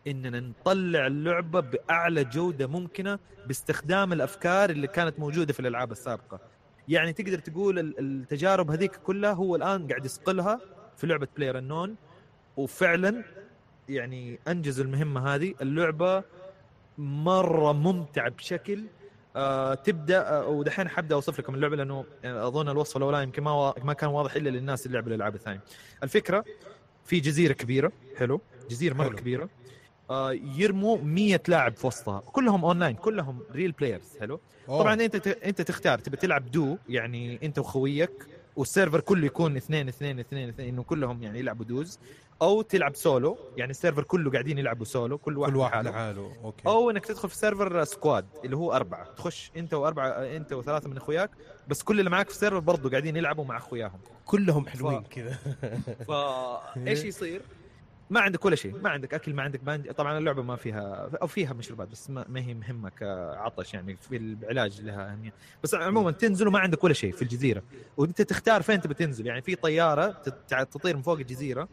[0.06, 6.40] إننا نطلع اللعبة بأعلى جودة ممكنة باستخدام الأفكار اللي كانت موجودة في الألعاب السابقة.
[6.88, 10.60] يعني تقدر تقول ال- التجارب هذيك كلها هو الآن قاعد يصقلها
[10.96, 11.94] في لعبة بلاير النون
[12.56, 13.24] وفعلا
[13.88, 15.54] يعني انجزوا المهمة هذه.
[15.62, 16.24] اللعبة
[16.98, 18.84] مرة ممتعة بشكل
[19.36, 23.74] آه تبدأ آه ودحين حبدأ أوصف لكم اللعبة لأنه يعني أظن الوصف الأولاني يمكن ما
[23.84, 25.60] ما كان واضح إلا للناس اللي لعبوا الألعاب الثانية.
[26.02, 26.44] الفكرة
[27.04, 28.40] في جزيرة كبيرة حلو
[28.70, 29.08] جزيرة مرة.
[29.16, 29.48] كبيرة
[30.10, 34.78] آه يرموا 100 لاعب في وسطها كلهم أونلاين كلهم real players حلو أوه.
[34.82, 38.26] طبعا أنت ت- أنت تختار تبي تلعب دو يعني أنت وخويك
[38.56, 41.98] وال server كله يكون اثنين اثنين اثنين اثنين إنه كلهم يعني يلعبوا duos.
[42.42, 46.32] أو تلعب سولو يعني ال server كله قاعدين يلعبوا سولو كل واحد كل واحد لحاله.
[46.44, 46.68] okay.
[46.68, 49.14] أو إنك تدخل في server squad اللي هو أربعة.
[49.14, 51.30] تخش أنت وأربعة أنت وثلاثة من أخوياك
[51.68, 54.00] بس كل اللي معاك في ال server برضه قاعدين يلعبوا مع أخوياهم.
[54.26, 55.38] كلهم حلوين كذا.
[56.08, 57.42] فايش يصير؟
[58.12, 61.26] ما عندك ولا شيء ما عندك أكل ما عندك bandage طبعا اللعبة ما فيها أو
[61.26, 65.32] فيها مشروبات بس ما, ما هي مهمة كعطش يعني في العلاج لها اهميه
[65.62, 67.62] بس عموما تنزل وما عندك ولا شيء في الجزيرة.
[67.96, 69.26] وأنت تختار فين تبي تنزل.
[69.26, 71.68] يعني في طيارة تطير من فوق الجزيرة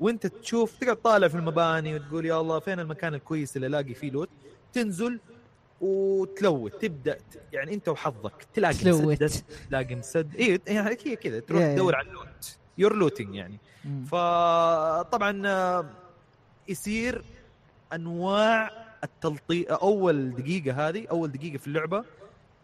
[0.00, 4.10] وأنت تشوف تقعد طالع في المباني وتقول يا الله فين المكان الكويس اللي ألاقي فيه
[4.10, 4.28] loot
[4.72, 5.20] تنزل
[5.80, 7.18] وتلوت تبدأ
[7.52, 9.02] يعني أنت وحظك تلاقي تلوت.
[9.02, 11.62] مسدس تلاقي مسد اي يعني هي كذا تروح.
[11.62, 13.58] تدور على ال loot you're looting يعني.
[13.84, 14.04] مم.
[14.04, 15.86] فطبعا آه،
[16.68, 17.22] يصير
[17.92, 18.70] أنواع
[19.04, 22.04] التلطيق أول دقيقة هذه أول دقيقة في اللعبة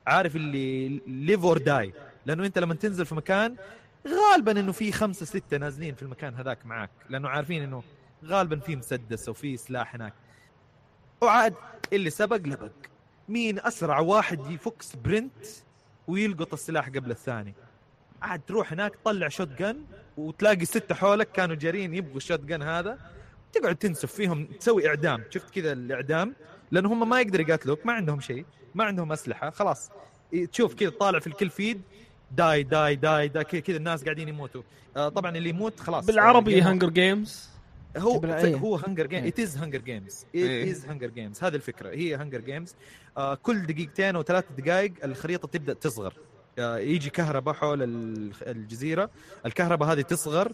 [0.07, 1.93] عارف اللي live or die
[2.27, 3.57] لأنه أنت لما تنزل في مكان
[4.09, 7.83] غالبا إنه في خمسة ستة نازلين في المكان هذاك معاك لأنه عارفين إنه
[8.25, 10.13] غالبا في مسدس أو في سلاح هناك.
[11.21, 11.55] وعاد
[11.93, 12.71] اللي سبق لبق.
[13.29, 15.47] مين أسرع واحد يفك sprint
[16.07, 17.55] ويلقط السلاح قبل الثاني؟
[18.23, 19.85] عاد تروح هناك تطلع shotgun
[20.17, 22.99] وتلاقي ستة حولك كانوا جارين يبغوا ال shotgun هذا
[23.53, 25.23] تقعد تنسف فيهم تسوي إعدام.
[25.31, 26.35] شفت كذا الإعدام؟
[26.71, 28.45] لأن هم ما يقدر يقاتلوك ما عندهم شيء
[28.75, 29.91] ما عندهم أسلحة خلاص.
[30.33, 31.83] إيه، تشوف كذا طالع في ال kill feed
[32.31, 34.63] die die die die كذا الناس قاعدين يموتوا.
[34.97, 36.07] آه طبعا اللي يموت خلاص.
[36.07, 37.49] بالعربي Hunger Games
[37.97, 38.57] هو إيه.
[38.57, 39.29] هو Hunger Game إيه.
[39.29, 40.27] it is Hunger Games.
[40.35, 41.91] it is Hunger Games هذه الفكرة.
[41.91, 42.75] هي Hunger Games
[43.17, 46.15] آه كل دقيقتين أو ثلاث دقائق الخريطة تبدأ تصغر.
[46.59, 49.11] يجي كهرباء حول ال- الجزيرة.
[49.47, 50.53] الكهرباء هذه تصغر.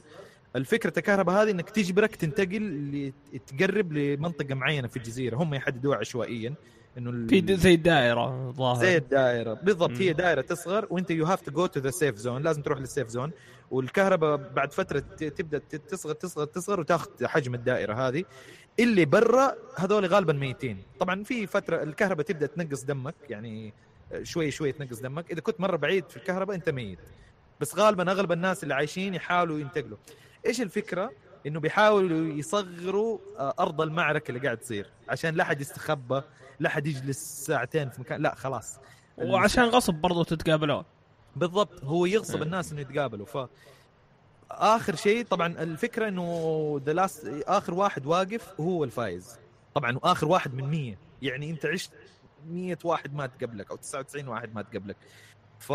[0.56, 3.12] الفكرة الكهرباء هذه إنك تجبرك تنتقل
[3.46, 5.36] تقرب لمنطقة معينة في الجزيرة.
[5.36, 6.54] هم يحددوها عشوائيا
[6.98, 9.54] إنه ال- في زي الدائرة ظاهر زي الدائرة.
[9.54, 9.90] بالضبط.
[9.98, 12.88] هي دائرة تصغر وأنت you have to go to the safe zone لازم تروح لل
[12.88, 13.30] safe zone
[13.70, 15.58] والكهرباء بعد فترة تبدأ
[15.88, 18.24] تصغر تصغر تصغر وتاخذ حجم الدائرة هذه.
[18.80, 20.82] اللي برا هذول غالبا ميتين.
[21.00, 23.14] طبعا في فترة الكهرباء تبدأ تنقص دمك.
[23.30, 23.72] يعني
[24.22, 25.30] شوي شوي تنقص دمك.
[25.30, 26.98] إذا كنت مرة بعيد في الكهرباء أنت ميت.
[27.60, 29.98] بس غالبا أغلب الناس اللي عايشين يحاولوا ينتقلوا.
[30.46, 31.12] إيش الفكرة؟
[31.46, 34.90] إنه بيحاولوا يصغروا آه، أرض المعركة اللي قاعد تصير.
[35.08, 36.22] عشان لا حد يستخبى
[36.60, 38.22] لا حد يجلس ساعتين في مكان.
[38.22, 38.78] لا خلاص.
[39.18, 40.84] وعشان غصب برضو تتقابلون.
[41.36, 41.84] بالضبط.
[41.84, 42.42] هو يغصب إيه.
[42.42, 43.26] الناس إنه يتقابلوا.
[43.26, 43.48] ف
[44.50, 49.38] آخر شيء طبعا الفكرة إنه the last آخر واحد واقف هو الفايز.
[49.74, 51.90] طبعا وآخر واحد من 100 يعني أنت عشت
[52.46, 54.96] 100 واحد مات قبلك أو 99 واحد مات قبلك.
[55.58, 55.72] ف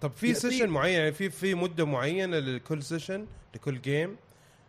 [0.00, 4.16] طب في session معين يعني في في مدة معينة لكل session لكل game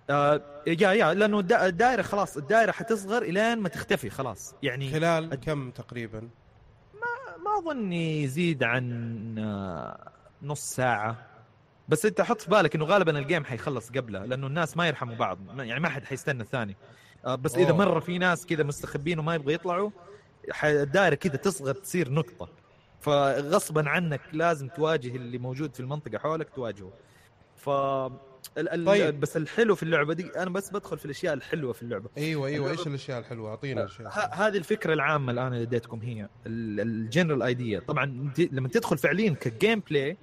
[0.10, 4.56] آه yeah yeah لأنه الدا- الدائرة خلاص الدائرة حتصغر إلين ما تختفي خلاص.
[4.64, 6.30] يعني خلال كم تقريبا؟
[7.46, 10.12] ما أظن يزيد عن آه،
[10.42, 11.26] نص ساعة.
[11.90, 15.38] بس أنت حط في بالك إنه غالبا الجيم حيخلص قبله لأنه الناس ما يرحموا بعض
[15.54, 16.76] ما- يعني ما حد حيستنى الثاني.
[17.26, 17.78] آه، بس إذا أوه.
[17.78, 19.90] مرة في ناس كذا مستخبين وما يبغوا يطلعوا
[20.64, 22.50] الدائره كذا تصغر تصير نقطة.
[23.02, 26.92] فغصبا عنك لازم تواجه اللي موجود في المنطقة حولك تواجهه.
[27.56, 27.70] ف
[28.86, 29.20] طيب.
[29.20, 32.10] بس الحلو في اللعبة دي أنا بس بدخل في الأشياء الحلوة في اللعبة.
[32.18, 32.72] أيوه أيوه.
[32.72, 36.30] إيش الأشياء الحلوة؟ أعطينا الاشياء ه- هذه الفكرة العامة الآن اللي اديتكم هي.
[36.48, 38.06] الجنرال ايديا طبعا
[38.52, 40.18] لما تدخل فعليا كجيم بلاي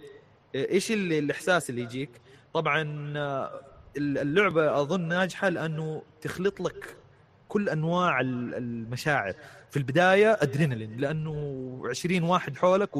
[0.55, 2.11] إيش اللي الإحساس اللي يجيك؟
[2.55, 3.61] طبعا آه،
[3.97, 6.97] اللعبة أظن ناجحة لأنه تخلط لك
[7.49, 9.35] كل أنواع ال- المشاعر.
[9.73, 12.90] في البداية ادرينالين لأنه 20 واحد حولك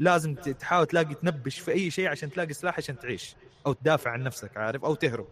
[0.00, 3.36] ولازم تحاول تلاقي تنبش في أي شيء عشان تلاقي سلاح عشان تعيش
[3.66, 5.26] أو تدافع عن نفسك عارف؟ أو تهرب.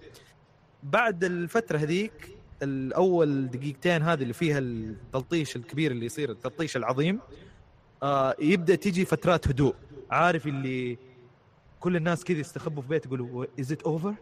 [0.82, 2.30] بعد الفترة هذيك
[2.62, 7.20] الأول دقيقتين هذه اللي فيها التلطيش الكبير اللي يصير التلطيش العظيم
[8.02, 9.74] آه يبدأ تيجي فترات هدوء.
[10.10, 10.98] عارف اللي
[11.80, 14.14] كل الناس كذا يستخبوا في بيت يقولوا is it over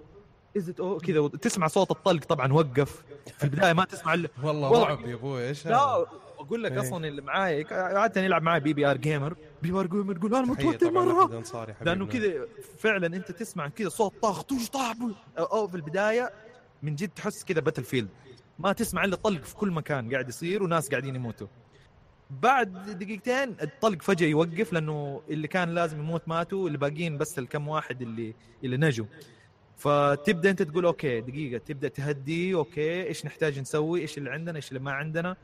[0.56, 3.02] is it كذا تسمع صوت الطلق طبعا وقف.
[3.38, 6.06] في البداية ما تسمع إلا والله والله- رعب يا أبوي إيش لا؟
[6.42, 6.80] أقول لك إيه.
[6.80, 10.34] أصلا اللي معاي عاده يلعب معي بي بي آر جيمر بي بي آر جيمر يقول
[10.34, 11.42] أنا متوتر مرة.
[11.80, 12.46] لأنه كذا
[12.78, 14.94] فعلا أنت تسمع كذا صوت طاخ توش طاح
[15.38, 16.30] أو أو في البداية
[16.82, 18.08] من جد تحس كذا battlefield
[18.58, 21.46] ما تسمع إلا طلق في كل مكان قاعد يصير وناس قاعدين يموتوا.
[22.30, 27.68] بعد دقيقتين الطلق فجأة يوقف لأنه اللي كان لازم يموت ماتوا اللي باقيين بس الكم
[27.68, 29.06] واحد اللي اللي نجوا.
[29.76, 34.68] فتبدأ أنت تقول okay دقيقة تبدأ تهدي okay إيش نحتاج نسوي إيش اللي عندنا إيش
[34.68, 35.36] اللي ما عندنا.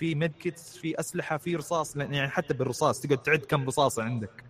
[0.00, 4.44] في med kits في أسلحة في رصاص يعني حتى بالرصاص تقعد تعد كم رصاصة عندك.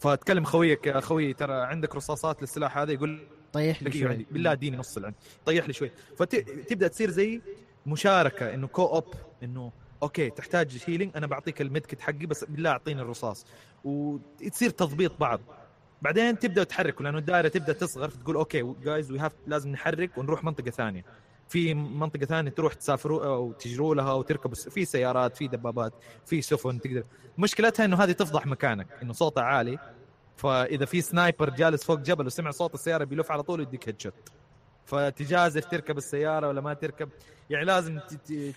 [0.00, 4.12] فتكلم خويك يا خوي ترى عندك رصاصات للسلاح هذا يقول طيح لي دقيقه شوي.
[4.12, 5.90] عندي بالله اديني نص اللي عندي طيح لي شوي.
[6.18, 7.40] فتبدا تصير زي
[7.86, 9.72] مشاركة إنه co-op إنه
[10.02, 13.46] okay تحتاج healing أنا بعطيك ال med kit حقي بس بالله أعطيني الرصاص.
[13.84, 15.40] وتصير تضبيط بعض.
[16.02, 20.44] بعدين تبدأ تحركوا لأنه الدائرة تبدأ تصغر فتقول okay guys we have لازم نحرك ونروح
[20.44, 21.04] منطقة ثانية.
[21.52, 25.92] في منطقة ثانية تروح تسافروا أو تجروا لها وتركبوا في سيارات في دبابات
[26.26, 27.04] في سفن تقدر.
[27.38, 29.78] مشكلتها إنه هذه تفضح مكانك إنه صوتها عالي
[30.36, 34.14] فإذا في sniper جالس فوق جبل وسمع صوت السيارة بيلف على طول يديك headshot
[34.86, 37.08] فتجازف تركب السيارة ولا ما تركب.
[37.50, 37.98] يعني لازم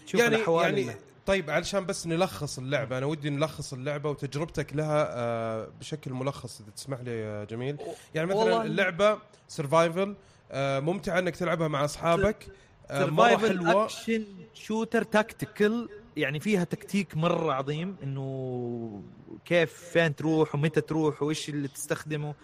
[0.05, 5.07] تشوف يعني الأحوال يعني طيب علشان بس نلخص اللعبة أنا ودي نلخص اللعبة وتجربتك لها
[5.09, 7.77] آه، بشكل ملخص إذا تسمح لي يا جميل.
[8.15, 9.17] يعني مثلا اللعبة
[9.47, 10.15] survival
[10.55, 12.43] ممتعة إنك تلعبها مع أصحابك.
[12.43, 19.03] آه، survival action shooter tactical يعني فيها تكتيك مرة عظيم إنه
[19.45, 22.35] كيف فين تروح ومتى تروح وإيش اللي تستخدمه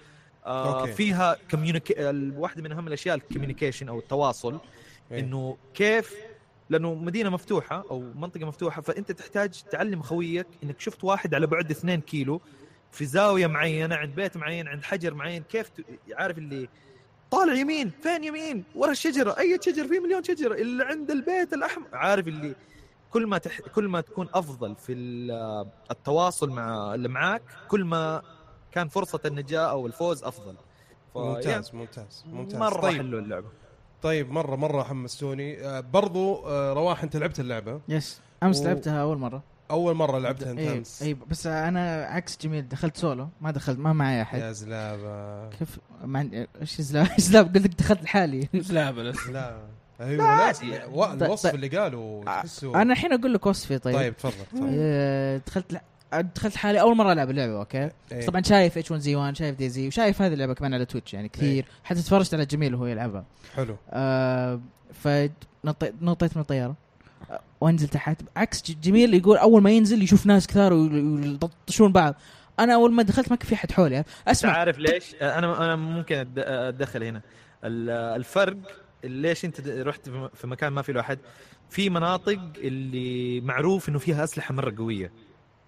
[0.46, 0.91] آه okay.
[0.94, 1.95] فيها communic-
[2.38, 4.60] واحدة من اهم الاشياء ال communication أو التواصل
[5.12, 5.20] إيه.
[5.20, 6.16] إنه كيف
[6.70, 11.72] لأنه مدينة مفتوحة أو منطقة مفتوحة فأنت تحتاج تعلم خويك إنك شفت واحد على بعد
[11.72, 12.42] 2 كيلو
[12.92, 15.86] في زاوية معينة عند بيت معين عند حجر معين كيف ت...
[16.14, 16.70] عارف اللي
[17.32, 21.88] طالع يمين فين يمين؟ ورا الشجرة أي شجر؟ في مليون شجرة اللي عند البيت الأحمر.
[21.94, 22.56] عارف اللي
[23.12, 23.62] كل ما تح...
[23.62, 28.22] كل ما تكون أفضل في ال- التواصل مع اللي معاك كل ما
[28.72, 30.56] كان فرصة النجاة أو الفوز أفضل.
[31.14, 32.98] ف- ممتاز ممتاز يعني ممتاز مرة طيب.
[32.98, 33.48] حلو اللعبة.
[34.02, 35.68] طيب مرة مرة حمستوني.
[35.68, 39.44] آه برضو آه رواح أنت لعبت اللعبة؟ يس أمس و- لعبتها أول مرة.
[39.72, 41.03] أول مرة لعبتها أنت اي أمس.
[41.03, 44.39] أي بس أنا عكس جميل دخلت سولو ما دخلت ما معي أحد.
[44.39, 45.49] يا زلابة.
[45.49, 48.49] كيف؟ ما عندي إيش زلاب زلاب قلت لك دخلت لحالي.
[48.69, 49.27] لا بس.
[49.27, 49.57] لا.
[50.02, 51.56] أيوه لا طيب- الوصف.
[51.56, 55.41] اللي قالوا تحسه أنا الحين أقول لك وصفي طيب, طيب تفضل تفضل.
[55.48, 55.81] دخلت.
[56.35, 58.26] دخلت حالي أول مرة ألعب اللعبة okay؟ إيه.
[58.26, 61.65] طبعا شايف H1Z1 شايف DayZ وشايف هذه اللعبة كمان على تويتش يعني كثير.
[61.84, 63.26] حتى تفرجت على جميل وهو يلعبها.
[63.56, 63.76] حلو.
[63.89, 64.60] آه
[64.93, 66.76] فنطيت نطيت من الطيارة.
[67.62, 68.22] وانزل تحت.
[68.36, 72.16] عكس جميل يقول أول ما ينزل يشوف ناس كثار ويلطشون بعض.
[72.60, 74.04] أنا أول ما دخلت ما كان في أحد حولي.
[74.28, 74.52] أسمع.
[74.52, 77.22] عارف ليش؟ أنا أنا ممكن اتدخل هنا.
[77.64, 78.58] ال- الفرق
[79.04, 81.20] ليش أنت رحت في مكان ما في له احد
[81.70, 85.12] في مناطق اللي معروف إنه فيها أسلحة مرة قوية.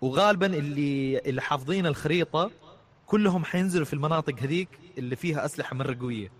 [0.01, 2.51] وغالبا اللي اللي حافظين الخريطة
[3.05, 6.31] كلهم حينزلوا في المناطق هذيك اللي فيها أسلحة مرة قوية.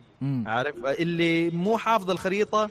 [0.46, 2.70] عارف؟ اللي مو حافظ الخريطة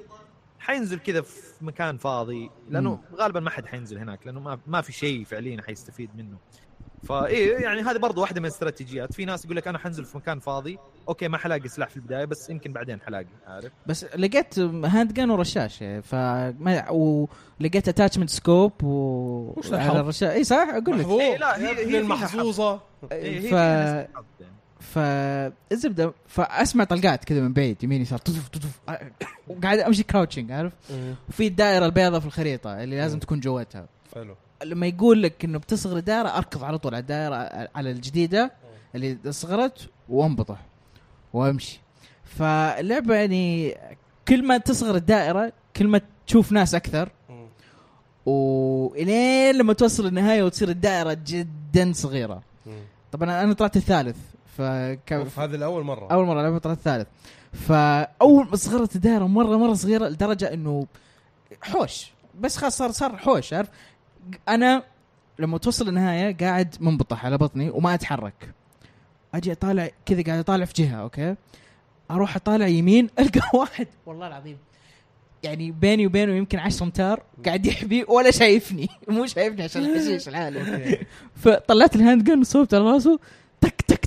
[0.62, 3.16] حينزل كذا في مكان فاضي لأنه مم.
[3.16, 6.36] غالبا ما حد حينزل هناك لأنه ما ما في شيء فعليا حيستفيد منه.
[7.02, 9.12] فايه يعني هذه برضو واحدة من الاستراتيجيات.
[9.12, 12.24] في ناس يقول لك أنا حنزل في مكان فاضي okay ما حلاقي سلاح في البداية
[12.24, 18.88] بس يمكن بعدين حلاقي عارف؟ بس لقيت handgun ورشاش فما ولقيت attachment scope و
[19.56, 21.06] وش على؟ الرشاش اي صح؟ أقول لك.
[21.06, 22.80] إيه، لا، هي- هي المحظوظة؟
[23.12, 23.54] إيه، هي ف
[24.82, 28.80] فالزبده فأسمع طلقات كذا من بعيد يمين يسار تطف تطف.
[29.48, 30.72] وقاعد أمشي crouching عارف؟
[31.28, 33.18] وفي الدائرة البيضاء في الخريطة اللي لازم.
[33.18, 34.34] تكون جواتها حلو.
[34.64, 38.52] لما يقول لك إنه بتصغر الدائرة أركض على طول على الدائرة على الجديدة
[38.94, 40.60] اللي صغرت وانبطح
[41.32, 41.80] وأمشي.
[42.24, 43.76] فاللعبة يعني
[44.28, 47.12] كل ما تصغر الدائرة كل ما تشوف ناس أكثر.
[48.26, 52.42] وإلين لما توصل النهاية وتصير الدائرة جدا صغيرة.
[53.12, 54.16] طبعا أنا طلعت الثالث.
[54.56, 56.08] فكان هذه الأول مرة.
[56.12, 57.06] أول مرة لعبه طلعت الثالث.
[57.52, 60.86] فأول صغرت الدائرة مرة مرة صغيرة لدرجة إنه
[61.62, 62.12] حوش.
[62.40, 63.68] بس خلاص صار صار حوش عارف؟
[64.48, 64.82] أنا
[65.38, 68.54] لما توصل النهاية قاعد منبطح على بطني وما أتحرك.
[69.34, 71.34] أجي أطالع كذا قاعد أطالع في جهة okay؟
[72.10, 73.86] أروح أطالع يمين ألقى واحد.
[74.06, 74.58] والله العظيم.
[75.42, 78.88] يعني بيني وبينه يمكن 10 امتار قاعد يحبي ولا شايفني.
[79.08, 80.98] مو شايفني عشان الحشيش العالي.
[81.42, 83.18] فطلعت ال handgun وصوبت على راسه.
[83.60, 84.06] تك تك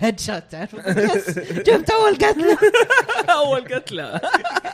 [0.00, 0.76] headshot تعرف
[1.50, 2.58] جبت أول قتلة
[3.30, 4.16] اول قتله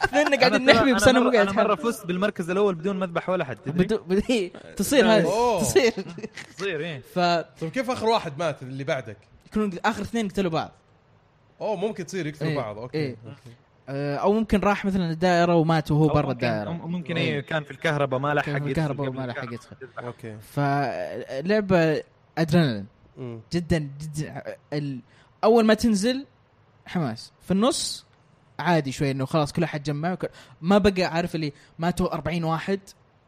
[0.05, 1.75] اثنين قاعدين نحمي بس أنا مو قاعد أنا مرة.
[1.75, 5.59] فزت بالمركز الأول بدون ما اذبح ولا حد تدري بدي تصير هذه.
[5.61, 5.93] تصير
[6.57, 7.19] تصير إيه ف
[7.61, 9.17] طيب كيف آخر واحد مات اللي بعدك؟
[9.47, 10.71] يكونون آخر اثنين قتلوا بعض
[11.61, 13.17] أوه ممكن تصير يقتلوا إيه، بعض okay إيه.
[13.27, 13.57] okay.
[13.89, 17.35] آه، أو ممكن راح مثلا الدائرة ومات وهو برا ممكن- الدائرة ممكن إيه.
[17.35, 19.45] إيه كان في الكهرباء ما لحق الكهرباء وما لحق.
[19.53, 19.77] يدخل.
[19.99, 22.03] okay فلعبه
[22.39, 22.87] ادرينالين
[23.17, 23.41] مم.
[23.53, 24.43] جدا جدا.
[25.45, 26.27] أول ما تنزل
[26.87, 28.07] حماس في النص
[28.59, 30.27] عادي شوي إنه خلاص كل أحد جمع وك...
[30.61, 32.81] ما بقى عارف اللي ماتوا 40 واحد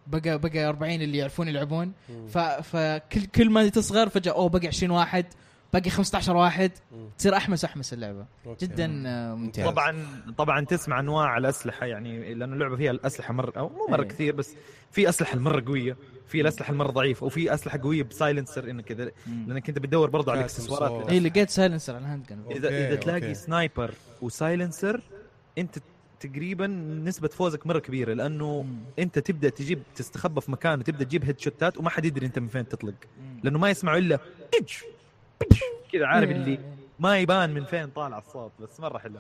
[0.07, 1.93] بقى بقى 40 اللي يعرفون يلعبون.
[2.29, 2.39] ف...
[2.39, 5.27] فكل كل ما تصغر فجأة أوه بقى 20 واحد
[5.75, 7.09] باقي 15 واحد مم.
[7.19, 8.67] تصير أحمس أحمس اللعبة okay.
[8.67, 10.07] جدا آه، ممتاز طبعا
[10.39, 14.09] طبعا تسمع أنواع الأسلحة يعني لأنه اللعبة فيها الأسلحة مرة أو مو مرة إيه.
[14.09, 14.55] كثير بس
[14.91, 15.97] في أسلحة المره قوية
[16.29, 19.45] في الأسلحة المرة ضعيفة وفي أسلحة قوية ب silencer انه كذا مم.
[19.49, 21.11] لأنك أنت بتدور برضه على الاكسسوارات.
[21.11, 23.35] اي لقيت silencer على ال hand إذا okay، اذا تلاقي أوكي.
[23.35, 25.01] سنايبر وسايلنسر
[25.59, 25.79] أنت
[26.21, 26.67] تقريبا
[27.05, 28.79] نسبة فوزك مرة كبيرة لأنه مم.
[28.99, 32.49] أنت تبدأ تجيب تستخبى في مكان وتبدأ تجيب headshot ات وما حد يدري أنت من
[32.49, 32.95] فين تطلق
[33.45, 34.73] لأنه ما يسمعوا إلا إج، إج،
[35.93, 36.37] كذا عارف إيه.
[36.37, 36.59] اللي
[36.99, 39.19] ما يبان من فين طالع الصوت بس مرة حلو.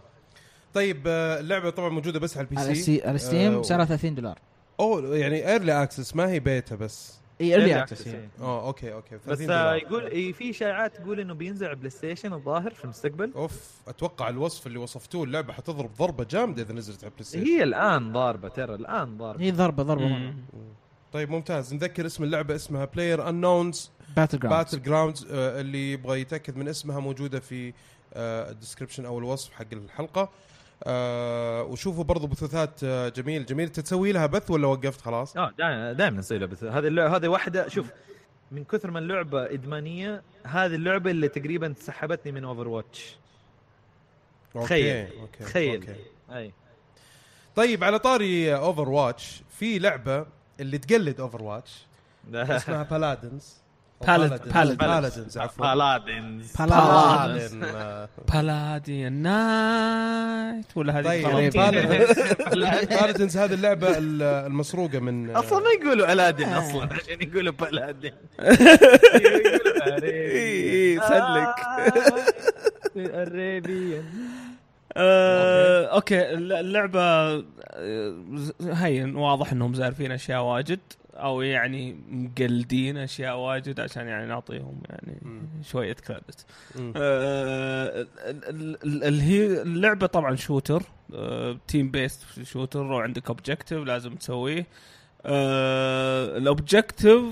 [0.75, 3.63] طيب آه، اللعبة طبعا موجودة بس على ال P على C C على Steam آه،
[3.63, 4.39] سعرها 30 دولار.
[4.81, 7.19] اوه يعني early access ما هي بيتا بس.
[7.41, 8.29] اي early access إيه.
[8.41, 9.77] آه okay okay بس 30 دولار.
[9.77, 13.33] يقول إيه في إشاعات تقول إنه بينزل على PlayStation الظاهر في المستقبل.
[13.37, 18.13] أوف أتوقع الوصف اللي وصفتوه اللعبة حتضرب ضربة جامدة إذا نزلت على PlayStation هي الآن
[18.13, 19.43] ضاربة ترى الآن ضاربة.
[19.45, 20.35] هي ضربة ضربة
[21.15, 27.41] طيب ممتاز نذكر اسم اللعبة اسمها PlayerUnknown's Battleground Battlegrounds اللي يبغى يتأكد من اسمها موجودة
[27.41, 27.73] في
[28.15, 30.31] آه، ال description أو الوصف حق الحلقة
[30.85, 35.51] آه وشوفوا برضو بثوثات آه جميل جميل تسوي لها بث ولا وقفت خلاص؟ آه
[35.93, 37.87] دائما نسوي له بس هذه اللعبه هذه واحدة شوف
[38.53, 43.17] من كثر ما اللعبة إدمانية هذه اللعبة اللي تقريبا سحبتني من Overwatch
[44.55, 45.09] تخيل.
[45.21, 45.45] okay.
[45.45, 45.75] تخيل.
[45.75, 45.95] okay.
[46.31, 46.53] أي
[47.57, 50.27] طيب على طاري Overwatch في لعبة
[50.61, 51.87] اللي تقلد Overwatch
[52.35, 53.55] اسمها Paladins
[54.77, 55.67] Paladins عفوا.
[55.75, 61.55] Paladins Paladin آه، Paladin Knight ولا هذه طيب خلاص؟
[62.51, 68.13] بالادنز هذه اللعبة ال- المسروقة من أصلا ما يقولوا الادن أصلا عشان يقولوا بالادن
[70.03, 71.55] إيه، سلك.
[74.97, 78.15] آه، أوكي الل- اللعبة آه،
[78.61, 80.81] هين واضح إنهم زارفين أشياء واجد
[81.15, 85.43] أو يعني مقلدين أشياء واجد عشان يعني نعطيهم يعني مم.
[85.65, 86.47] شوية كريدت.
[86.97, 88.07] آه،
[89.03, 90.83] هي اللعبة طبعا shooter
[91.69, 94.67] team-based shooter وعندك objective لازم تسويه
[96.37, 97.23] ال objective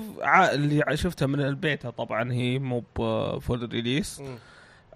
[0.53, 2.83] اللي شفتها من البيتا طبعا هي مو
[3.39, 4.37] full release مم.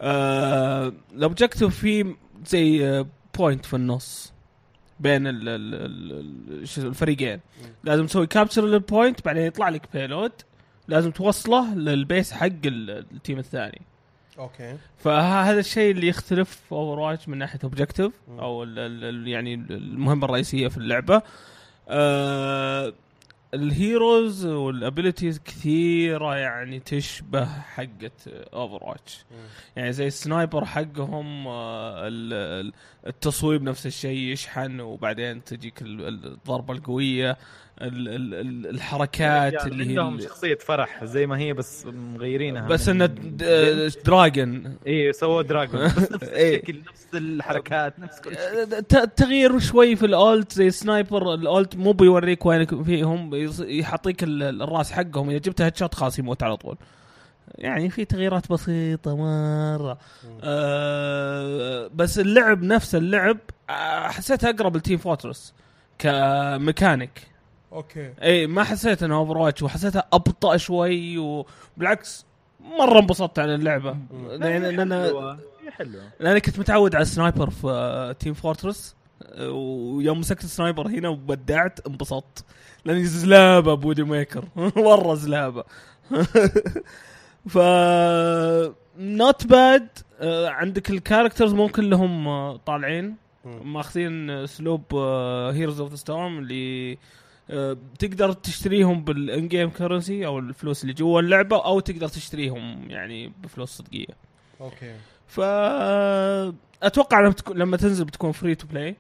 [0.02, 2.06] ال objective فيه
[2.46, 3.06] زي
[3.38, 4.34] point في النص
[5.00, 5.74] بين ال ال
[6.62, 7.40] ال شو الفريقين.
[7.84, 10.32] لازم تسوي capture لل point بعدين يطلع لك payload
[10.88, 13.82] لازم توصله لل base حق ال- ال team الثاني.
[14.40, 14.78] okay.
[14.98, 18.40] فهذا الشيء اللي يختلف Overwatch من ناحية objective مم.
[18.40, 21.22] أو ال ال ال يعني المهمة الرئيسية في اللعبة.
[21.90, 22.94] آه
[23.54, 28.12] ال heroes وال abilities كثيرة يعني تشبه حقة
[28.54, 29.26] Overwatch.
[29.76, 32.34] يعني زي ال sniper حقهم آه، ال-
[32.68, 32.74] ال-
[33.08, 37.38] التصويب نفس الشيء يشحن وبعدين تجيك ال- ال- الضربة القوية
[37.82, 42.90] ال- ال- ال- الحركات اللي هي عندهم شخصية فارة زي ما هي بس مغيرينها بس
[42.90, 44.78] انه د- dragon.
[44.88, 45.82] إيه سووا dragon.
[45.88, 46.56] بس نفس إيه.
[46.56, 48.80] الشكل نفس الحركات نفس كل شيء.
[48.80, 51.34] ت- تغيير شوي في ال ult زي sniper.
[51.34, 55.30] ال ult مو بيوريك وين فيهم يحطيك ال- الراس حقهم.
[55.30, 56.78] إذا جبت headshot خلاص يموت على طول.
[57.56, 59.98] يعني في تغييرات بسيطة مرة.
[60.44, 63.38] آه بس اللعب نفس اللعب
[63.70, 65.54] آه، حسيت أقرب ل Team Fortress
[66.00, 67.12] ك mechanic.
[67.74, 68.14] okay.
[68.22, 72.26] اي ما حسيت إنه Overwatch وحسيتها أبطأ شوي وبالعكس
[72.80, 73.98] مرة انبسطت على اللعبة.
[74.30, 75.38] لأن لأن
[75.72, 76.02] حلوة.
[76.20, 80.88] لأني كنت متعود على ال sniper في آه، Team Fortress آه، ويوم مسكت ال sniper
[80.88, 82.46] هنا وبدعت انبسطت.
[82.86, 84.46] لأني زلابة Widowmaker
[84.78, 85.64] مرة زلابة.
[87.50, 87.58] ف
[88.98, 89.88] not bad
[90.48, 93.16] عندك ال characters مو كلهم آه، طالعين.
[93.46, 94.96] ماخذين اسلوب
[95.54, 96.98] Heroes of the Storm اللي آه،
[98.00, 103.70] تقدر تشتريهم بال in-game currency أو الفلوس اللي جوا اللعبة أو تقدر تشتريهم يعني بفلوس
[103.70, 104.14] صدقية.
[104.62, 104.96] okay.
[105.28, 105.40] ف
[106.84, 108.96] أتوقع لما تكون لما تنزل بتكون free to play.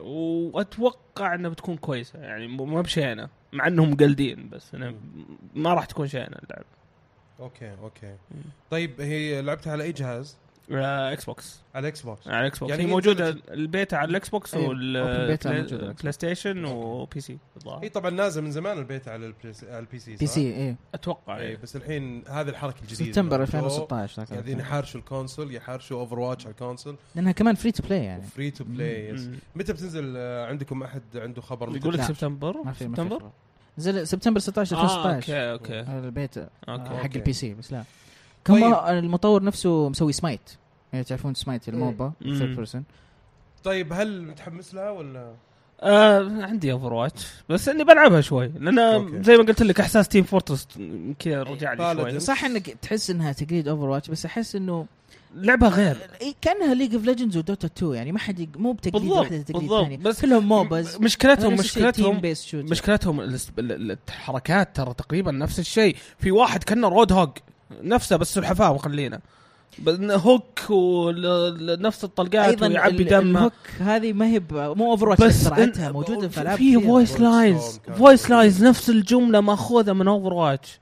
[0.00, 4.94] وأتوقع إنها بتكون كويسة يعني مو بشينه مع إنهم مقلدين بس أنا
[5.54, 6.66] ما راح تكون شينه اللعبة.
[7.40, 8.16] okay okay.
[8.70, 10.36] طيب هي لعبتها على أي جهاز؟
[10.72, 14.28] آه، إكس بوكس على إكس بوكس على إكس بوكس يعني هي موجودة البيتا على الاكس
[14.28, 15.00] بوكس أيوة، على
[15.78, 16.12] والبلاي.
[16.12, 17.38] ستيشن وبي سي.
[17.82, 20.76] هي طبعا نازل من زمان البيت على على البي سي صح؟ بي سي إيه.
[20.94, 21.56] أتوقع اي إيه.
[21.56, 23.12] بس الحين هذه الحركة الجديدة.
[23.12, 24.68] سبتمبر جو 2016 ذاك قاعدين الوقت.
[24.68, 26.96] يحارشوا الكونسول يحارشوا اوفر واتش على الكونسول.
[27.14, 28.22] لأنها كمان فري تو بلاي يعني.
[28.22, 29.12] فري تو بلاي.
[29.56, 32.02] متى بتنزل؟ آه، عندكم أحد عنده خبر؟ متى يقول لك.
[32.02, 33.30] سبتمبر؟ ما في سبتمبر.
[33.78, 35.90] نزل سبتمبر 16 آه 2016 أوكي أوكي.
[35.90, 37.18] هذا البيت أوكي حق أوكي.
[37.18, 37.84] البي سي بس لا.
[38.46, 38.60] طيب.
[38.60, 40.50] كم المطور نفسه مسوي سمايت
[40.92, 42.12] يعني تعرفون سمايت الموبا.
[42.22, 42.84] ثيرد بيرسون
[43.64, 45.32] طيب هل متحمس لها ولا؟
[45.80, 49.22] آه عندي اوفر واتش بس إني بلعبها شوي لأن أوكي.
[49.22, 50.68] زي ما قلت لك إحساس تيم فورترس
[51.18, 51.94] كذا رجع لي.
[52.10, 52.20] شوي.
[52.20, 54.86] صح إنك تحس إنها تقليد اوفر واتش بس أحس إنه
[55.34, 55.96] لعبه غير.
[56.20, 59.60] إيه، كأنها ليج اوف ليجندز ودوتا 2 يعني ما حد مو بتقليد بالضبط، واحدة تقليد
[59.62, 59.82] بالضبط.
[59.84, 62.20] ثاني بس كلهم موبز مشكلتهم مشكلتهم
[62.54, 65.96] مشكلتهم الاس- ال- ال- الحركات ترى تقريبا نفس الشيء.
[66.18, 67.30] في واحد كأنه رود هوج
[67.82, 69.20] نفسه بس سلحفاة مخلينا
[70.10, 75.46] هوك ونفس الطلقات أيضا ويعبي دمه الهوك هذه ما هي ب- مو اوفر واتش بس
[75.92, 76.80] موجودة في العاب في.
[76.80, 78.30] فويس Voice لاينز فويس.
[78.30, 80.78] لاينز نفس الجملة مأخوذة من اوفر واتش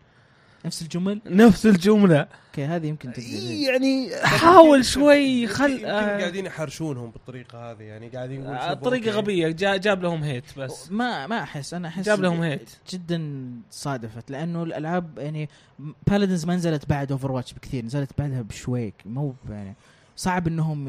[0.67, 2.19] نفس الجمل؟ نفس الجملة.
[2.21, 7.83] أوكي هذه يمكن تقليد يعني حاول شوي يمكن- خل يمكن آه، قاعدين يحرشونهم بالطريقة هذه
[7.83, 9.11] يعني قاعدين يقولون أوكي.
[9.11, 10.91] غبية جا- جاب لهم هيت بس.
[10.93, 12.71] ما ما أحس أنا أحس جاب لهم هيت.
[12.91, 15.49] جدا صادفت لأنه الألعاب يعني
[16.07, 19.75] بالادنز ما نزلت بعد اوفر واتش بكثير نزلت بعدها بشويك مو يعني
[20.17, 20.87] صعب إنهم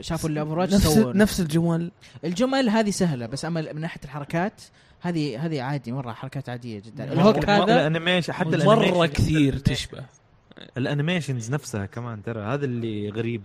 [0.00, 1.90] شافوا اللي اوفر واتش نفس نفس الجمل.
[2.24, 4.62] الجمل هذه سهلة بس أما من ناحية الحركات
[5.00, 7.06] هذه هذه عادي مرة حركات عادية جدا.
[7.06, 10.04] مرة- الهوك هذا الانيميشن حتى مرة كثير تشبه.
[10.76, 13.42] الانيميشنز نفسها كمان ترى هذا اللي غريب.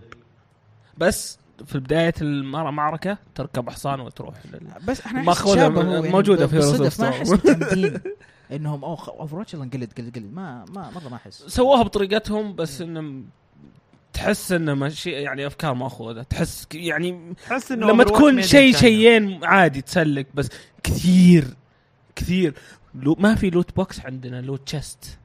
[0.98, 4.60] بس في بداية المعركة تركب حصان وتروح لل...
[4.86, 7.08] بس إحنا من- يعني موجودة في بالصدف ما.
[7.08, 7.32] أحس
[8.52, 11.42] إنهم اوه Overwatch نقلد قلد قلد ما ما مرة ما أحس.
[11.46, 13.22] سووها بطريقتهم بس انه
[14.12, 18.76] تحس إنه ماشي يعني أفكار ماخوذه تحس يعني تحس إنه لما تكون شيء.
[18.76, 20.48] شيئين عادي تسلك بس
[20.86, 21.44] كثير
[22.16, 22.54] كثير.
[22.94, 25.18] لو ما في loot box عندنا loot chest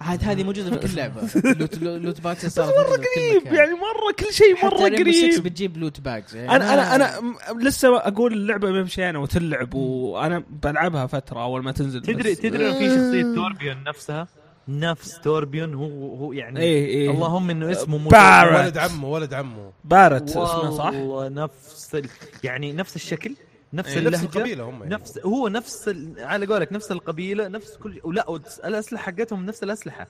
[0.00, 1.20] عاد هذه موجودة في كل لعبة.
[1.58, 3.54] لوت لوت باكس صارت مرة قريب.
[3.54, 5.42] يعني مرة كل شيء مرة قريب.
[5.42, 11.06] بتجيب لوت باكس يعني أنا أنا أنا لسه أقول اللعبة ما مشينا وتلعب وأنا بلعبها
[11.06, 12.02] فترة أول ما تنزل.
[12.02, 12.34] تدري.
[12.34, 14.28] تدري انه في شخصية توربيون نفسها؟
[14.68, 17.10] نفس توربيون هو هو يعني إيه إيه.
[17.10, 18.64] اللهم إنه اسمه مو بارت.
[18.64, 19.70] ولد عمه ولد عمه.
[19.84, 22.08] بارت اسمه صح؟ والله نفس ال...
[22.44, 23.34] يعني نفس الشكل.
[23.72, 23.88] نفس.
[23.88, 24.94] نفس اللهجة القبيلة هم يعني.
[24.94, 26.14] نفس هو نفس ال...
[26.18, 28.26] على قولك نفس القبيلة نفس كل ولا
[28.64, 30.06] الاسلحه حقتهم نفس الأسلحة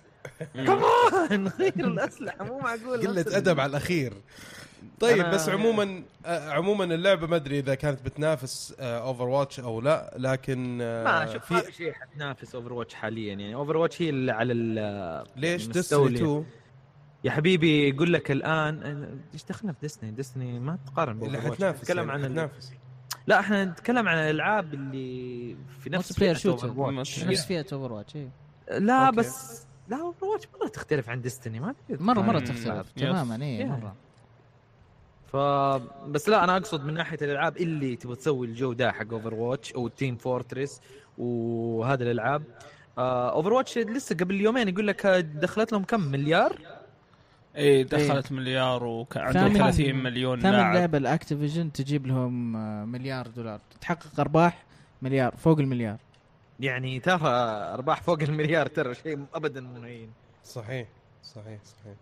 [0.55, 4.13] كمان غير الأسلحة مو معقول قلة نفس أدب على الأخير
[5.01, 9.81] طيب أنا- بس عموما آه، عموما اللعبة ما أدري إذا كانت بتنافس اوفر واتش أو
[9.81, 14.03] لا لكن آه، ما شوف ما في شيء حتنافس اوفر واتش حاليا يعني اوفر واتش
[14.03, 16.11] هي اللي على ال ليش مستولي.
[16.13, 16.47] ديستني 2
[17.25, 18.83] يا حبيبي يقول لك الآن
[19.35, 21.41] إيش دخلنا في ديستني ديستني ما تقارن اللي.
[21.41, 22.25] حتنافس نتكلم يعني عن.
[22.25, 22.73] حتنافس
[23.27, 27.25] لا إحنا نتكلم عن الألعاب اللي في نفس player shooter Overwatch.
[27.25, 28.17] نفس فئة Overwatch
[28.71, 29.17] لا أوكي.
[29.17, 32.45] بس لا Overwatch مرة تختلف عن Destiny ما تقدر مرة مرة مم.
[32.45, 33.03] تختلف yes.
[33.03, 33.65] تماما اي.
[33.65, 33.95] مرة
[35.27, 35.37] ف
[36.09, 39.89] بس لا أنا أقصد من ناحية الألعاب اللي تبغى تسوي الجو ده حق Overwatch أو
[39.89, 40.81] Team Fortress
[41.19, 42.43] وهذه الألعاب
[42.99, 46.57] Overwatch لسه قبل يومين يقول لك دخلت لهم كم مليار
[47.57, 50.75] إيه دخلت مليار وعندهم ثامن- 30 مليون ثمن لاعب.
[50.75, 53.61] لعبة الأكتيفيجن تجيب لهم آه، مليار دولار.
[53.81, 54.65] تحقق أرباح
[55.03, 55.97] مليار فوق المليار.
[56.61, 57.19] يعني ترى
[57.75, 60.11] أرباح فوق المليار ترى شيء ابدا مو هين
[60.45, 60.89] صحيح
[61.23, 61.95] صحيح صحيح.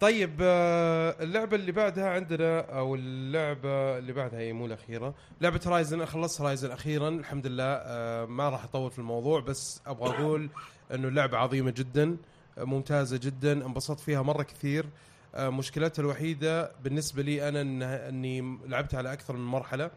[0.00, 6.04] طيب آه، اللعبة اللي بعدها عندنا أو اللعبة اللي بعدها هي مو الأخيرة، لعبة رايزن
[6.06, 7.08] خلصت رايزن أخيرا.
[7.08, 10.48] الحمد لله آه، ما راح أطول في الموضوع بس أبغى أقول
[10.94, 12.16] إنه اللعبة عظيمة جدا.
[12.64, 14.86] ممتازة جدا انبسطت فيها مرة كثير.
[15.34, 19.90] آه، مشكلتها الوحيدة بالنسبة لي أنا إني لعبتها على أكثر من مرحلة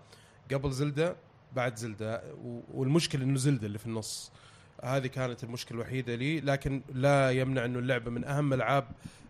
[0.53, 1.15] قبل Zelda
[1.55, 4.31] بعد Zelda و- والمشكلة إنه Zelda اللي في النص.
[4.83, 8.87] هذه كانت المشكلة الوحيدة لي لكن لا يمنع إنه اللعبة من أهم ألعاب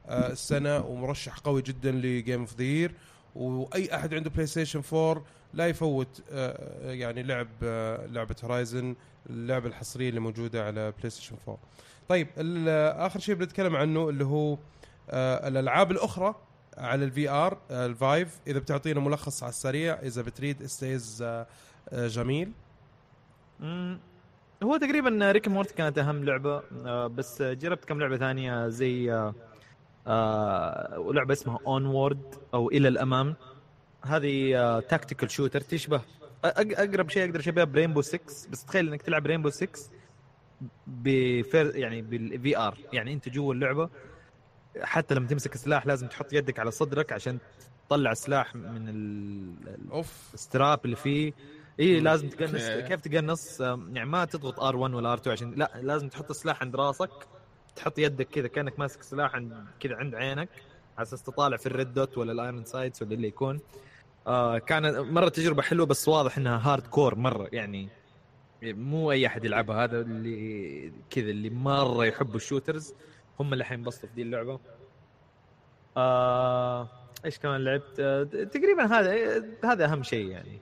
[0.07, 2.93] آه، السنة ومرشح قوي جدا ل game of the year
[3.35, 5.23] وأي أحد عنده PlayStation 4
[5.53, 8.95] لا يفوت آه، يعني لعب آه، لعبة Horizon
[9.29, 11.59] اللعبة الحصرية اللي موجودة على PlayStation 4
[12.09, 12.27] طيب
[12.97, 14.57] آخر شيء بنتكلم عنه اللي هو
[15.09, 16.35] آه، الألعاب الأخرى
[16.77, 21.25] على ال VR ال Vive إذا بتعطينا ملخص على السريع إذا بتريد استيز
[21.93, 22.51] جميل.
[24.63, 29.31] هو تقريبا Rick Morty كانت أهم لعبة آه، بس جربت كم لعبة ثانية زي
[30.07, 33.35] آه، آه، لعبة اسمها Onward أو إلى الأمام.
[34.05, 36.01] هذه tactical shooter تشبه
[36.45, 39.79] أقرب شيء أقدر أشبهها ب Rainbow 6 بس تخيل إنك تلعب Rainbow 6
[40.87, 43.89] ب VR يعني بال VR يعني أنت جوا اللعبة.
[44.81, 47.37] حتى لما تمسك السلاح لازم تحط يدك على صدرك عشان
[47.87, 49.55] تطلع السلاح من
[49.91, 50.31] أوف.
[50.33, 51.33] ال strap اللي فيه.
[51.79, 52.67] إي لازم تقنص.
[52.69, 56.61] كيف تقنص يعني ما تضغط R 1 ولا R 2 عشان لا لازم تحط السلاح
[56.61, 57.09] عند راسك.
[57.75, 60.49] تحط يدك كذا كأنك ماسك سلاح عند كذا عند عينك
[60.97, 63.59] على أساس تطالع في ال red dot ولا ال iron sights ولا اللي يكون.
[64.27, 67.89] آه كانت مرة تجربة حلوة بس واضح إنها hardcore مرة يعني
[68.63, 69.83] مو أي أحد يلعبها.
[69.83, 72.93] هذا اللي كذا اللي مرة يحبوا ال shooters
[73.39, 74.59] هم اللي حينبسطوا في دي اللعبة.
[75.97, 76.87] آه
[77.25, 80.59] إيش كمان لعبت؟ آه تقريبا هذا هذا أهم شيء يعني.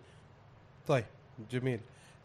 [0.87, 1.05] طيب
[1.51, 1.79] جميل.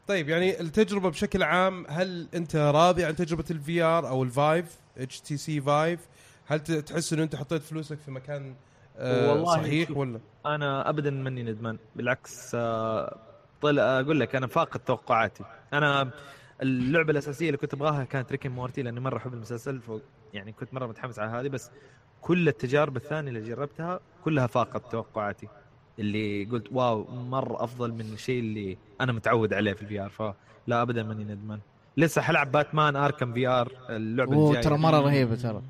[0.06, 4.76] طيب يعني التجربة بشكل عام هل أنت راضي عن تجربة ال VR أو ال Vive
[4.98, 6.00] HTC Vive
[6.46, 8.54] هل تحس إنه أنت حطيت فلوسك في مكان
[8.98, 9.90] آه والله صحيح.
[9.90, 11.78] ولا؟ أنا ابدا ماني ندمان.
[11.96, 13.18] بالعكس آه،
[13.62, 15.44] طلع أقول لك أنا فاقد توقعاتي.
[15.72, 16.10] أنا
[16.62, 19.90] اللعبة الأساسية اللي كنت أبغاها كانت Rick and Morty لأني مرة أحب المسلسل ف
[20.34, 21.70] يعني كنت مرة متحمس على هذه بس
[22.20, 25.48] كل التجارب الثانية اللي جربتها كلها فاقت توقعاتي.
[25.98, 30.82] اللي قلت wow مرة أفضل من الشيء اللي أنا متعود عليه في ال VR فلا
[30.82, 31.60] ابدا ماني ندمان.
[31.97, 34.62] لسه حلعب باتمان اركم VR اللعبة الجاية.
[34.62, 35.62] ترى مرة رهيبة ترى.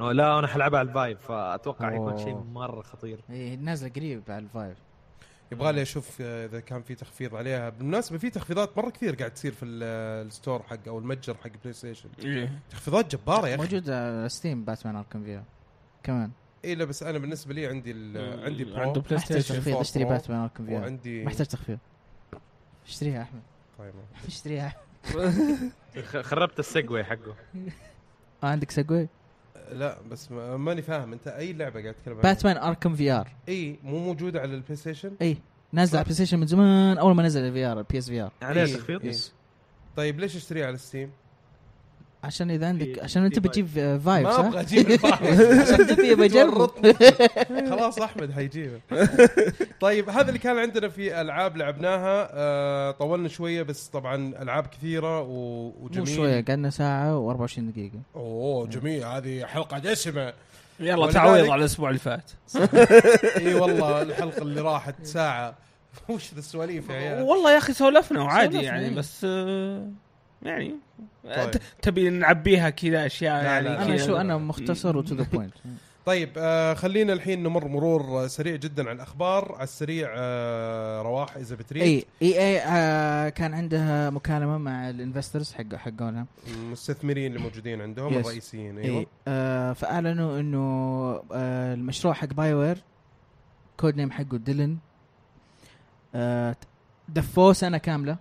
[0.00, 2.24] لا أنا حلعبها على ال Vive فأتوقع يكون أوه.
[2.24, 3.20] شيء مرة خطير.
[3.28, 4.78] هي نازلة قريب على ال Vive.
[5.52, 7.68] يبغى لي أشوف آه، إذا كان في تخفيض عليها.
[7.68, 11.50] بالمناسبة في تخفيضات مرة كثير قاعد تصير في ال- ال store حق أو المتجر حق
[11.62, 12.58] بلاي ستيشن إيه.
[12.70, 13.62] تخفيضات جبارة يا أخي.
[13.62, 13.92] موجود
[14.26, 15.44] ستيم باتمان اركم فيها
[16.02, 16.30] كمان.
[16.64, 17.92] اي لا بس أنا بالنسبة لي عندي
[18.44, 21.78] عندي Pro عنده بلاي ستيشن تخفيض 4 اشتري باتمان اركم فيها وعندي ما يحتاج تخفيض.
[22.88, 23.42] اشتريها يا أحمد.
[23.78, 23.92] طيب.
[24.28, 24.74] اشتريها.
[26.02, 27.34] خ- خربت ال segue حقه.
[28.42, 29.08] آه عندك segue
[29.72, 31.12] لا بس ما- ماني فاهم.
[31.12, 33.28] أنت أي لعبة قاعد تتكلم عنها؟ باتمان أركم VR.
[33.48, 35.36] إي مو موجودة على البلاي ستيشن إي.
[35.72, 38.74] نازل على البلاي ستيشن من زمان أول ما نزل ال VR ال PSVR عليها إيه.
[38.76, 39.14] تخفيض؟ إيه.
[39.96, 41.10] طيب ليش اشتريها على ستيم؟
[42.24, 43.66] عشان إذا عندك عشان أنت بتجيب
[44.04, 46.70] Vive ما صح؟ أبغى أجيب ال Vive عشان تبي بجرب.
[47.70, 48.80] خلاص أحمد حيجيبه.
[49.80, 52.28] طيب هذا اللي كان عندنا في ألعاب لعبناها.
[52.32, 55.26] آه طولنا شوية بس طبعا ألعاب كثيرة و...
[55.26, 58.00] مو وجميل شوية قعدنا ساعة و24 دقيقة.
[58.16, 59.04] أوه جميل.
[59.04, 60.32] هذه حلقة دسمة.
[60.80, 62.30] يلا تعويض على الأسبوع اللي فات.
[63.36, 65.54] إي والله الحلقة اللي راحت ساعة.
[66.08, 68.90] وش ذا السواليف يا عيال؟ والله يا أخي سولفنا وعادي يعني.
[68.90, 69.88] بس آه،
[70.42, 70.74] يعني
[71.24, 71.50] طيب.
[71.82, 73.82] تبي نعبيها كذا أشياء لا، يعني لا،.
[73.82, 73.96] أنا.
[73.96, 75.54] شو أنا مختصر و to the point
[76.06, 81.56] طيب آه خلينا الحين نمر مرور سريع جدا على الأخبار على السريع آه رواح إذا
[81.56, 87.42] بتريد إي إي إي آه كان عندها مكالمة مع ال investors حق حقونها المستثمرين اللي
[87.44, 88.16] موجودين عندهم Yes.
[88.16, 90.58] الرئيسيين أيوه اي آه فأعلنوا إنه
[91.32, 92.78] آه المشروع حق BioWare
[93.76, 94.76] code name حقه ديلن
[96.14, 96.56] آه
[97.08, 98.16] دفوه سنه كاملة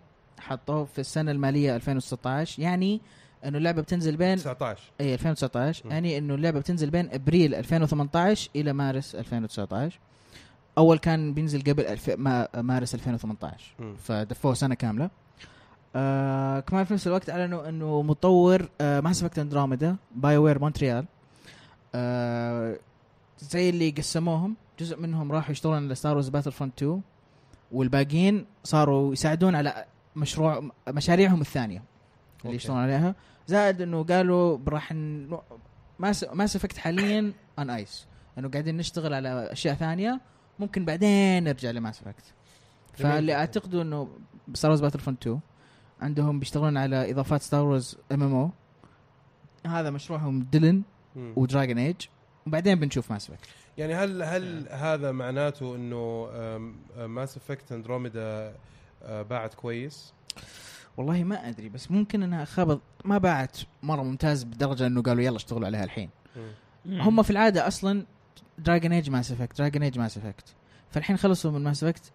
[0.50, 3.02] حطوه في السنة المالية 2016 يعني
[3.46, 5.92] إنه اللعبة بتنزل بين 19 اي 2019 م.
[5.92, 10.00] يعني إنه اللعبة بتنزل بين أبريل 2018 إلى مارس 2019
[10.78, 12.10] أول كان بينزل قبل ألف...
[12.10, 12.48] ما...
[12.62, 13.96] مارس 2018 مم.
[13.96, 15.10] فدفوه سنة كاملة.
[15.96, 21.06] آه كمان في نفس الوقت اعلنوا إنه مطور آه Mass Effect Andromeda BioWare Montreal
[21.96, 22.80] آه
[23.40, 27.02] زي اللي قسموهم جزء منهم راحوا يشتغلون على Star Wars Battlefront 2
[27.72, 29.86] والباقيين صاروا يساعدون على
[30.16, 31.84] مشروع مشاريعهم الثانية
[32.46, 32.56] اللي.
[32.56, 33.16] يشتغلون عليها
[33.48, 34.94] زائد إنه قالوا راح.
[36.00, 38.08] Mass Mass Effect حاليا on ice
[38.38, 40.22] إنه قاعدين نشتغل على أشياء ثانية
[40.60, 42.34] ممكن بعدين نرجع ل Mass Effect
[42.94, 43.40] فاللي جداً.
[43.40, 44.10] اعتقدوا إنه
[44.54, 45.40] Star Wars Battlefront 2
[46.02, 48.52] عندهم بيشتغلون على إضافات Star Wars MM أو
[49.66, 50.84] هذا مشروعهم ديلن.
[51.16, 51.96] و Dragon Age
[52.48, 53.48] وبعدين بنشوف Mass Effect
[53.78, 56.30] يعني هل هل هذا معناته إنه
[57.08, 58.56] Mass Effect Andromeda
[59.08, 60.14] باعت كويس؟
[60.98, 65.36] والله ما أدري بس ممكن إنها خابط ما باعت مرة ممتاز بدرجة إنه قالوا يلا
[65.36, 66.10] اشتغلوا عليها الحين.
[66.86, 68.06] هم في العادة أصلا
[68.58, 70.56] Dragon Age Mass Effect Dragon Age Mass Effect
[70.92, 72.12] فالحين خلصوا من Mass Effect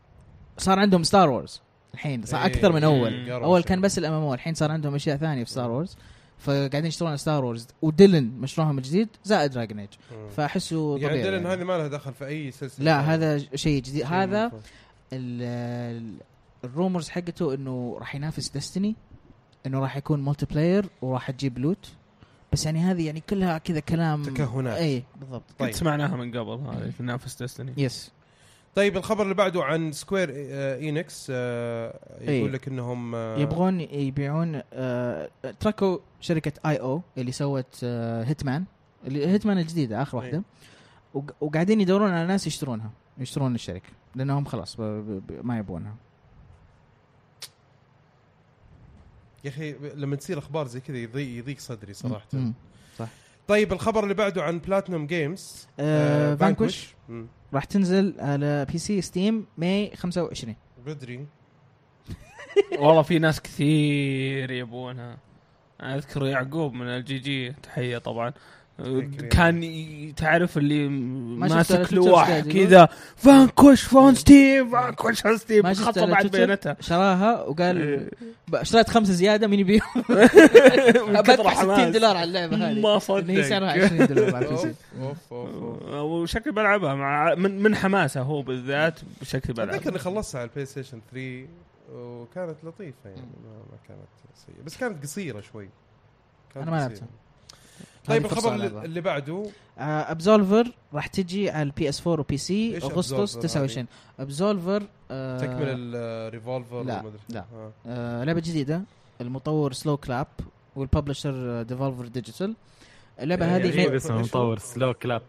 [0.59, 1.61] صار عندهم Star Wars
[1.95, 3.33] الحين صار إيه، أكثر من أول.
[3.33, 3.69] قروا أول شيء.
[3.69, 5.97] كان بس ال MM الحين صار عندهم أشياء ثانية في Star Wars
[6.39, 9.91] فقاعدين يشتغلون على Star Wars وديلن مشروعهم الجديد زائد Dragon Age.
[10.37, 14.53] فأحسه يعني ديلن هذه ما لها دخل في أي سلسلة لا هذا شيء جديد هذا
[16.65, 18.97] ال rumors حقته إنه راح ينافس Destiny
[19.67, 21.93] إنه راح يكون multiplayer وراح تجيب loot
[22.53, 24.77] بس يعني هذه يعني كلها كذا كلام تكهنات.
[24.79, 25.69] اي بالضبط طيب.
[25.69, 28.13] كنت سمعناها من قبل هذه في نافس Destiny yes
[28.75, 32.49] طيب الخبر اللي بعده عن Square Enix آه، يقول إيه.
[32.49, 35.31] لك إنهم آه، يبغون يبيعون آه
[35.61, 38.65] تركوا شركة IO اللي سوت آه Hitman
[39.07, 40.43] اللي Hitman الجديدة آخر واحدة إيه.
[41.15, 44.81] وق- وقاعدين يدورون على ناس يشترونها يشترون الشركة لأنهم خلاص
[45.43, 45.95] ما يبونها
[49.45, 52.27] يا أخي لما تصير أخبار زي كذا يضيق يضيق صدري صراحة.
[52.33, 52.55] مم.
[53.49, 57.27] طيب الخبر اللي بعده عن Platinum Games آه Vanquish مم.
[57.55, 60.57] راح تنزل على PC Steam May 25
[60.87, 61.27] بدري.
[62.81, 65.17] والله في ناس كثير يبونها.
[65.81, 68.33] أنا أذكر يعقوب من ال GG تحية طبعا.
[69.31, 75.53] كان تعرف اللي ماسك قاعد يقول؟ كذا Vanquish on Steam Vanquish on شفت
[75.83, 78.11] خطه بعد تويتر؟ بياناتها شراها وقال
[78.49, 79.83] ب- اشتريت خمسة زيادة مين يبيهم؟
[81.15, 81.93] بدفع 60 حماس.
[81.95, 84.75] دولار على اللعبة هذه ما اللي هي صدق سعرها 20 دولار على البي أوف سي
[85.03, 85.49] أوف أوف
[85.93, 85.93] أوف.
[86.05, 90.67] وشكلي بلعبها مع من من حماسه هو بالذات شكلي أتذكر إني بلعبها خلصتها على البلاي
[90.67, 91.47] ستيشن 3
[91.95, 94.09] وكانت لطيفة يعني ما, ما كانت
[94.47, 95.69] سيئة بس كانت قصيرة شوي
[96.55, 96.81] كانت أنا ما.
[96.83, 97.07] لعبتها.
[98.05, 98.55] طيب الخبر.
[98.85, 99.47] اللي بعده
[99.79, 103.87] ابزولفر راح تجي على البي اس 4 وبي سي أغسطس Absolver 29
[104.21, 107.19] ابزولفر آه تكمل الريفولفر لا، وما أدري.
[107.29, 107.45] لا.
[107.55, 107.73] آه.
[107.87, 108.83] آه لعبة جديدة
[109.21, 110.27] المطور سلو كلاب
[110.77, 112.55] والببلشر ديفولفر ديجيتال
[113.21, 115.23] اللعبة يعني هذه غريب فين اسمه مطور سلو كلاب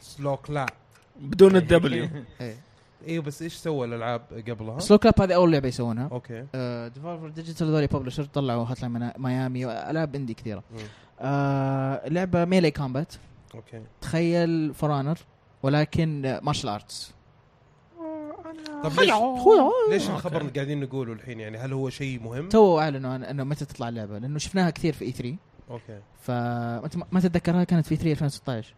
[0.00, 0.68] سلو كلاب
[1.20, 2.08] بدون الدبليو
[2.40, 2.56] إيه.
[3.06, 6.40] أيوه بس إيش سوى الألعاب قبلها؟ سلو كلاب هذه أول لعبة يسوونها أوكي
[6.94, 10.78] ديفولفر ديجيتال ذولي ببلشر طلعوا هاتلاين منا- ميامي والعاب اندي كثيرة مم.
[11.20, 13.14] آه لعبة ميلي كومبات
[13.54, 13.82] أوكي.
[14.00, 15.18] تخيل For Honor
[15.62, 17.14] ولكن martial arts
[18.84, 19.10] طب ليش
[19.90, 20.10] ليش.
[20.10, 23.64] الخبر اللي قاعدين نقوله الحين يعني؟ هل هو شيء مهم؟ تو اعلنوا عن إنه متى
[23.64, 25.36] تطلع اللعبة لأنه شفناها كثير في E3
[25.70, 26.00] أوكي.
[26.20, 28.74] فانت ما- تتذكرها كانت في 3 2016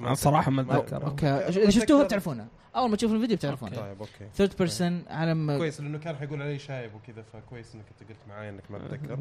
[0.00, 1.06] أنا صراحة ما أتذكر.
[1.06, 1.26] أوكي.
[1.28, 2.04] اذا شفتوها.
[2.04, 2.46] بتعرفونها.
[2.76, 3.76] أول ما تشوفوا الفيديو بتعرفونها.
[3.80, 4.28] طيب أوكي.
[4.34, 8.48] third person عالم كويس لأنه كان حيقول علي شايب وكذا فكويس إنك أنت قلت معاي
[8.48, 9.18] إنك ما تتذكر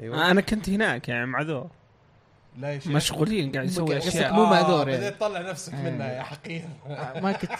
[0.00, 0.30] أيوه.
[0.30, 1.66] أنا كنت هناك يعني معذور
[2.58, 2.92] لا يا شيخ.
[2.92, 4.32] مشغولين قاعد يسوي قصدك أشياء.
[4.34, 5.00] مو معذور يعني.
[5.00, 5.90] بديت تطلع نفسك آه.
[5.90, 6.64] منها يا حقير.
[6.86, 7.50] آه، ما كنت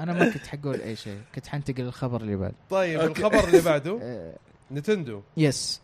[0.00, 1.18] أنا ما كنت حقول أي شيء.
[1.34, 2.52] كنت حنتقل للخبر اللي بعد.
[2.70, 3.00] طيب.
[3.00, 4.32] الخبر اللي بعده؟ آه،
[4.72, 5.22] نتندو.
[5.36, 5.80] يس.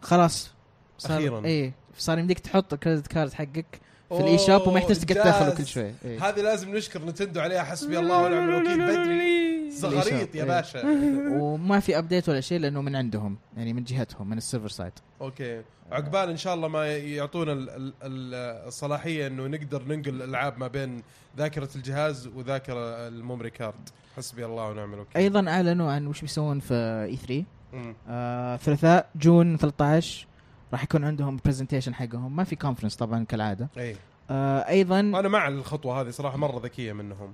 [0.00, 0.50] خلاص.
[0.98, 1.44] صار أخيراً.
[1.44, 1.72] إيه.
[1.98, 5.54] صار يمديك تحط ال credit card حقك في ال eShop وما يحتاج تقعد تدخله.
[5.54, 5.92] كل شوي.
[6.04, 6.28] إيه.
[6.28, 8.86] هذه لازم نشكر نتندو عليها حسبي الله ونعم الوكيل.
[8.86, 9.53] بدري.
[9.70, 10.48] زغريط يا إيه.
[10.48, 10.82] باشا.
[11.42, 14.92] وما في update ولا شيء لأنه من عندهم يعني من جهتهم من ال server side
[15.20, 15.62] أوكي.
[15.92, 20.66] عقبال إن شاء الله ما يعطونا ال- ال- ال- الصلاحية إنه نقدر ننقل الألعاب ما
[20.68, 21.02] بين
[21.38, 23.88] ذاكرة الجهاز وذاكرة ال memory card.
[24.16, 25.16] حسبي الله ونعم الوكيل.
[25.22, 26.74] أيضا أعلنوا عن وش بيسوون في
[27.10, 27.94] E3 مم.
[28.08, 30.26] آه ثلاثاء June 13
[30.72, 32.36] راح يكون عندهم presentation حقهم.
[32.36, 33.68] ما في conference طبعا كالعادة.
[33.78, 33.96] اي
[34.30, 37.32] آه أيضا أنا مع الخطوة هذه صراحة مرة ذكية منهم.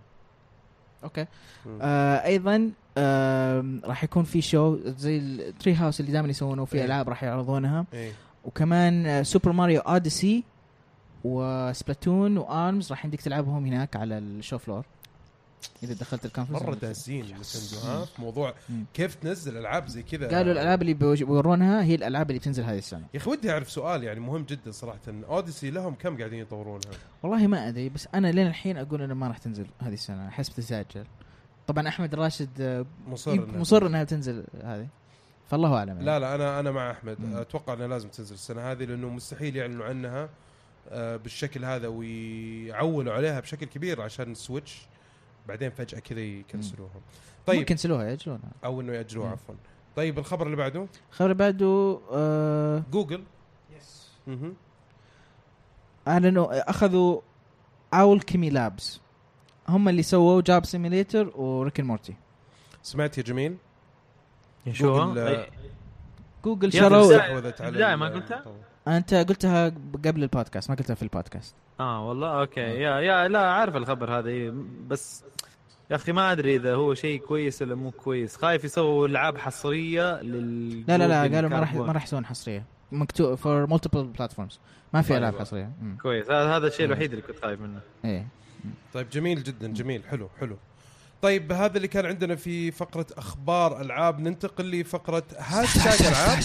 [1.04, 1.26] أوكي.
[1.80, 6.84] آه أيضا آه راح يكون في شو زي ال Treehouse اللي دائما يسوونه في إيه.
[6.84, 8.12] ألعاب راح يعرضونها اي
[8.44, 10.44] وكمان آه Super Mario Odyssey
[11.24, 14.84] و Splatoon و ARMS راح يمديك تلعبهم هناك على ال show floor
[15.82, 18.54] إذا دخلت ال conference مرة دازين نتندو ها في موضوع.
[18.94, 20.36] كيف تنزل ألعاب زي كذا.
[20.36, 23.06] قالوا الألعاب اللي بيورونها هي الألعاب اللي بتنزل هذه السنة.
[23.14, 25.00] يا أخي ودي أعرف سؤال يعني مهم جدا صراحة.
[25.08, 26.90] Odyssey لهم كم قاعدين يطورونها؟
[27.22, 30.28] والله ما أدري بس أنا لين الحين أقول انها ما راح تنزل هذه السنة.
[30.28, 31.04] أحس بتتاجل
[31.66, 34.86] طبعا أحمد راشد آه، مصر إنها مصر إنها تنزل هذه.
[35.48, 36.04] فالله أعلم يعني.
[36.04, 37.20] لا لا أنا أنا مع أحمد.
[37.20, 37.36] مم.
[37.36, 40.28] أتوقع إنها لازم تنزل السنة هذه لأنه مستحيل يعلنوا عنها
[40.88, 44.86] آه، بالشكل هذا ويعولوا عليها بشكل كبير عشان السويتش
[45.50, 46.90] بعدين فجأة كذا يكنسلوها.
[47.46, 47.60] طيب.
[47.60, 48.50] يكنسلوها يأجلونها.
[48.64, 49.32] أو إنه يأجلوها مم.
[49.32, 49.54] عفوا.
[49.96, 53.24] طيب الخبر اللي بعده؟ الخبر بعده آه جوجل.
[53.76, 54.10] يس.
[56.08, 57.20] اعلنوا أخذوا
[57.94, 59.00] اول كيمي لابس
[59.68, 62.14] هم اللي سووا جاب سيميليتر وريكن مورتي
[62.82, 63.56] سمعت يا جميل؟
[64.72, 65.14] شو؟
[66.44, 67.16] جوجل آه، شروا
[67.60, 68.42] ال- ما قلتها؟
[68.88, 69.68] أنت قلتها
[70.04, 71.54] قبل البودكاست ما قلتها في البودكاست.
[71.80, 72.60] آه والله أوكي.
[72.60, 74.28] يا يا لا عارف الخبر هذا.
[74.28, 74.52] إيه،
[74.86, 75.24] بس
[75.90, 78.36] يا أخي ما أدري إذا هو شيء كويس ولا مو كويس.
[78.36, 81.74] خايف يسووا ألعاب حصرية لل لا لا لا قالوا ما راح.
[81.74, 82.64] ما راح يسوون حصرية.
[82.92, 84.60] مكتوب for multiple platforms
[84.94, 85.16] ما في.
[85.16, 85.70] ألعاب حصرية.
[85.82, 85.96] مم.
[86.02, 86.30] كويس.
[86.30, 87.80] هذا هذا الشيء الوحيد اللي كنت خايف منه.
[88.04, 88.26] إيه.
[88.94, 90.02] طيب جميل جدا جميل.
[90.10, 90.56] حلو حلو.
[91.22, 94.20] طيب هذا اللي كان عندنا في فقرة أخبار ألعاب.
[94.20, 96.38] ننتقل لفقرة هاشتاج ألعاب.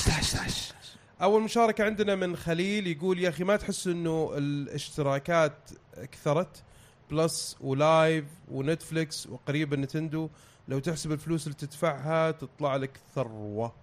[1.21, 5.69] أول مشاركة عندنا من خليل يقول يا أخي ما تحس إنه الاشتراكات
[6.11, 6.63] كثرت
[7.11, 10.29] Plus و Live ونتفليكس وقريبا نتندو
[10.67, 13.73] لو تحسب الفلوس اللي تدفعها تطلع لك ثروة.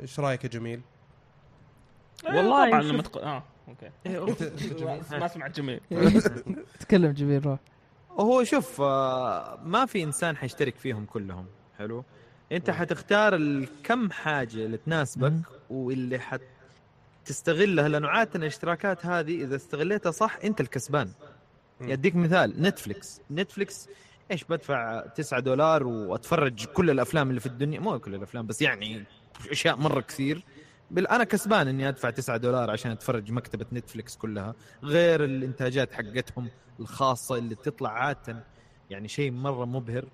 [0.00, 0.80] إيش رأيك يا جميل؟
[2.24, 3.18] والله طبعا لما تق...
[3.18, 3.90] آه أوكي.
[4.80, 5.80] جميل؟ ما سمعت جميل.
[6.80, 7.58] تكلم جميل روح.
[8.10, 11.46] هو شوف آه، ما في إنسان حيشترك فيهم كلهم
[11.78, 12.04] حلو؟
[12.52, 15.32] أنت حتختار الكم حاجة اللي تناسبك.
[15.72, 16.40] واللي حت
[17.24, 21.10] تستغلها لأنه عادة الاشتراكات هذه إذا استغليتها صح أنت الكسبان.
[21.80, 23.20] يديك مثال نتفليكس.
[23.30, 23.88] نتفليكس
[24.30, 29.04] إيش بدفع 9 دولار وأتفرج كل الأفلام اللي في الدنيا؟ مو كل الأفلام بس يعني
[29.50, 30.44] أشياء مرة كثير.
[30.90, 36.48] بل أنا كسبان إني أدفع 9 دولار عشان أتفرج مكتبة نتفليكس كلها غير الإنتاجات حقتهم
[36.80, 38.44] الخاصة اللي تطلع عادة.
[38.90, 40.04] يعني شيء مرة مبهر.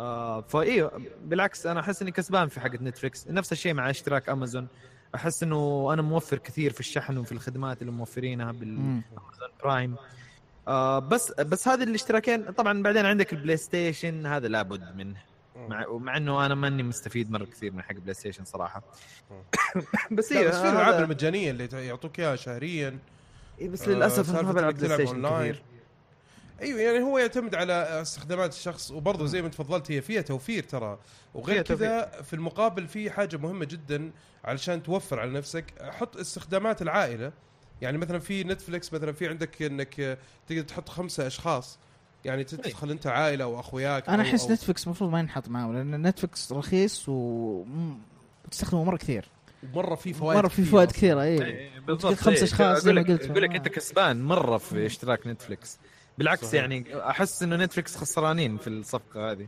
[0.00, 0.90] آه فايه
[1.24, 3.28] بالعكس أنا أحس إني كسبان في حقه نتفليكس.
[3.28, 4.68] نفس الشيء مع اشتراك أمازون.
[5.14, 9.02] أحس إنه أنا موفر كثير في الشحن وفي الخدمات اللي موفرينها بال مم.
[9.12, 9.96] أمازون Prime.
[10.68, 15.16] آه بس بس هذه الاشتراكين طبعا بعدين عندك البلاي ستيشن هذا لابد منه.
[15.68, 18.82] مع مع إنه أنا ماني مستفيد مرة كثير من حق بلاي ستيشن صراحة
[20.10, 22.98] بس هي بس في الألعاب هذا- المجانية اللي يعطوك إياها شهريا.
[23.60, 25.26] إيه بس آه، للاسف أنا ما بلعب بلاي ستيشن.
[25.38, 25.62] كثير.
[26.62, 27.72] أيوه يعني هو يعتمد على
[28.02, 30.98] استخدامات الشخص وبرضه زي ما تفضلت هي فيها توفير ترى.
[31.34, 34.10] وغير كذا في المقابل في حاجة مهمة جدا
[34.44, 37.32] علشان توفر على نفسك حط استخدامات العائلة.
[37.82, 40.18] يعني مثلا في نتفلكس مثلا في عندك إنك
[40.48, 41.78] تقدر تحط خمسة أشخاص.
[42.24, 46.52] يعني تدخل أنت عائلة أو أخوياك أنا أحس نتفلكس المفروض ما ينحط معه لأن نتفلكس
[46.52, 47.12] رخيص و
[47.64, 47.98] م-
[48.50, 49.24] تستخدمه مرة كثير.
[49.74, 50.90] مرة في فوائد مرة في فوائد.
[50.92, 52.14] كثيرة اي إيه، بالضبط.
[52.14, 52.44] خمسة إيه.
[52.44, 53.30] أشخاص زي ما قلت.
[53.30, 55.78] أقول لك أنت كسبان مرة في اشتراك نتفلكس
[56.20, 56.54] بالعكس صحيح.
[56.54, 59.46] يعني أحس إنه نتفلكس خسرانين في الصفقة هذه.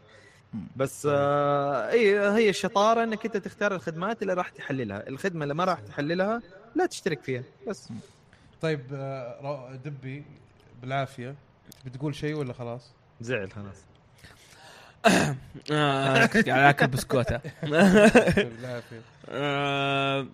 [0.76, 5.08] بس آه إي هي الشطاره إنك أنت تختار الخدمات اللي راح تحللها.
[5.08, 6.42] الخدمة اللي ما راح تحللها
[6.76, 7.88] لا تشترك فيها بس.
[8.60, 10.24] طيب آه، دبي
[10.82, 11.34] بالعافية.
[11.84, 12.90] بتقول شيء ولا خلاص؟
[13.20, 13.76] زعل خلاص.
[15.72, 16.24] آه،
[16.70, 17.40] اكل بسكوته
[18.50, 19.00] بالعافية.
[19.28, 20.26] آه،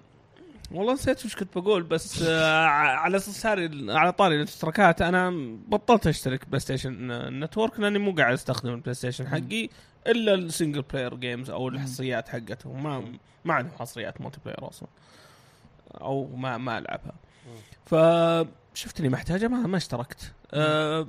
[0.71, 5.31] والله نسيت وش كنت بقول بس آه، على أساس على طاري الاشتراكات أنا
[5.69, 7.09] بطلت أشترك بلاي ستيشن
[7.45, 9.69] Network لأني مو قاعد أستخدم البلاي ستيشن حقي
[10.07, 12.83] إلا ال single player games أو الحصريات حقتهم.
[12.83, 13.05] ما
[13.45, 14.89] ما عندهم حصريات multiplayer أصلا.
[16.01, 17.15] أو ما ما ألعبها.
[17.87, 20.33] فشفت اني محتاجة ما ما اشتركت.
[20.53, 21.07] آه،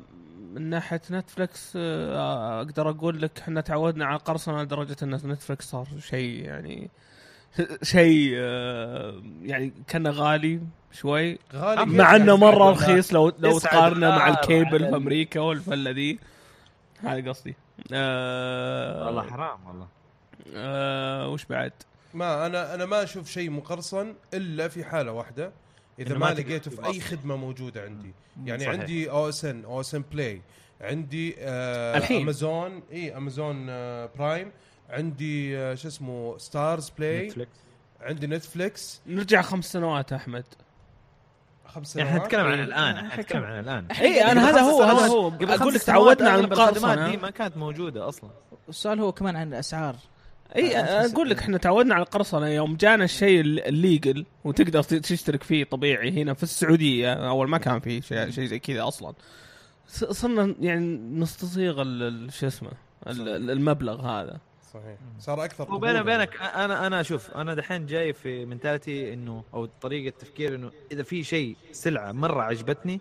[0.54, 5.88] من ناحية نتفلكس آه، أقدر أقول لك إحنا تعودنا على قرصنه لدرجة إن نتفلكس صار
[6.00, 6.90] شيء يعني
[7.84, 10.60] شيء آه، يعني كان غالي
[10.92, 11.40] شوي.
[11.54, 16.20] غالي مع إنه مرة رخيص لو لو تقارنه مع الكيبل في ال- أمريكا والفلة ذي
[17.02, 17.56] هذا قصدي.
[17.94, 19.88] آه والله حرام والله.
[20.56, 21.72] آه وش بعد؟
[22.14, 25.52] ما أنا أنا ما أشوف شيء مقرصن إلا في حالة واحدة.
[26.00, 27.00] إذا ما ما لقيته في أي.
[27.00, 28.12] خدمة موجودة عندي.
[28.46, 28.80] يعني صحيح.
[28.80, 30.42] عندي OSN أو OSN Play.
[30.82, 32.22] عندي آه الحين.
[32.22, 34.52] أمازون إي أمازون آه Prime.
[34.90, 37.52] عندي آه شو اسمه Starz Play نتفليكس
[38.02, 40.44] عندي نتفليكس نرجع خمس سنوات أحمد.
[41.66, 42.60] خمس يعني سنوات؟ نتكلم عن.
[42.60, 43.86] الآن إحنا نتكلم عن الآن.
[43.92, 45.30] اي أنا هذا هو هذا هو.
[45.30, 48.30] قبل أقول لك تعودنا على الخدمات دي ما كانت موجودة أصلا.
[48.70, 49.96] السؤال هو كمان عن الأسعار.
[50.56, 52.48] اي أقول لك إحنا تعودنا على القرصنة.
[52.48, 57.80] يوم جانا الشيء ال- الليجل وتقدر تشترك فيه طبيعي هنا في السعودية أول ما كان
[57.80, 59.14] في شيء شيء زي كذا أصلا.
[59.88, 61.76] ص- صرنا يعني نستصيغ
[62.30, 62.70] شو اسمه
[63.08, 64.38] ال- ال- المبلغ هذا.
[64.74, 64.98] صحيح.
[65.20, 66.00] صار أكثر وبيني.
[66.02, 71.04] وبينك أنا أنا شوف أنا دحين جاي في منتاليتي إنه أو طريقة تفكير إنه إذا
[71.04, 73.00] في شيء سلعة مرة عجبتني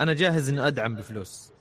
[0.00, 1.52] أنا جاهز إني أدعم بفلوس.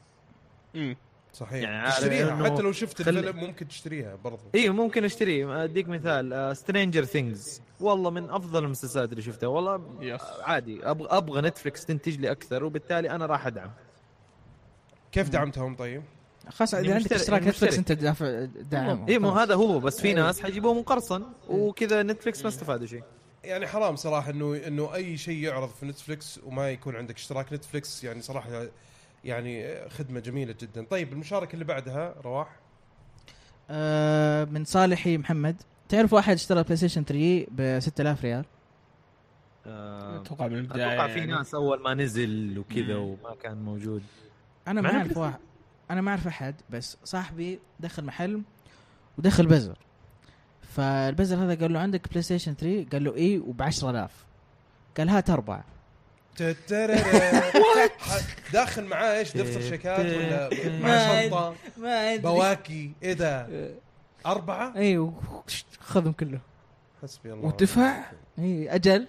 [0.76, 0.96] مم.
[1.34, 1.64] صحيح.
[1.64, 2.34] يعني تشتريها.
[2.34, 4.42] إنه حتى لو شفت خلي- الفيلم ممكن تشتريها برضو.
[4.56, 9.48] أيوه ممكن اشتريه أديك مثال Stranger Things والله من أفضل المسلسلات اللي شفتها.
[9.48, 10.22] والله yes.
[10.42, 13.72] عادي أبغى أبغى نتفلكس تنتج لي أكثر وبالتالي أنا راح أدعم.
[15.12, 16.04] كيف دعمتهم طيب؟
[16.50, 17.92] خاصة يعني اذا عندك مشترك- اشتراك يعني نتفلكس مشترك.
[17.92, 20.16] أنت دافع دعم اي مو هذا هو بس في إيه.
[20.16, 23.04] ناس حيجيبوه مقرصن وكذا نتفلكس ما استفادوا شيء.
[23.44, 28.04] يعني حرام صراحة انه إنه أي شيء يعرض في نتفلكس وما يكون عندك اشتراك نتفلكس
[28.04, 28.50] يعني صراحة
[29.24, 30.86] يعني خدمة جميلة جدا.
[30.90, 32.56] طيب المشاركة اللي بعدها رواح؟
[33.70, 35.56] آه من صالحي محمد.
[35.90, 38.46] تعرف واحد اشترى بلاي ستيشن 3 ب 6000 ريال؟
[39.66, 41.32] آه، أتوقع من البداية أتوقع في يعني.
[41.32, 42.96] ناس أول ما نزل وكذا.
[42.96, 44.04] وما كان موجود.
[44.68, 45.40] أنا ما أعرف واحد.
[45.92, 48.42] أنا ما أعرف أحد بس صاحبي دخل محل
[49.18, 49.78] ودخل بزر
[50.76, 54.12] فالبزر هذا قال له عندك بلاي ستيشن 3 قال له إيه وب 10000
[54.98, 55.64] قال هات أربعة.
[58.54, 60.50] داخل معاه إيش دفتر شيكات ولا
[60.80, 63.48] مع شنطه ما ادري بواكي إيه ده
[64.26, 65.14] اربعه أيوه
[65.80, 66.40] خذهم كله
[67.04, 68.04] حسبي الله ودفع
[68.40, 69.08] اي أجل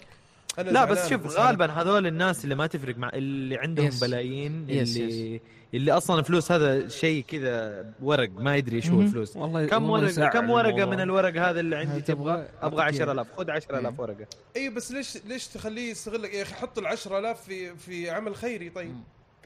[0.58, 4.04] لا بس شوف غالبا هذول الناس اللي ما تفرق مع اللي عندهم yes.
[4.04, 5.40] بلايين yes، اللي
[5.74, 9.06] اللي أصلا فلوس هذا شيء كذا ورق ما يدري إيش هو مهم.
[9.06, 10.94] الفلوس والله كم ورقه كم ورقة الموضوع.
[10.94, 14.26] من الورق هذا اللي عندي؟ تبغى؟ أبغى أعطيك 10000 خذ 10000 ورقة.
[14.56, 18.70] إي بس ليش ليش تخليه يستغلك يا أخي حط ال 10000 في في عمل خيري
[18.70, 18.94] طيب.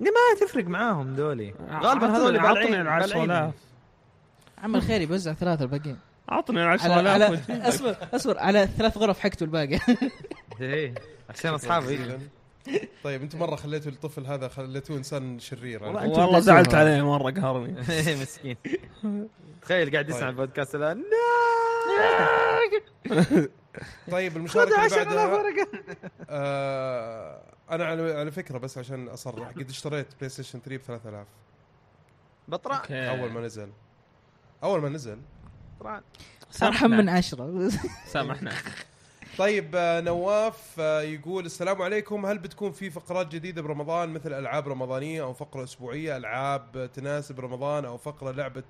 [0.01, 3.55] ما تفرق معاهم دولي غالبا هذول عطني ال 10000
[4.59, 5.99] عمل خيري بوزع ثلاثة الباقيين.
[6.29, 9.79] عطني ال على, على 10000 أصبر أصبر على ثلاث غرف حقته الباقي.
[10.61, 10.95] إيه
[11.31, 11.99] عشان أصحابي.
[13.05, 16.01] طيب أنتم مرة خليتوا الطفل هذا خليتوه إنسان شرير.
[16.05, 16.41] أنتم والله.
[16.41, 17.81] زعلت عليه مرة قهرني.
[18.23, 18.57] مسكين.
[19.63, 20.29] تخيل قاعد يسمع طيب.
[20.29, 21.05] البودكاست الآن.
[24.11, 25.67] طيب المشاركة اللي 10000 بعدها.
[26.31, 31.27] آه أنا على على فكرة بس عشان أصرح قد اشتريت بلاي ستيشن 3 ب 3000
[32.49, 33.69] بطران أول ما نزل.
[34.63, 35.19] أول ما نزل.
[35.81, 36.03] بطران
[36.63, 37.71] أرحم من عشرة.
[38.07, 38.53] سامحنا.
[39.39, 42.27] طيب آه، نواف آه، يقول السلام عليكم.
[42.27, 47.85] هل بتكون في فقرات جديدة برمضان مثل ألعاب رمضانية أو فقرة أسبوعية؟ ألعاب تناسب رمضان
[47.85, 48.63] أو فقرة لعبة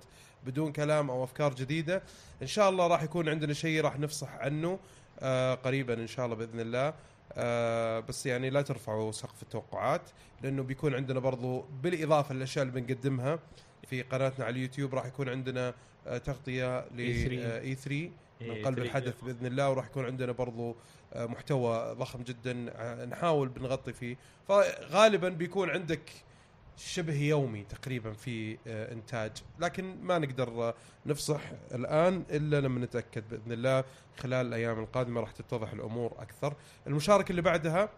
[0.47, 2.03] بدون كلام أو أفكار جديدة؟
[2.43, 4.79] إن شاء الله راح يكون عندنا شيء راح نفصح عنه
[5.21, 6.95] آه قريبا إن شاء الله بإذن الله.
[7.33, 10.11] آه بس يعني لا ترفعوا سقف التوقعات
[10.43, 13.39] لأنه بيكون عندنا برضو بالإضافة للأشياء اللي بنقدمها
[13.87, 15.75] في قناتنا على اليوتيوب راح يكون عندنا
[16.07, 17.01] آه تغطية ل E3.
[17.63, 18.79] E3 من إيه، قلب.
[18.79, 20.77] الحدث بإذن الله وراح يكون عندنا برضو
[21.13, 24.17] آه، محتوى ضخم جدا آه، نحاول بنغطي فيه.
[24.49, 26.11] فغالبا بيكون عندك
[26.77, 29.33] شبه يومي تقريبا في آه، إنتاج.
[29.59, 30.75] لكن ما نقدر
[31.07, 31.41] نفصح
[31.75, 33.85] الآن إلا لما نتأكد بإذن الله
[34.19, 36.55] خلال الأيام القادمة راح تتضح الأمور أكثر.
[36.87, 37.89] المشاركة اللي بعدها؟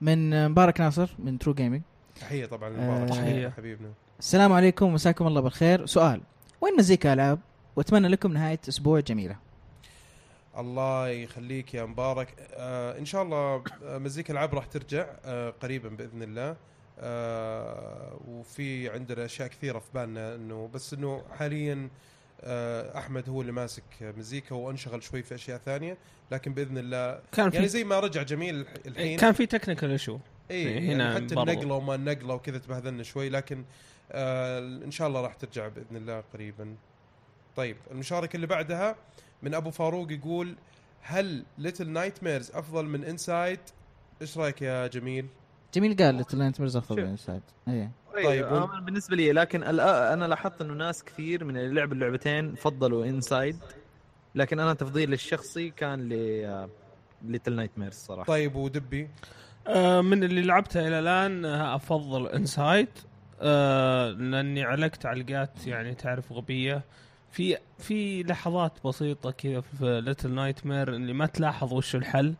[0.00, 1.82] من مبارك ناصر من ترو جيمنج
[2.20, 3.08] تحية طبعا لمبارك.
[3.10, 3.48] تحية.
[3.48, 3.88] حبيبنا.
[4.18, 5.86] السلام عليكم مساكم الله بالخير.
[5.86, 6.20] سؤال
[6.60, 7.38] وين مزيكا العاب
[7.76, 9.36] وأتمنى لكم نهاية أسبوع جميلة.
[10.58, 12.28] الله يخليك يا مبارك.
[12.54, 16.56] آه إن شاء الله آه، مزيكا العاب راح ترجع آه قريبا بإذن الله.
[17.00, 21.88] آه وفي عندنا أشياء كثيرة في بالنا إنه بس إنه حاليا
[22.40, 25.96] آه أحمد هو اللي ماسك مزيكا وانشغل شوي في أشياء ثانية.
[26.32, 29.18] لكن بإذن الله كان يعني في زي ما رجع جميل الح- الحين.
[29.18, 30.18] كان في technical issue
[30.50, 31.50] إي هنا يعني حتى برضو.
[31.50, 33.28] النقلة وما النقلة وكذا تبهذلنا شوي.
[33.28, 33.64] لكن
[34.12, 36.74] آه إن شاء الله راح ترجع بإذن الله قريبا.
[37.56, 38.96] طيب المشاركه اللي بعدها
[39.42, 40.54] من أبو فاروق يقول
[41.02, 43.60] هل Little Nightmares أفضل من Inside
[44.22, 45.26] إيش رأيك يا جميل؟
[45.74, 47.04] جميل قال Little Nightmares أفضل شوف.
[47.04, 51.56] من Inside اي طيب، طيب آه بالنسبة لي لكن أنا لاحظت إنه ناس كثير من
[51.56, 53.56] اللي لعبوا اللعبتين فضلوا Inside
[54.34, 56.68] لكن أنا تفضيلي الشخصي كان ل
[57.22, 58.26] Little Nightmares صراحة.
[58.26, 59.08] طيب ودبي؟
[59.66, 62.88] آه، من اللي لعبته إلى الآن آه، أفضل Inside
[63.40, 66.82] آه لأني علقت علقات يعني تعرف غبية.
[67.34, 72.34] في في لحظات بسيطة كذا في Little Nightmare اللي ما تلاحظ وش الحل.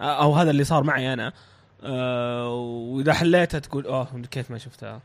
[0.00, 1.32] آه، أو هذا اللي صار معي أنا.
[1.82, 5.00] آه وإذا حليتها تقول أوه كيف ما شفتها؟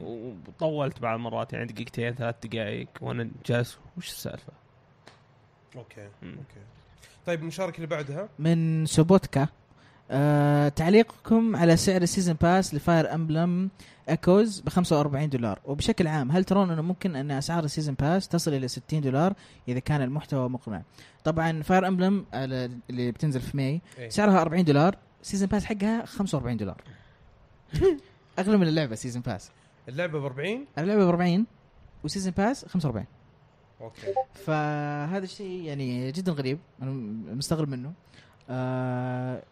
[0.00, 4.52] وطولت بعض المرات يعني دقيقتين ثلاث دقائق وأنا جالس وش السالفة؟
[5.76, 6.08] أوكي.
[6.22, 6.60] أوكي.
[7.26, 9.48] طيب المشاركة اللي بعدها؟ من سوبوتكا.
[10.10, 13.70] آه تعليقكم على سعر ال season pass ل Fire Emblem
[14.08, 15.60] Echoes ب 45 دولار.
[15.64, 19.34] وبشكل عام هل ترون أنه ممكن أن أسعار ال season pass تصل إلى 60 دولار
[19.68, 20.82] إذا كان المحتوى مقنع؟
[21.24, 24.08] طبعا Fire Emblem اللي بتنزل في May إيه.
[24.08, 26.82] سعرها 40 دولار season pass حقها 45 دولار.
[28.38, 29.50] أغلى من اللعبة season pass
[29.88, 31.46] اللعبة ب 40 اللعبة ب 40
[32.04, 33.06] و season pass 45
[33.80, 34.14] أوكي.
[34.34, 36.90] فهذا الشيء يعني جدا غريب أنا
[37.34, 37.92] مستغرب منه.
[38.50, 39.42] آه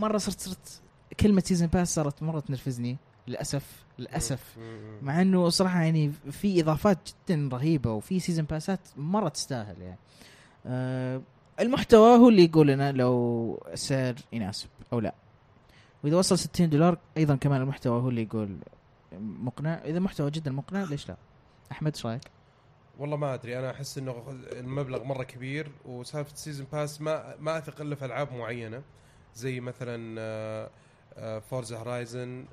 [0.00, 0.80] مرة صرت صرت
[1.20, 2.96] كلمة season pass صارت مرة تنرفزني.
[3.28, 4.56] للأسف للأسف.
[5.02, 6.98] مع إنه صراحة يعني في إضافات
[7.28, 9.98] جدا رهيبة وفي season pass ات مرة تستاهل يعني.
[10.66, 11.22] آه
[11.60, 15.14] المحتوى هو اللي يقول لنا لو السعر يناسب أو لا.
[16.04, 18.56] وإذا وصل 60 دولار أيضا كمان المحتوى هو اللي يقول
[19.20, 19.74] مقنع.
[19.74, 21.16] إذا محتوى جدا مقنع ليش لا؟
[21.72, 22.22] أحمد إيش رأيك؟
[22.98, 23.58] والله ما أدري.
[23.58, 28.32] أنا أحس إنه المبلغ مرة كبير وسالفة season pass ما ما أثق إلا في ألعاب
[28.32, 28.82] معينة.
[29.36, 32.44] زي مثلا آه، Forza Horizon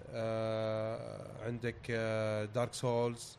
[1.46, 1.92] عندك
[2.56, 3.38] Dark Souls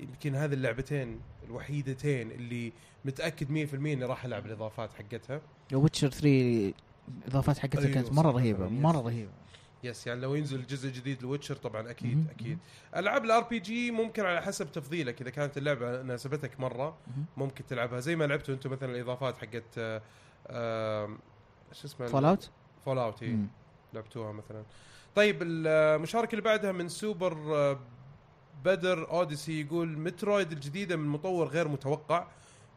[0.00, 2.72] يمكن هذه اللعبتين الوحيدتين اللي
[3.04, 5.40] متأكد 100% إني راح ألعب الإضافات حقتها.
[5.72, 6.74] Witcher 3
[7.26, 8.68] الاضافات حقتها أيوة كانت مرة رهيبة.
[8.68, 9.30] مرة رهيبة.
[9.84, 12.26] yes يعني لو ينزل جزء جديد ل Witcher طبعا أكيد مهم.
[12.30, 12.58] أكيد.
[12.96, 15.20] ألعاب ال RPG ممكن على حسب تفضيلك.
[15.20, 16.96] إذا كانت اللعبة ناسبتك مرة.
[17.36, 18.00] ممكن تلعبها.
[18.00, 20.02] زي ما لعبتوا أنتم مثلا الإضافات حقت آه،
[20.46, 21.16] آه،
[21.72, 22.50] شو اسمه Fallout
[22.84, 23.46] Fallout مم.
[23.94, 24.62] لعبتوها مثلا.
[25.14, 27.78] طيب المشاركة اللي بعدها من سوبر آه،
[28.64, 32.26] بدر Odyssey يقول Metroid الجديدة من مطور غير متوقع.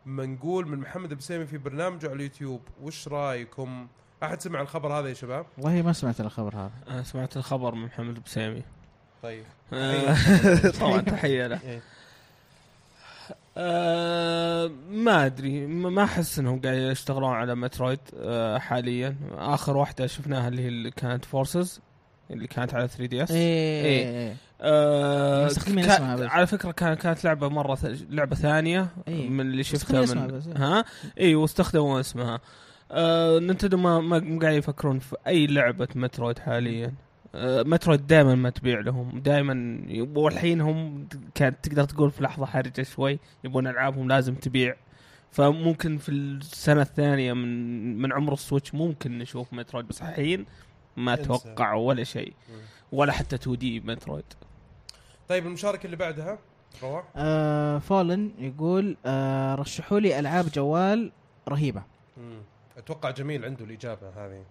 [0.05, 2.61] منقول من محمد البسيمي في برنامجه على اليوتيوب.
[2.81, 3.87] وش رأيكم؟
[4.23, 6.71] أحد سمع الخبر هذا يا شباب؟ والله ما سمعت الخبر هذا.
[6.89, 8.63] أنا سمعت الخبر من محمد بسامي
[9.23, 9.43] طيب.
[9.73, 10.15] آه،
[10.81, 11.81] طبعا تحية له.
[13.57, 20.47] آه، ما أدري ما أحس إنهم قاعد يشتغلون على Metroid آه، حاليا آخر واحدة شفناها
[20.47, 21.81] اللي هي اللي كانت Forces
[22.31, 23.31] اللي كانت على 3DS
[24.61, 26.21] آه اسمها بس.
[26.29, 27.77] على فكرة كان كانت لعبة مرة.
[28.09, 29.29] لعبة ثانية إيه.
[29.29, 30.47] من اللي شفتها من بس.
[30.47, 30.85] ها
[31.19, 32.39] اي واستخدموا اسمها
[32.91, 36.93] آه ننتدو ما ما قاعد يفكرون في أي لعبة مترويد حاليا
[37.65, 39.19] مترويد دائما ما تبيع لهم.
[39.19, 39.81] دائما
[40.15, 44.75] والحين هم كانت تقدر تقول في لحظة حرجة شوي يبون ألعابهم لازم تبيع.
[45.31, 50.45] فممكن في السنة الثانية من من عمر السويتش ممكن نشوف مترويد بس الحين
[50.97, 51.13] ما.
[51.13, 52.33] أتوقع ولا شيء.
[52.91, 54.25] ولا حتى 2 دي Metroid.
[55.29, 56.39] طيب المشاركة اللي بعدها
[56.83, 61.11] روح آه فولن يقول آه رشحوا لي ألعاب جوال
[61.49, 61.83] رهيبة.
[62.17, 62.41] مم.
[62.77, 64.43] أتوقع جميل عنده الإجابة هذه.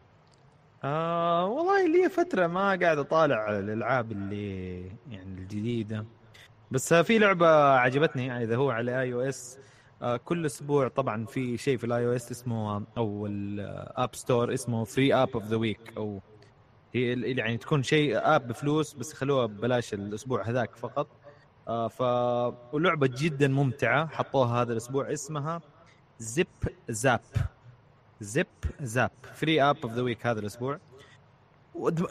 [0.85, 4.78] آه والله لي فترة ما قاعد أطالع الألعاب اللي
[5.11, 6.05] يعني الجديدة.
[6.70, 9.59] بس في لعبة عجبتني إذا هو على iOS
[10.24, 15.15] كل أسبوع طبعا في شيء في ال iOS اسمه أو ال App Store اسمه free
[15.15, 16.20] app of the week أو
[16.94, 21.06] هي يعني تكون شيء app بفلوس بس يخلوها ببلاش الأسبوع هذاك فقط.
[21.69, 22.01] آه ف
[22.74, 24.06] ولعبة جدا ممتعة.
[24.06, 25.12] حطوها هذا الأسبوع.
[25.12, 25.61] اسمها
[26.19, 26.47] Zip
[26.89, 27.21] Zap
[28.25, 28.47] Zip
[28.81, 29.11] Zap.
[29.35, 30.79] free app of the week هذا الأسبوع.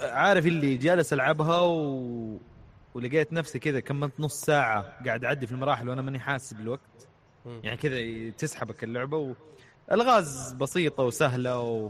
[0.02, 2.38] عارف اللي جالس ألعبها و...
[2.94, 7.08] ولقيت نفسي كذا كملت نص ساعة قاعد أعدي في المراحل وأنا ماني حاسس بالوقت.
[7.46, 9.34] يعني كذا تسحبك اللعبة و...
[9.92, 11.90] الغاز بسيطة وسهلة و...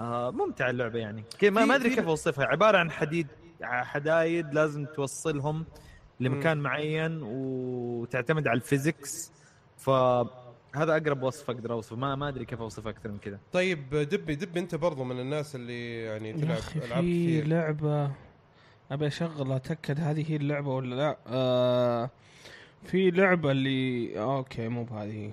[0.00, 1.24] آه ممتعة اللعبة يعني.
[1.42, 2.46] ما, ما أدري كيف أوصفها.
[2.46, 3.26] عبارة عن حديد
[3.62, 5.66] حدايد لازم توصلهم
[6.20, 9.32] لمكان معين وتعتمد على الفيزيكس.
[10.76, 11.96] فهذا أقرب وصف أقدر أوصفه.
[11.96, 13.38] ما ما أدري كيف أوصفه أكثر من كذا.
[13.52, 17.46] طيب دبي دبي أنت برضو من الناس اللي يعني تلعب ألعاب في كثير.
[17.46, 18.10] لعبة
[18.90, 22.10] أبي أشغل أتأكد هذه هي اللعبة ولا لا؟ آه
[22.84, 25.32] في لعبة اللي أوكي مو بهذه.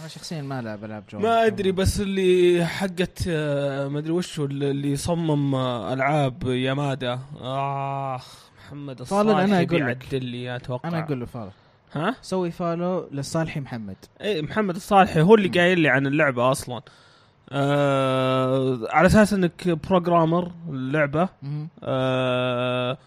[0.00, 4.40] أنا شخصيا ما ألعب ألعاب جوال ما أدري بس اللي حقت آه، ما أدري وش
[4.40, 7.18] هو اللي صمم آه، ألعاب يامادا.
[7.40, 10.14] أخ محمد طالع الصالحي أنا أقول لك.
[10.14, 10.88] لي أتوقع.
[10.88, 11.50] أنا أقول له فولو
[11.96, 13.96] ها؟ سوي فولو لصالحي محمد.
[14.20, 16.82] اي محمد الصالحي هو اللي قايل لي عن اللعبة أصلا.
[17.50, 21.28] آه على أساس إنك بروجرامر اللعبه.
[21.82, 22.98] آه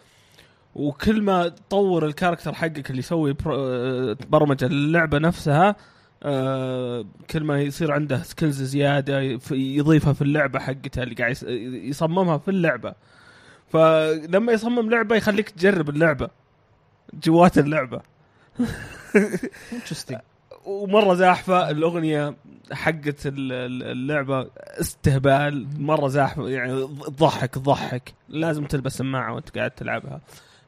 [0.76, 5.76] وكل ما تطور ال character حقك اللي يسوي آه، برمجة للعبة نفسها
[6.24, 11.38] آه كل ما يصير عنده skills زيادة يف- يضيفها في اللعبة حقته اللي قاعد
[11.84, 12.94] يصممها في اللعبة.
[13.70, 16.30] فلما يصمم لعبة يخليك تجرب اللعبة
[17.24, 18.02] جوات اللعبة.
[19.73, 20.19] interesting
[20.65, 22.35] ومرة زاحفة الأغنية
[22.71, 29.71] حقت ال- ال- اللعبة استهبال مرة زاحفة يعني تضحك تضحك لازم تلبس سماعة وانت قاعد
[29.71, 30.21] تلعبها.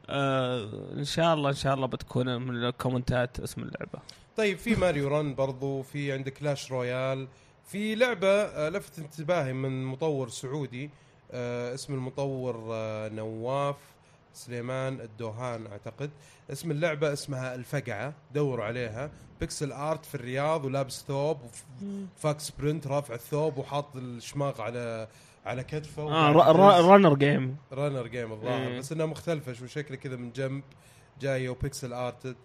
[0.09, 3.99] آه إن شاء الله إن شاء الله بتكون من الكومنتات اسم اللعبة.
[4.37, 7.27] طيب في Mario Run برضو في عندك Clash Royale.
[7.65, 10.89] في لعبة آه، لفت انتباهي من مطور سعودي
[11.31, 13.75] آه، اسم المطور آه، نواف.
[14.33, 16.11] سليمان الدوهان أعتقد.
[16.51, 19.11] اسم اللعبة اسمها الفقعة دوروا عليها.
[19.39, 21.37] pixel art في الرياض ولابس ثوب
[22.17, 25.07] وفاك sprint رافع الثوب وحاط الشماغ على
[25.45, 26.31] على كتفه آه
[26.81, 28.67] runner game runner game الظاهر.
[28.67, 28.79] إيه.
[28.79, 30.63] بس إنها مختلفة شو شكله كذا من جنب
[31.21, 32.35] جاية و pixel arted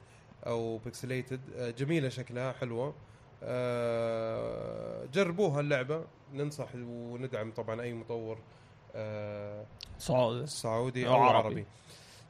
[0.46, 1.40] أو pixelated.
[1.78, 2.94] جميلة شكلها حلوة.
[3.42, 8.40] آه، جربوها اللعبة ننصح وندعم طبعا أي مطور آه،
[9.98, 11.08] صعود سعودي.
[11.08, 11.46] أو أو عربي.
[11.46, 11.66] عربي.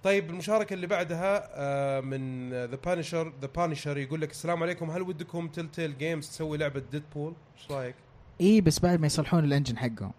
[0.03, 4.91] طيب المشاركة اللي بعدها آه، من The Punisher The Punisher يقول لك السلام عليكم.
[4.91, 7.95] هل ودكم Telltale Games تسوي لعبة Deadpool إيش رأيك؟
[8.41, 10.13] إي إيه، بس بعد ما يصلحون ال engine حقهم.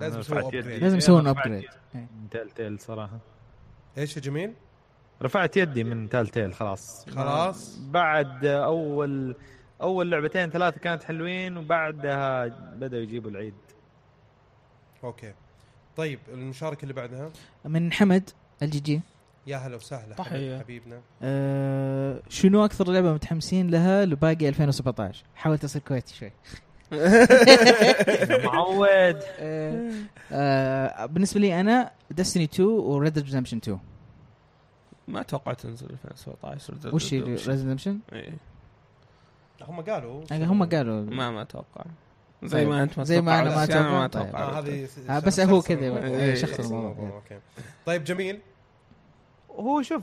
[0.00, 0.54] لازم upgrade.
[0.54, 0.78] يدي.
[0.78, 1.64] لازم يسوون upgrade
[1.94, 3.18] من Telltale صراحة.
[3.98, 4.52] إيش يا جميل؟
[5.22, 7.10] رفعت يدي من Telltale خلاص.
[7.10, 7.78] خلاص.
[7.78, 9.36] بعد أول
[9.82, 13.54] أول لعبتين ثلاثة كانت حلوين وبعدها بدأوا يجيبوا العيد.
[15.04, 15.32] أوكي.
[15.96, 17.30] طيب المشاركة اللي بعدها؟
[17.64, 18.30] من حمد
[18.62, 19.00] ال GG
[19.46, 20.22] يا هلا وسهلا.
[20.58, 21.00] حبيبنا.
[21.22, 26.32] آه شنو أكثر لعبة متحمسين لها لباقي 2017 حاولت أصير كويتي شوي.
[28.44, 29.22] معود.
[29.38, 29.92] آه
[30.32, 33.78] آه بالنسبة لي أنا Destiny 2 و Red Dead Redemption 2
[35.08, 37.12] ما أتوقع تنزل 2017 Red Dead وش Redemption.
[37.12, 38.32] Red Redemption إيه.
[39.62, 40.24] هم قالوا.
[40.32, 41.00] هم قالوا.
[41.02, 41.84] ما ما أتوقع.
[42.42, 42.66] زي.
[42.66, 44.00] ما أنت ما زي ما أنا تتوقع، ما بس أنا أتوقع.
[44.00, 44.26] ما طيب.
[44.26, 44.42] أتوقع.
[44.44, 47.38] آه هذه آه، بس هو كذا إيه، شخص الموضوع الموضوع أوكي.
[47.86, 48.40] طيب جميل.
[49.50, 50.02] هو شوف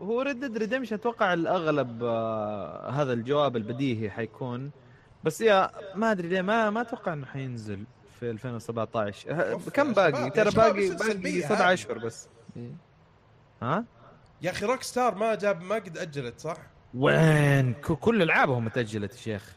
[0.00, 4.70] هو Red Dead Redemption أتوقع الأغلب آه هذا الجواب البديهي حيكون.
[5.24, 7.84] بس يا ما أدري ليه ما ما أتوقع إنه حينزل
[8.20, 12.28] في 2017 ه- أوف كم باقي؟ ترى باقي باقي سبع؟ أشهر بس.
[12.56, 12.70] إيه.
[13.62, 13.84] ها؟
[14.42, 16.56] يا أخي Rockstar ما جاب ما قد أجلت صح؟
[16.94, 19.52] وين؟ ك- كل ألعابهم تأجلت يا شيخ.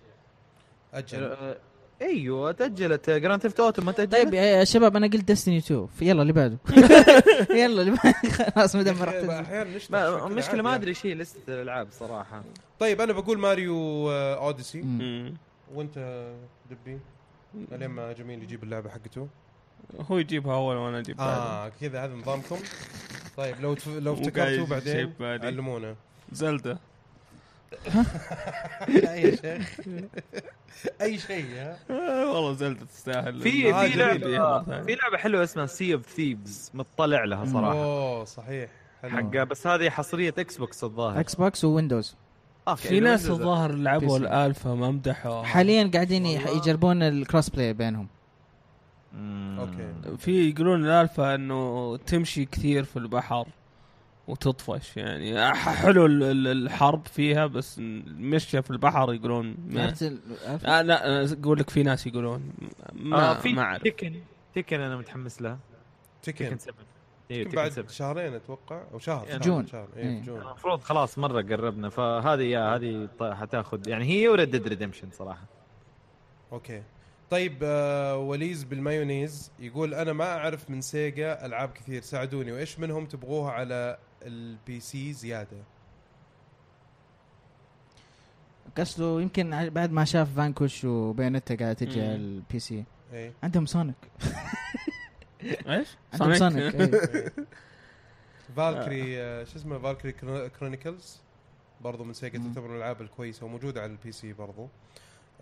[0.94, 1.24] أجل.
[1.24, 1.58] آه،
[2.04, 6.22] أيوه تاجلت Grand Theft Auto ما تاجلت طيب يا شباب أنا قلت Destiny 2 يلا
[6.22, 6.58] اللي بعده
[7.62, 9.30] يلا اللي بعده خلاص ما دام تنزل.
[9.30, 9.70] أحيانا
[10.28, 10.76] المشكلة ما.
[10.76, 12.44] أدري شيء لسته الألعاب صراحة
[12.80, 14.82] طيب أنا بقول ماريو آه، اوديسي.
[14.82, 15.34] مم.
[15.74, 16.36] وأنت آه،
[16.72, 17.00] دبي
[17.72, 19.28] الين ما جميل يجيب اللعبة حقته
[20.12, 21.32] هو يجيبها أول وأنا أجيب بعده.
[21.34, 22.58] آه كذا هذا نظامكم
[23.38, 23.76] طيب لو.
[23.88, 25.14] لو افتكرتوا بعدين.
[25.22, 25.96] علمونا
[26.32, 26.78] زلدة
[28.88, 29.80] لا يا شيخ
[31.02, 33.42] أي شيء ها؟ آه، والله زلدة تستاهل.
[33.42, 33.98] في في.
[33.98, 37.84] لعبه في لعبة حلوة اسمها سي اوف ثيفز مطلع لها صراحة.
[37.84, 38.70] أوه صحيح.
[39.02, 39.12] حلو.
[39.12, 42.16] حق بس هذه حصرية Xbox الظاهر X box و Windows
[42.76, 44.18] في ناس الظاهر لعبوا.
[44.18, 46.26] الالفا ما مدحوا حاليا قاعدين.
[46.26, 48.08] يجربون ال cross-play بينهم.
[49.60, 50.18] أوكي.
[50.18, 53.48] في يقولون الالفا إنه تمشي كثير في البحر.
[54.28, 55.54] وتطفش يعني.
[55.54, 59.94] ح- حلو ال- ال- الحرب فيها بس مشي في البحر يقولون ما؟
[60.66, 62.54] آه لا أقول لك في ناس يقولون
[62.94, 63.84] ما آه في ما أعرف.
[63.84, 64.14] Tekken.
[64.54, 65.60] تيكن أنا متحمس لها
[66.24, 66.76] تيكن تيكن 7
[67.32, 69.68] أيوه يمكن تيكن بعد 7 شهرين أتوقع أو شهر يعني جون.
[69.68, 70.20] شهر إيه.
[70.20, 70.42] في جون.
[70.42, 73.88] المفروض خلاص مرة قربنا فهذه يا هذه حتاخذ.
[73.90, 75.46] يعني هي و Red Dead Redemption صراحة.
[76.52, 76.84] okay.
[77.30, 83.06] طيب آه وليز بالمايونيز يقول أنا ما أعرف من سيجا ألعاب كثير ساعدوني وإيش منهم
[83.06, 85.58] تبغوها على ال PC زيادة
[88.78, 92.02] قصده يمكن بعد ما شاف فانكويش وبايونيتا قاعدة تجي.
[92.02, 92.84] على ال PC
[93.14, 93.96] اي عندهم سونيك
[95.44, 97.34] إيش؟ عندهم سونيك إيه.
[98.56, 100.12] فالكيريا آه شو اسمه فالكيريا
[100.50, 101.22] كرونيكلز
[101.82, 102.38] برضو من سيجا.
[102.40, 104.68] تعتبر من الألعاب الكويسة وموجودة على ال PC برضو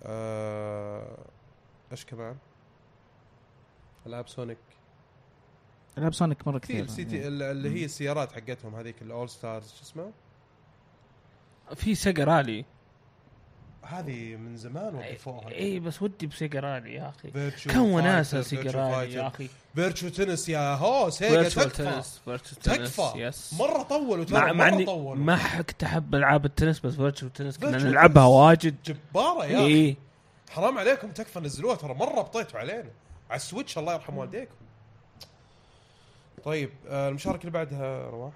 [0.03, 1.17] آه
[1.91, 2.35] إيش كمان؟
[4.07, 4.57] العاب سونيك
[5.97, 6.83] العاب سونيك مرة كثير.
[6.83, 7.27] ال CTA.
[7.27, 10.11] ال- اللي هي السيارات حقتهم هذيك ال All Stars شو اسمه؟
[11.75, 12.65] في سيجا رالي
[13.83, 17.31] هذه من زمان وقفوها اي بس ودي بسيجا رالي يا أخي.
[17.31, 19.13] فيرتشو كم وناسة سيجا فيرتشو رالي.
[19.13, 19.49] يا أخي.
[19.75, 22.03] فيرتشو تنس يا هو سيجا تكفى.
[22.63, 23.11] تكفى.
[23.15, 26.95] yes مرة طولوا ترى مع مع مرة إني طولوا ما كنت أحب ألعاب التنس بس
[26.95, 28.25] فيرتشوا تنس كنا نلعبها.
[28.25, 28.75] واجد.
[28.85, 29.65] جبارة يا أخي.
[29.65, 29.97] اي
[30.51, 32.89] حرام عليكم تكفى نزلوها ترى مرة بطيتوا علينا.
[33.29, 34.55] على السويتش الله يرحم والديكم.
[36.43, 38.33] طيب آه، المشاركة اللي بعدها رواح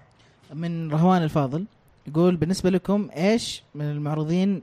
[0.53, 1.65] من رهوان الفاضل
[2.07, 4.61] يقول بالنسبة لكم إيش من المعروضين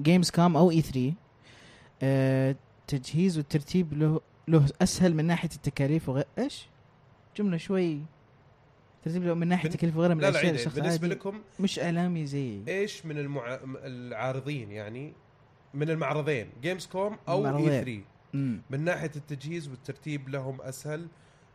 [0.00, 1.12] جيمز كوم أو E3
[2.02, 2.56] آه
[2.86, 6.66] تجهيز والترتيب له له أسهل من ناحية التكاليف وغير إيش؟
[7.36, 8.00] جملة شوي
[9.04, 11.78] ترتيب له من ناحية التكاليف وغيرها من لا لا الأشياء الشخص بالنسبة عادي لكم مش
[11.78, 13.58] إعلامي زي إيش من المع...
[13.84, 15.12] العارضين يعني
[15.74, 17.58] من المعرضين جيمز كوم أو.
[17.58, 18.00] E3
[18.34, 18.60] مم.
[18.70, 21.06] من ناحية التجهيز والترتيب لهم أسهل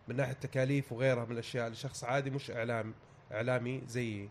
[0.07, 1.69] من ناحية التكاليف وغيرها من الأشياء.
[1.69, 2.93] لشخص عادي مش إعلام
[3.31, 4.29] إعلامي زيي.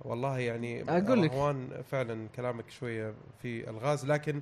[0.00, 1.32] والله يعني أقول لك.
[1.90, 4.40] فعلا كلامك شوية فيه ألغاز لكن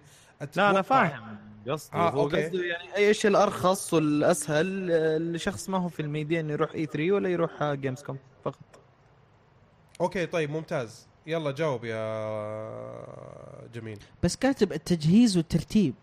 [0.57, 1.37] لا أنا أتوقع- فاهم
[1.69, 1.97] قصدي.
[1.97, 2.25] آه، هو.
[2.29, 7.65] قصده يعني إيش الأرخص والأسهل لشخص ما هو في الميديا إنه يروح E3 ولا يروح
[7.65, 8.81] جيمز كوم فقط.
[10.01, 11.07] أوكي طيب ممتاز.
[11.27, 12.01] يلا جاوب يا
[13.75, 13.99] جميل.
[14.23, 15.95] بس كاتب التجهيز والترتيب.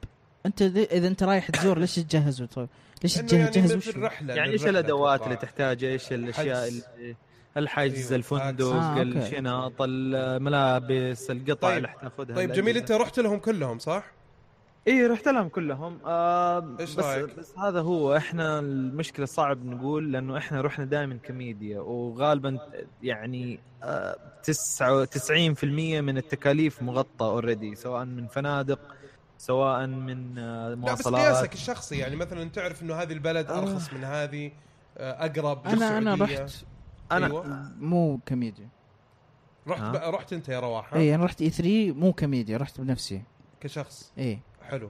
[0.48, 2.69] أنت إذا أنت رايح تزور ليش تجهز وت-
[3.03, 5.22] ليش تجهز يعني تجهز مثل وشو؟ رحلة يعني إيش الأدوات.
[5.22, 6.68] اللي تحتاجها إيش الأشياء.
[6.68, 7.15] اللي
[7.57, 9.02] الحجز أيوة، الفندق آه،.
[9.02, 11.78] الشنط الملابس القطع طيب.
[11.78, 14.03] اللي حتاخذها طيب جميل أنت رحت لهم كلهم صح؟
[14.88, 20.11] اي رحت لهم كلهم آه إيش بس رأيك؟ بس هذا هو إحنا المشكلة صعب نقول
[20.11, 22.60] لأنه إحنا رحنا دائما كميديا وغالبا
[23.03, 25.64] يعني آه 99%
[26.02, 28.80] من التكاليف مغطى already سواء من فنادق
[29.38, 33.59] سواء من آه لا بس مواصلات قياسك الشخصي يعني مثلا تعرف إنه هذه البلد آه.
[33.59, 34.51] أرخص من هذه
[34.97, 36.15] آه، أقرب أنا أنا.
[36.15, 36.65] رحت
[37.11, 37.72] أنا أيوة.
[37.80, 38.68] مو كميديا
[39.68, 39.91] رحت آه.
[39.91, 43.22] بقى رحت أنت يا رواح؟ اي أنا رحت E3 مو كميديا رحت بنفسي
[43.61, 44.89] كشخص اي حلو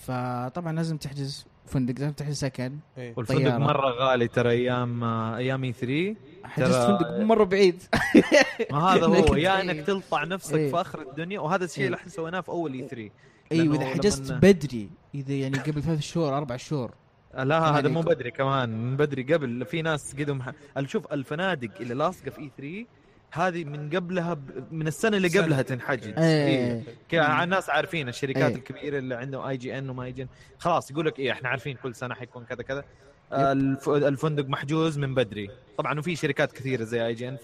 [0.00, 3.58] فطبعا لازم تحجز فندق لازم تحجز سكن إيه والفندق طيارة.
[3.58, 5.04] مرة غالي ترى أيام
[5.34, 7.82] أيام E3 حجزت ترى- فندق مرة بعيد
[8.72, 9.60] ما هذا هو يا إيه.
[9.62, 10.70] انك تلطع نفسك إيه.
[10.70, 11.86] في آخر الدنيا وهذا الشيء إيه.
[11.86, 13.10] اللي إحنا سويناه في أول E3
[13.52, 16.94] أي واذا لأنه حجزت لمن- بدري إذا يعني قبل ثلاث شهور أربع شهور
[17.34, 20.50] لا هذا يعني مو يكون- بدري كمان من بدري قبل في ناس قدهم ح...
[20.86, 22.86] شوف الفنادق اللي لاصقة في E3
[23.32, 24.40] هذه من قبلها ب...
[24.70, 25.28] من السنة اللي.
[25.28, 26.12] قبلها تنحجز.
[26.18, 26.82] إيه.
[27.08, 28.56] كذا الناس عارفين الشركات إيه.
[28.56, 30.28] الكبيرة اللي عندهم اي جي ان وما اي جي ان
[30.58, 32.84] خلاص يقول لك إيه إحنا عارفين كل سنة حيكون كذا كذا
[33.32, 33.88] آه، الف...
[33.88, 37.36] الفندق محجوز من بدري طبعا وفي شركات كثيرة زي IGN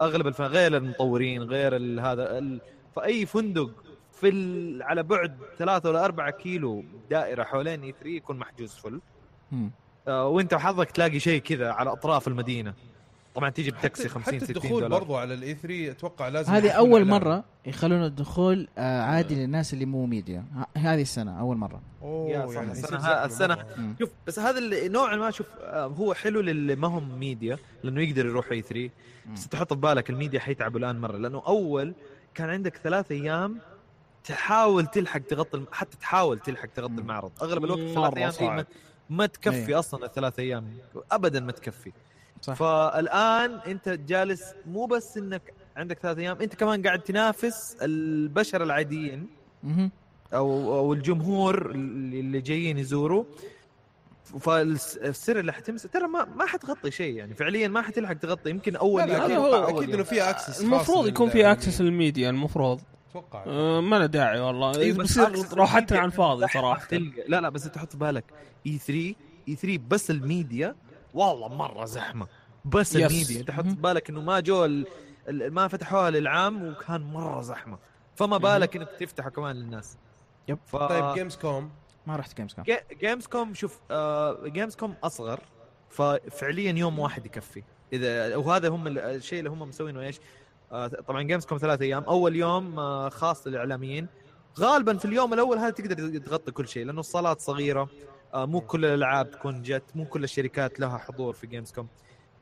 [0.00, 0.40] فاغلب الف...
[0.40, 2.00] غير المطورين غير ال...
[2.00, 2.60] هذا ال...
[2.96, 3.70] فأي فندق
[4.20, 4.82] في ال...
[4.82, 9.00] على بعد ثلاثة ولا أربعة كيلو دائرة حوالين E3 يكون محجوز فل.
[10.08, 12.74] آه، وأنت وحظك تلاقي شيء كذا على أطراف المدينة.
[13.34, 14.98] طبعا تيجي بتاكسي 50 حتى 60 الدخول دولار.
[15.00, 17.04] برضو على ال E3 أتوقع لازم هذه أول.
[17.04, 21.80] مرة يخلون الدخول آه عادي للناس اللي مو ميديا ه- هذه السنة أول مرة.
[22.02, 22.72] أوه يا صح، يعني
[23.54, 23.66] مرة.
[23.76, 23.94] مم.
[23.98, 28.00] شوف بس هذا اللي نوعا ما شوف آه، هو حلو للي ما هم ميديا لأنه
[28.02, 28.90] يقدر يروح اي 3
[29.34, 31.94] بس تحط في بالك الميديا حيتعبوا الآن مرة لأنه أول
[32.34, 33.58] كان عندك ثلاث أيام
[34.24, 35.66] تحاول تلحق تغطي الم...
[35.72, 36.92] حتى تحاول تلحق تغطي.
[36.92, 38.64] المعرض أغلب الوقت ثلاث أيام ما.
[39.10, 39.78] ما تكفي أيه.
[39.78, 40.74] أصلا الثلاث أيام
[41.12, 41.92] ابدا ما تكفي
[42.42, 42.54] صح.
[42.54, 49.26] فالآن أنت جالس مو بس إنك عندك ثلاث أيام أنت كمان قاعد تنافس البشر العاديين.
[50.34, 53.24] أو أو الجمهور اللي اللي جايين يزوروا
[54.40, 59.02] فالسر اللي حتمسك ترى ما ما حتغطي شيء يعني فعليا ما حتلحق تغطي يمكن أول
[59.02, 59.54] لا لا يوم هو.
[59.54, 59.94] أول أكيد.
[59.94, 62.80] إنه في access المفروض يكون في access للميديا المفروض
[63.10, 63.44] أتوقع.
[63.46, 64.76] آه، ما له داعي والله.
[64.76, 65.18] إيه، access
[65.54, 66.86] راحتنا للميديا على الفاضي صراحة.
[66.86, 68.24] تلقى لا لا بس أنت تحط في بالك
[68.66, 70.74] E3 E3 بس الميديا
[71.14, 72.26] والله مرة زحمة.
[72.64, 73.10] بس yes.
[73.12, 73.40] الميديا.
[73.40, 74.86] أنت حط في بالك إنه ما جو ال-
[75.28, 77.78] ال- ما فتحوها للعام وكان مرة زحمة.
[78.16, 79.96] فما بالك إنك تفتحه كمان للناس.
[80.48, 80.58] yep.
[80.66, 80.76] ف...
[80.76, 81.70] طيب جيمز كوم
[82.06, 85.40] ما رحت جيمز جي- جيمز كوم شوف آه جيمز كوم أصغر
[85.90, 87.62] ففعليا يوم واحد يكفي.
[87.92, 90.16] اذا وهذا هم ال- الشيء اللي هم مسوينه إيش؟
[91.06, 92.04] طبعا جيمز كوم ثلاث أيام.
[92.04, 94.06] أول يوم آه خاص للإعلاميين.
[94.58, 97.88] غالبا في اليوم الأول هذا تقدر تغطي كل شيء لأنه الصالات صغيرة.
[98.34, 101.88] آه مو كل الألعاب تكون جت مو كل الشركات لها حضور في جيمز كوم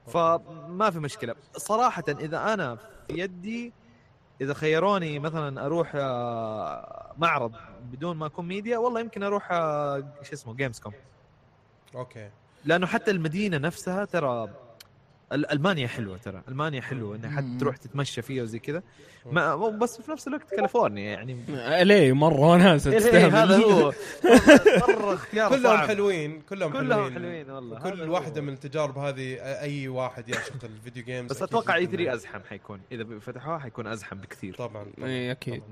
[0.07, 1.35] فما في مشكلة.
[1.57, 3.73] صراحة إذا أنا في يدي
[4.41, 7.53] إذا خيروني مثلا أروح آه، معرض
[7.93, 10.93] بدون ما أكون ميديا والله يمكن أروح آه، شو اسمه جيمز كوم
[11.95, 12.31] okay.
[12.65, 14.49] لأنه حتى المدينة نفسها ترى
[15.33, 16.43] ألمانيا حلوة ترى.
[16.49, 17.57] ألمانيا حلوة إنك حتى.
[17.61, 18.83] تروح تتمشى فيها وزي كذا.
[19.27, 21.37] ما بس في نفس الوقت كاليفورنيا يعني.
[21.85, 23.93] ليه مرة إيه تستهبل هذا هو.
[24.89, 25.77] مرة اختيار كلهم.
[25.77, 27.51] حلوين كلهم كلهم حلوين.
[27.51, 27.79] والله.
[27.79, 28.13] هو.
[28.13, 32.15] واحدة من التجارب هذه أي واحد يعشق ال video games بس أتوقع E يكون- 3
[32.15, 32.81] أزحم حيكون.
[32.93, 34.55] إذا فتحوها حيكون أزحم بكثير.
[34.55, 35.09] طبعا طبعاً.
[35.09, 35.63] إي أكيد.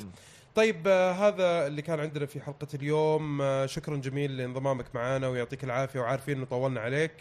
[0.55, 3.43] طيب آه، هذا اللي كان عندنا في حلقة اليوم.
[3.43, 7.13] آه، شكرا جميل لانضمامك معنا ويعطيك العافية وعارفين إنه طولنا عليك.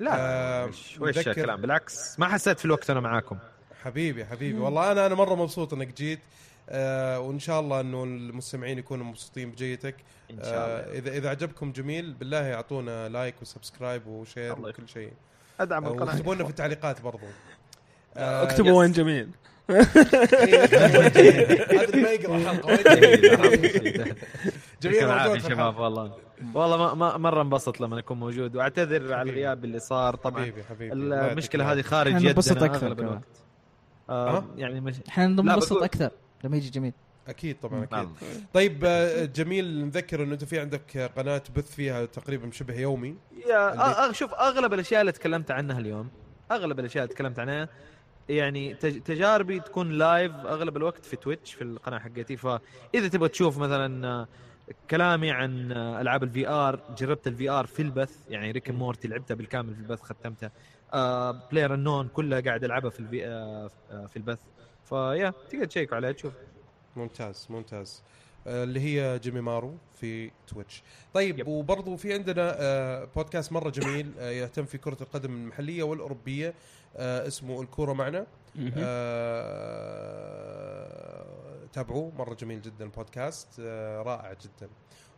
[0.00, 2.18] لا آه، وش الكلام؟ بالعكس.
[2.18, 3.38] ما حسيت في الوقت أنا معاكم.
[3.82, 4.58] حبيبي حبيبي.
[4.58, 6.18] والله أنا أنا مرة مبسوط إنك جيت.
[6.68, 9.94] آه وإن شاء الله إنه المستمعين يكونوا مبسوطين بجيتك.
[10.30, 10.94] إن شاء الله.
[10.94, 15.12] آه إذا إذا عجبكم جميل بالله أعطونا like و subscribe و share الله وكل شيء.
[15.60, 16.04] أدعم القناة.
[16.04, 17.26] واكتبوا لنا في التعليقات برضو.
[18.16, 19.28] آه، اكتبوا وين جميل.
[19.70, 19.86] هذا
[21.96, 22.66] ما يقرأ حلقة.
[22.68, 22.82] وين
[24.82, 25.78] جميل موجود شباب.
[25.78, 26.12] والله.
[26.54, 29.30] والله ما ما مرة انبسط لما أكون موجود وأعتذر على.
[29.30, 30.14] الغياب اللي صار.
[30.16, 30.92] طبعا حبيبي حبيبي.
[30.92, 31.72] المشكلة.
[31.72, 33.20] هذه خارج إحنا يدنا ننبسط أكثر كمان.
[34.10, 36.10] آه ها؟ يعني مش إحنا ننبسط أكثر
[36.44, 36.92] لما يجي جميل.
[37.28, 37.92] أكيد طبعا أكيد.
[37.92, 38.12] نعم.
[38.54, 43.14] طيب آه، جميل نذكر إنه أنت في عندك قناة تبث فيها تقريبا شبه يومي.
[43.46, 46.08] yeah أ- أ- شوف أغلب الأشياء اللي تكلمت عنها اليوم
[46.52, 47.68] أغلب الأشياء اللي تكلمت عنها
[48.28, 52.36] يعني تج- تجاربي تكون live أغلب الوقت في تويتش في القناة حقتي.
[52.36, 54.28] فإذا تبغى تشوف مثلا آه،
[54.90, 59.74] كلامي عن ألعاب ال VR جربت ال VR في البث يعني Rick Morty لعبتها بالكامل
[59.74, 60.50] في البث ختمتها.
[60.94, 64.38] آه بلاير النون كلها قاعد ألعبها في الفي آه آه، في البث.
[64.84, 66.32] ف yeah تقدر تشيكوا عليها تشوف.
[66.96, 68.02] ممتاز ممتاز.
[68.46, 70.82] آه، اللي هي جيمي مارو في تويتش.
[71.14, 71.48] طيب yep.
[71.48, 76.54] وبرضو في عندنا آه، بودكاست مرة جميل يهتم في كرة القدم المحلية والأوروبية
[76.96, 78.26] اسمه الكورة معنا.
[81.74, 84.68] تابعوه مرة جميل جدا بودكاست آه، رائع جدا.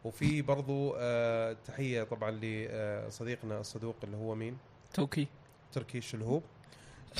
[0.04, 4.56] وفي برضو آه، تحية طبعا لصديقنا الصدوق اللي هو مين؟
[4.94, 5.26] توكي.
[5.72, 6.42] تركي شلهوب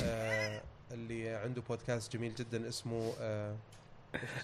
[0.03, 3.57] آه، اللي عنده بودكاست جميل جدا اسمه آه،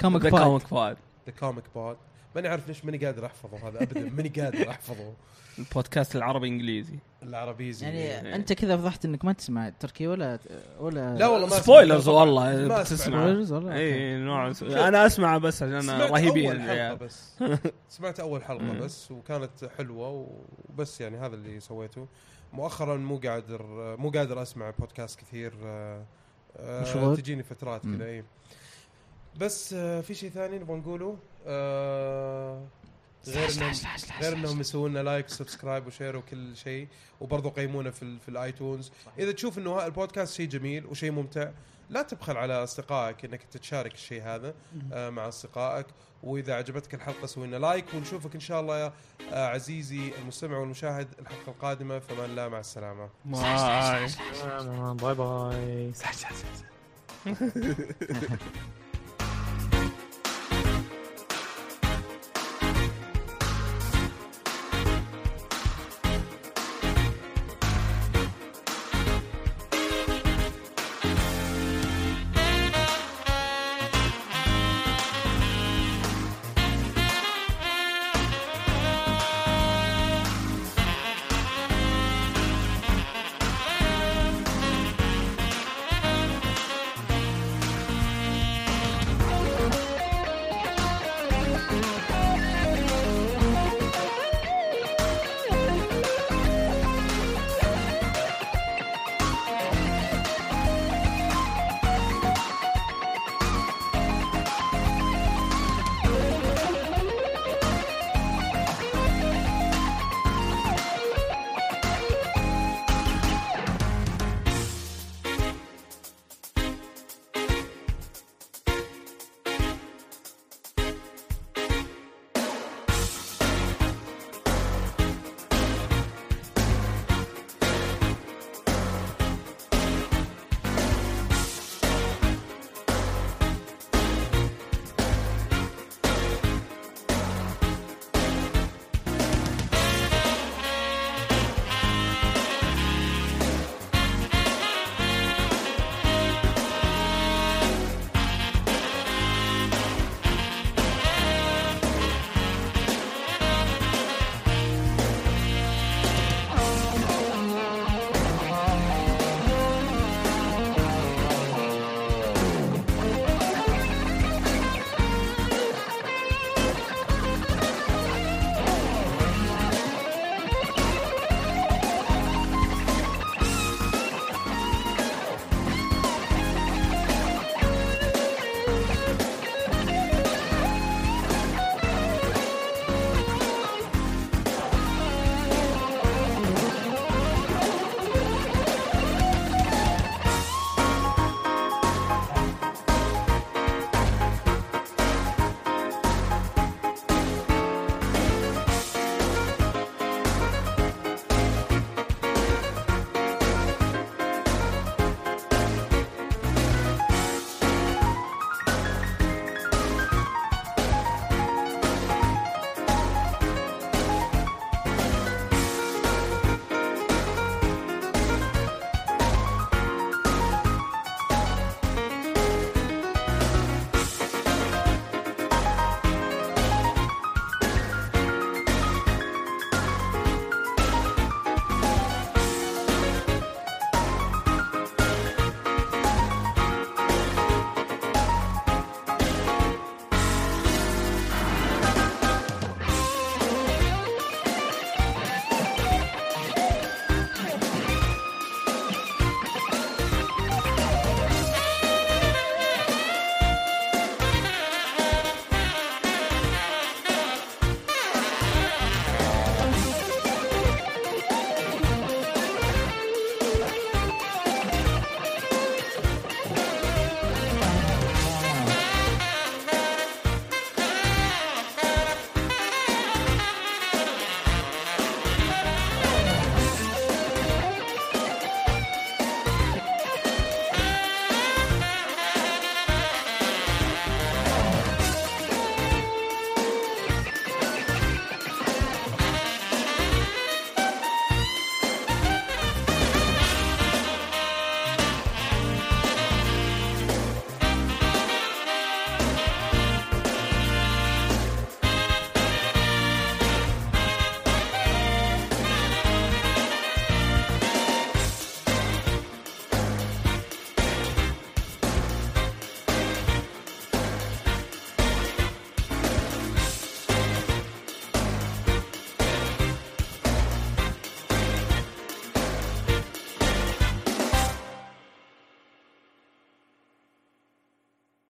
[0.00, 0.96] comic the pod comic pod
[1.26, 1.96] the comic pod
[2.36, 5.12] ماني عارف ليش ماني قادر أحفظه هذا ابدا ماني قادر أحفظه
[5.58, 10.38] البودكاست العربي إنجليزي العربيزي يعني أنت كذا فضحت إنك ما تسمع تركي ولا
[10.80, 12.08] ولا لا والله ما spoilers.
[12.08, 13.24] والله ما بتسمع.
[13.24, 13.76] والله.
[13.76, 16.94] اي نوع أنا أسمع بس عشان سمعت رهيبين أول حلقة.
[16.94, 17.42] بس
[17.88, 18.72] سمعت أول حلقة.
[18.72, 20.28] بس وكانت حلوة
[20.68, 22.06] وبس يعني هذا اللي سويته
[22.52, 23.66] مؤخرا مو قادر
[23.98, 27.82] مو قادر أسمع بودكاست كثير آه، مشغول؟ تجيني فترات.
[27.82, 28.24] كذا اي
[29.36, 32.62] بس آه، في شيء ثاني نبغى نقوله آه،
[33.26, 33.72] غير انهم
[34.20, 36.88] غير إنهم يسوون لنا like و subscribe و share وكل شيء
[37.20, 41.50] وبرضه قيمونا في ال في ال iTunes إذا تشوف إنه البودكاست شيء جميل وشيء ممتع
[41.90, 44.54] لا تبخل على أصدقائك إنك تتشارك الشيء هذا
[44.92, 45.86] آه مع أصدقائك.
[46.22, 48.92] وإذا عجبتك الحلقة سوي لنا like ونشوفك إن شاء الله يا
[49.32, 51.98] آه عزيزي المستمع والمشاهد الحلقة القادمة.
[51.98, 53.08] فمان الله مع السلامة.
[53.24, 55.14] bye bye.
[55.14, 55.92] bye